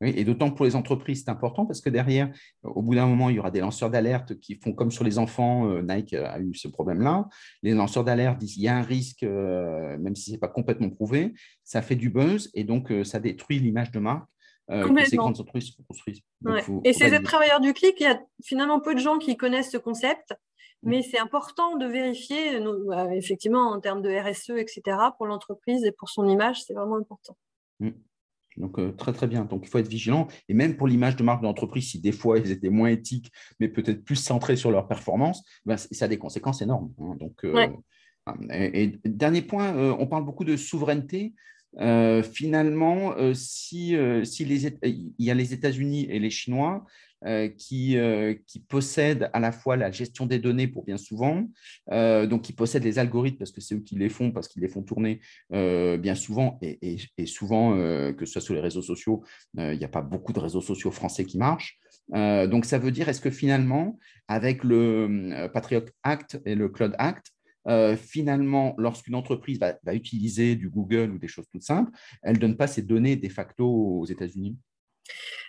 Oui, 0.00 0.12
et 0.14 0.24
d'autant 0.24 0.50
pour 0.50 0.66
les 0.66 0.76
entreprises, 0.76 1.22
c'est 1.24 1.30
important 1.30 1.64
parce 1.64 1.80
que 1.80 1.88
derrière, 1.88 2.30
au 2.62 2.82
bout 2.82 2.94
d'un 2.94 3.06
moment, 3.06 3.30
il 3.30 3.36
y 3.36 3.38
aura 3.38 3.50
des 3.50 3.60
lanceurs 3.60 3.90
d'alerte 3.90 4.38
qui 4.40 4.56
font 4.56 4.72
comme 4.72 4.90
sur 4.90 5.04
les 5.04 5.18
enfants. 5.18 5.70
Euh, 5.70 5.82
Nike 5.82 6.12
a 6.12 6.38
eu 6.40 6.54
ce 6.54 6.68
problème-là. 6.68 7.28
Les 7.62 7.72
lanceurs 7.72 8.04
d'alerte 8.04 8.38
disent 8.38 8.54
qu'il 8.54 8.64
y 8.64 8.68
a 8.68 8.76
un 8.76 8.82
risque, 8.82 9.22
euh, 9.22 9.96
même 9.98 10.14
si 10.14 10.26
ce 10.26 10.30
n'est 10.32 10.38
pas 10.38 10.48
complètement 10.48 10.90
prouvé. 10.90 11.32
Ça 11.62 11.80
fait 11.80 11.96
du 11.96 12.10
buzz 12.10 12.50
et 12.52 12.64
donc 12.64 12.92
euh, 12.92 13.04
ça 13.04 13.20
détruit 13.20 13.58
l'image 13.58 13.90
de 13.90 14.00
marque 14.00 14.28
que 14.68 15.04
ces 15.04 15.16
grandes 15.16 15.38
entreprises 15.40 15.76
construisent. 15.86 16.22
et 16.84 16.92
ces 16.94 17.22
travailleurs 17.22 17.60
du 17.60 17.74
clic, 17.74 17.96
il 18.00 18.04
y 18.04 18.06
a 18.06 18.20
finalement 18.42 18.80
peu 18.80 18.94
de 18.94 19.00
gens 19.00 19.18
qui 19.18 19.36
connaissent 19.36 19.70
ce 19.70 19.76
concept. 19.76 20.34
Mais 20.84 21.02
c'est 21.02 21.18
important 21.18 21.76
de 21.76 21.86
vérifier, 21.86 22.60
effectivement, 23.12 23.70
en 23.70 23.80
termes 23.80 24.02
de 24.02 24.10
RSE, 24.10 24.50
etc., 24.50 24.82
pour 25.16 25.26
l'entreprise 25.26 25.84
et 25.84 25.92
pour 25.92 26.08
son 26.08 26.28
image, 26.28 26.62
c'est 26.62 26.74
vraiment 26.74 26.96
important. 26.96 27.36
Mm. 27.80 27.90
Donc, 28.56 28.78
euh, 28.78 28.92
très, 28.92 29.12
très 29.12 29.26
bien. 29.26 29.44
Donc, 29.44 29.62
il 29.64 29.68
faut 29.68 29.78
être 29.78 29.88
vigilant. 29.88 30.28
Et 30.48 30.54
même 30.54 30.76
pour 30.76 30.86
l'image 30.86 31.16
de 31.16 31.24
marque 31.24 31.42
d'entreprise, 31.42 31.90
si 31.90 32.00
des 32.00 32.12
fois 32.12 32.38
ils 32.44 32.50
étaient 32.50 32.70
moins 32.70 32.88
éthiques, 32.88 33.32
mais 33.60 33.68
peut-être 33.68 34.04
plus 34.04 34.16
centrés 34.16 34.56
sur 34.56 34.70
leur 34.70 34.86
performance, 34.86 35.42
ben, 35.64 35.76
ça 35.76 36.04
a 36.04 36.08
des 36.08 36.18
conséquences 36.18 36.62
énormes. 36.62 36.92
Hein. 37.00 37.16
Donc, 37.18 37.44
euh, 37.44 37.68
et, 38.50 38.98
dernier 39.04 39.42
point, 39.42 39.74
euh, 39.76 39.94
on 39.98 40.06
parle 40.06 40.24
beaucoup 40.24 40.44
de 40.44 40.56
souveraineté. 40.56 41.34
finalement, 42.22 43.14
si, 43.34 43.96
si 44.22 44.44
les, 44.44 44.66
il 44.84 45.12
y 45.18 45.30
a 45.30 45.34
les 45.34 45.52
États-Unis 45.52 46.06
et 46.08 46.20
les 46.20 46.30
Chinois, 46.30 46.84
euh, 47.13 47.13
qui, 47.56 47.96
euh, 47.96 48.34
qui, 48.46 48.60
possèdent 48.60 49.30
à 49.32 49.40
la 49.40 49.52
fois 49.52 49.76
la 49.76 49.90
gestion 49.90 50.26
des 50.26 50.38
données 50.38 50.68
pour 50.68 50.84
bien 50.84 50.98
souvent, 50.98 51.48
euh, 51.90 52.26
donc 52.26 52.42
qui 52.42 52.52
possèdent 52.52 52.84
les 52.84 52.98
algorithmes 52.98 53.38
parce 53.38 53.52
que 53.52 53.60
c'est 53.60 53.74
eux 53.74 53.80
qui 53.80 53.96
les 53.96 54.08
font, 54.08 54.30
parce 54.30 54.48
qu'ils 54.48 54.62
les 54.62 54.68
font 54.68 54.82
tourner 54.82 55.20
bien 55.50 56.14
souvent, 56.14 56.58
et, 56.62 56.98
souvent, 57.26 57.76
que 58.12 58.24
ce 58.24 58.32
soit 58.32 58.40
sur 58.40 58.54
les 58.54 58.60
réseaux 58.60 58.82
sociaux, 58.82 59.24
il 59.56 59.78
n'y 59.78 59.84
a 59.84 59.88
pas 59.88 60.02
beaucoup 60.02 60.32
de 60.32 60.40
réseaux 60.40 60.60
sociaux 60.60 60.90
français 60.90 61.24
qui 61.24 61.38
marchent. 61.38 61.78
donc 62.12 62.64
ça 62.64 62.78
veut 62.78 62.90
dire, 62.90 63.08
est-ce 63.08 63.20
que 63.20 63.30
finalement, 63.30 63.98
avec 64.28 64.64
le 64.64 65.48
Patriot 65.52 65.84
Act 66.02 66.40
et 66.44 66.54
le 66.54 66.68
Cloud 66.68 66.94
Act, 66.98 67.32
finalement, 67.96 68.74
lorsqu'une 68.78 69.14
entreprise 69.14 69.58
va, 69.58 69.76
va, 69.84 69.94
utiliser 69.94 70.56
du 70.56 70.68
Google 70.68 71.10
ou 71.10 71.18
des 71.18 71.28
choses 71.28 71.46
toutes 71.50 71.62
simples, 71.62 71.90
elle 72.22 72.34
ne 72.34 72.40
donne 72.40 72.56
pas 72.56 72.66
ses 72.66 72.82
données 72.82 73.16
de 73.16 73.28
facto 73.28 73.66
aux 73.66 74.06
États-Unis? 74.06 74.58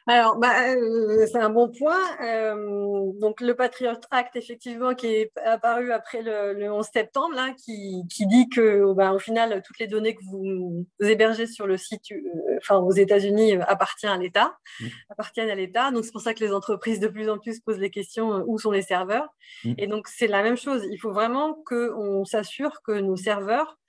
Alors, 0.08 0.38
bah, 0.38 0.76
euh, 0.76 1.26
c'est 1.26 1.40
un 1.40 1.50
bon 1.50 1.72
point. 1.72 2.00
Euh, 2.22 3.12
donc, 3.20 3.42
le 3.42 3.56
Patriot 3.56 3.98
Act, 4.12 4.36
effectivement, 4.36 4.94
qui 4.94 5.08
est 5.08 5.32
apparu 5.44 5.92
après 5.92 6.22
le, 6.22 6.72
11 6.72 6.86
septembre, 6.94 7.34
là, 7.34 7.54
qui, 7.58 8.04
dit 8.06 8.48
que, 8.50 8.94
bah, 8.94 9.14
au 9.14 9.20
final, 9.20 9.64
toutes 9.66 9.80
les 9.80 9.88
données 9.88 10.14
que 10.14 10.24
vous, 10.26 10.86
hébergez 11.02 11.48
sur 11.48 11.66
le 11.66 11.78
site, 11.78 12.12
euh, 12.12 12.22
enfin, 12.58 12.78
aux 12.78 12.92
États-Unis, 12.92 13.54
appartiennent 13.68 14.12
à 14.12 14.18
l'État, 14.18 14.56
mmh. 14.80 14.86
appartiennent 15.10 15.50
à 15.50 15.56
l'État. 15.56 15.90
Donc, 15.90 16.06
c'est 16.06 16.12
pour 16.12 16.22
ça 16.22 16.36
que 16.36 16.44
les 16.44 16.54
entreprises 16.54 17.00
de 17.00 17.08
plus 17.08 17.28
en 17.28 17.40
plus 17.40 17.60
posent 17.62 17.80
les 17.80 17.90
questions 17.90 18.44
où 18.46 18.60
sont 18.60 18.72
les 18.72 18.84
serveurs. 18.84 19.30
Mmh. 19.64 19.74
Et 19.80 19.88
donc, 19.88 20.08
c'est 20.08 20.28
la 20.28 20.44
même 20.44 20.58
chose. 20.58 20.86
Il 20.92 20.98
faut 20.98 21.14
vraiment 21.14 21.56
qu'on 21.66 22.26
s'assure 22.26 22.84
que 22.84 22.92
nos 22.92 23.16
serveurs 23.16 23.80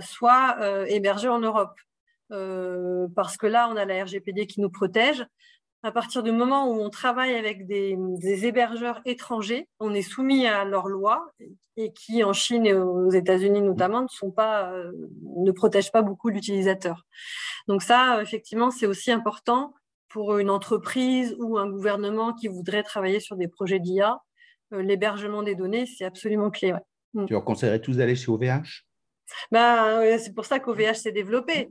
soient 0.00 0.56
hébergés 0.88 1.28
en 1.28 1.38
Europe. 1.38 1.70
Euh, 2.30 3.06
parce 3.14 3.36
que 3.36 3.46
là, 3.46 3.68
on 3.70 3.76
a 3.76 3.84
la 3.84 4.04
RGPD 4.04 4.46
qui 4.46 4.60
nous 4.60 4.70
protège. 4.70 5.24
À 5.84 5.92
partir 5.92 6.24
du 6.24 6.32
moment 6.32 6.68
où 6.68 6.80
on 6.80 6.90
travaille 6.90 7.36
avec 7.36 7.66
des, 7.66 7.96
hébergeurs 8.44 9.00
étrangers, 9.04 9.68
on 9.78 9.94
est 9.94 10.02
soumis 10.02 10.46
à 10.46 10.64
leurs 10.64 10.88
lois 10.88 11.30
et 11.76 11.92
qui, 11.92 12.24
en 12.24 12.32
Chine 12.32 12.66
et 12.66 12.74
aux 12.74 13.10
États-Unis 13.10 13.62
notamment, 13.62 14.06
euh, 14.40 14.92
ne 15.36 15.52
protègent 15.52 15.92
pas 15.92 16.02
beaucoup 16.02 16.30
l'utilisateur. 16.30 17.06
Donc 17.68 17.82
ça, 17.82 18.20
effectivement, 18.20 18.72
c'est 18.72 18.86
aussi 18.86 19.12
important 19.12 19.72
pour 20.08 20.38
une 20.38 20.50
entreprise 20.50 21.36
ou 21.38 21.58
un 21.58 21.68
gouvernement 21.68 22.32
qui 22.32 22.48
voudrait 22.48 22.82
travailler 22.82 23.20
sur 23.20 23.36
des 23.36 23.46
projets 23.46 23.78
d'IA. 23.78 24.20
Euh, 24.72 24.82
l'hébergement 24.82 25.44
des 25.44 25.54
données, 25.54 25.86
c'est 25.86 26.04
absolument 26.04 26.50
clé. 26.50 26.74
Mm. 27.14 27.26
Tu 27.26 27.34
leur 27.34 27.44
conseillerais 27.44 27.80
tous 27.80 27.98
d'aller 27.98 28.16
chez 28.16 28.32
OVH 28.32 28.87
bah, 29.50 30.18
c'est 30.18 30.34
pour 30.34 30.44
ça 30.44 30.58
qu'OVH 30.58 30.94
s'est 30.94 31.12
développé. 31.12 31.70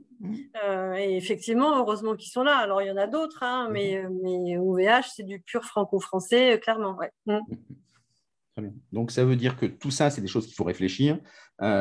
Euh, 0.64 0.94
et 0.94 1.16
effectivement, 1.16 1.78
heureusement 1.78 2.16
qu'ils 2.16 2.30
sont 2.30 2.42
là. 2.42 2.56
Alors, 2.56 2.82
il 2.82 2.88
y 2.88 2.90
en 2.90 2.96
a 2.96 3.06
d'autres, 3.06 3.42
hein, 3.42 3.68
mmh. 3.68 3.72
mais, 3.72 3.96
euh, 3.96 4.08
mais 4.22 4.56
OVH, 4.58 5.06
c'est 5.14 5.22
du 5.22 5.40
pur 5.40 5.64
franco-français, 5.64 6.54
euh, 6.54 6.58
clairement. 6.58 6.96
Ouais. 6.96 7.10
Mmh. 7.26 7.38
Très 8.54 8.62
bien. 8.62 8.72
Donc, 8.92 9.10
ça 9.10 9.24
veut 9.24 9.36
dire 9.36 9.56
que 9.56 9.66
tout 9.66 9.90
ça, 9.90 10.10
c'est 10.10 10.20
des 10.20 10.26
choses 10.26 10.46
qu'il 10.46 10.56
faut 10.56 10.64
réfléchir, 10.64 11.20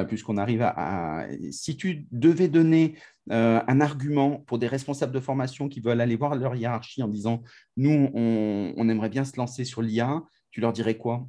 puisqu'on 0.08 0.38
arrive 0.38 0.62
à, 0.62 1.26
Si 1.52 1.76
tu 1.76 2.08
devais 2.12 2.48
donner 2.48 2.96
un 3.30 3.82
argument 3.82 4.44
pour 4.46 4.60
des 4.60 4.68
responsables 4.68 5.12
de 5.12 5.20
formation 5.20 5.70
qui 5.70 5.80
veulent 5.80 6.02
aller 6.02 6.16
voir 6.16 6.36
leur 6.36 6.56
hiérarchie 6.56 7.02
en 7.02 7.08
disant, 7.08 7.42
nous, 7.78 8.12
on, 8.14 8.74
on 8.78 8.90
aimerait 8.90 9.10
bien 9.10 9.26
se 9.26 9.38
lancer 9.38 9.66
sur 9.66 9.82
l'IA, 9.82 10.22
tu 10.52 10.62
leur 10.62 10.72
dirais 10.72 10.98
quoi? 10.98 11.28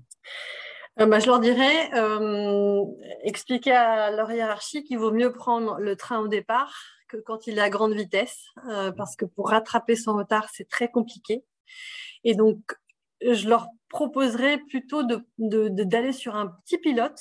Bah, 1.06 1.18
Je 1.18 1.26
leur 1.26 1.40
dirais, 1.40 1.90
expliquer 3.22 3.72
à 3.72 4.10
leur 4.10 4.30
hiérarchie 4.30 4.84
qu'il 4.84 4.98
vaut 4.98 5.12
mieux 5.12 5.32
prendre 5.32 5.78
le 5.78 5.96
train 5.96 6.18
au 6.20 6.28
départ 6.28 6.74
que 7.08 7.16
quand 7.16 7.46
il 7.46 7.56
est 7.56 7.62
à 7.62 7.70
grande 7.70 7.94
vitesse, 7.94 8.44
parce 8.96 9.16
que 9.16 9.24
pour 9.24 9.50
rattraper 9.50 9.96
son 9.96 10.14
retard, 10.14 10.48
c'est 10.52 10.68
très 10.68 10.90
compliqué. 10.90 11.44
Et 12.24 12.34
donc, 12.34 12.58
je 13.22 13.48
leur 13.48 13.68
proposerais 13.88 14.58
plutôt 14.68 15.02
d'aller 15.38 16.12
sur 16.12 16.36
un 16.36 16.48
petit 16.48 16.78
pilote, 16.78 17.20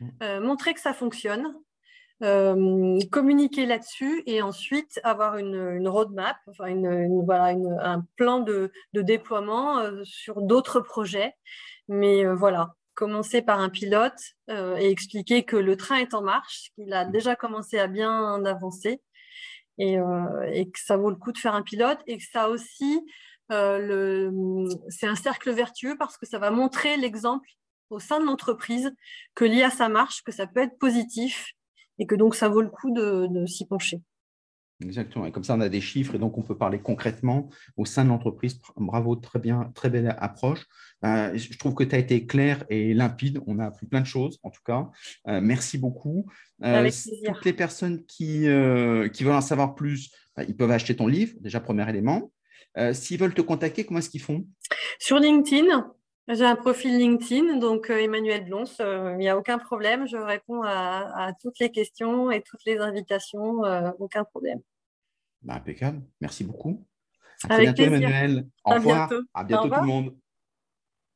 mmh. 0.00 0.38
montrer 0.40 0.74
que 0.74 0.80
ça 0.80 0.92
fonctionne, 0.92 1.54
euh, 2.22 3.00
communiquer 3.10 3.66
là-dessus 3.66 4.22
et 4.26 4.42
ensuite 4.42 5.00
avoir 5.02 5.38
une, 5.38 5.88
roadmap, 5.88 6.36
enfin 6.46 6.66
une, 6.66 7.24
voilà, 7.24 7.56
un 7.80 8.04
plan 8.16 8.38
de, 8.38 8.70
déploiement 8.94 9.78
euh, 9.78 10.04
sur 10.04 10.40
d'autres 10.40 10.80
projets. 10.80 11.34
Mais 11.88 12.24
euh, 12.24 12.36
voilà, 12.36 12.76
commencer 12.94 13.42
par 13.42 13.60
un 13.60 13.68
pilote 13.68 14.20
et 14.48 14.90
expliquer 14.90 15.44
que 15.44 15.56
le 15.56 15.76
train 15.76 15.96
est 15.96 16.14
en 16.14 16.22
marche, 16.22 16.70
qu'il 16.74 16.92
a 16.92 17.04
déjà 17.04 17.36
commencé 17.36 17.78
à 17.78 17.86
bien 17.86 18.44
avancer 18.44 19.00
et, 19.78 19.96
et, 20.52 20.70
que 20.70 20.78
ça 20.78 20.96
vaut 20.96 21.10
le 21.10 21.16
coup 21.16 21.32
de 21.32 21.38
faire 21.38 21.54
un 21.54 21.62
pilote 21.62 21.98
et 22.06 22.18
que 22.18 22.24
ça 22.30 22.48
aussi, 22.48 23.00
c'est 23.48 25.06
un 25.06 25.14
cercle 25.14 25.50
vertueux 25.52 25.96
parce 25.98 26.18
que 26.18 26.26
ça 26.26 26.38
va 26.38 26.50
montrer 26.50 26.96
l'exemple 26.96 27.48
au 27.92 27.98
sein 27.98 28.18
de 28.20 28.24
l'entreprise 28.24 28.92
que 29.34 29.44
l'IA 29.44 29.70
ça 29.70 29.88
marche, 29.88 30.22
que 30.22 30.32
ça 30.32 30.46
peut 30.46 30.60
être 30.60 30.78
positif 30.78 31.52
et 31.98 32.06
que 32.06 32.14
donc 32.14 32.34
ça 32.34 32.48
vaut 32.48 32.62
le 32.62 32.70
coup 32.70 32.90
de, 32.90 33.46
s'y 33.46 33.66
pencher. 33.66 34.00
Exactement. 34.84 35.26
Et 35.26 35.32
comme 35.32 35.44
ça, 35.44 35.54
on 35.54 35.60
a 35.60 35.68
des 35.68 35.80
chiffres 35.80 36.14
et 36.14 36.18
donc 36.18 36.36
on 36.38 36.42
peut 36.42 36.56
parler 36.56 36.80
concrètement 36.80 37.48
au 37.76 37.84
sein 37.84 38.04
de 38.04 38.08
l'entreprise. 38.08 38.58
Bravo, 38.76 39.16
très 39.16 39.38
bien, 39.38 39.70
très 39.74 39.90
belle 39.90 40.14
approche. 40.18 40.66
Euh, 41.04 41.36
je 41.36 41.56
trouve 41.58 41.74
que 41.74 41.84
tu 41.84 41.94
as 41.94 41.98
été 41.98 42.26
clair 42.26 42.64
et 42.68 42.94
limpide. 42.94 43.40
On 43.46 43.58
a 43.58 43.66
appris 43.66 43.86
plein 43.86 44.00
de 44.00 44.06
choses, 44.06 44.38
en 44.42 44.50
tout 44.50 44.62
cas. 44.64 44.90
Euh, 45.28 45.40
merci 45.40 45.78
beaucoup. 45.78 46.26
Euh, 46.64 46.90
toutes 47.26 47.44
les 47.44 47.52
personnes 47.52 48.04
qui, 48.06 48.46
qui 49.12 49.24
veulent 49.24 49.34
en 49.34 49.40
savoir 49.40 49.74
plus, 49.74 50.12
bah, 50.36 50.44
ils 50.46 50.56
peuvent 50.56 50.70
acheter 50.70 50.96
ton 50.96 51.06
livre, 51.06 51.34
déjà 51.40 51.60
premier 51.60 51.88
élément. 51.88 52.32
S'ils 52.92 53.18
veulent 53.18 53.34
te 53.34 53.42
contacter, 53.42 53.84
comment 53.84 53.98
est-ce 53.98 54.08
qu'ils 54.08 54.22
font? 54.22 54.46
Sur 54.98 55.18
LinkedIn, 55.18 55.92
j'ai 56.28 56.44
un 56.46 56.56
profil 56.56 56.96
LinkedIn, 56.96 57.58
donc 57.58 57.90
Emmanuel 57.90 58.46
Blons, 58.46 58.64
il 58.78 59.18
n'y 59.18 59.28
a 59.28 59.36
aucun 59.36 59.58
problème. 59.58 60.06
Je 60.06 60.16
réponds 60.16 60.62
à, 60.62 61.32
toutes 61.42 61.58
les 61.58 61.70
questions 61.70 62.30
et 62.30 62.40
toutes 62.40 62.64
les 62.64 62.78
invitations, 62.78 63.60
aucun 63.98 64.24
problème. 64.24 64.60
Bah, 65.42 65.54
impeccable, 65.54 66.02
merci 66.20 66.44
beaucoup. 66.44 66.86
À 67.44 67.48
très 67.48 67.62
bientôt, 67.62 67.82
Emmanuel. 67.82 68.46
Au 68.64 68.74
revoir. 68.74 69.10
À 69.34 69.44
bientôt 69.44 69.68
tout 69.68 69.80
le 69.80 69.86
monde. 69.86 70.16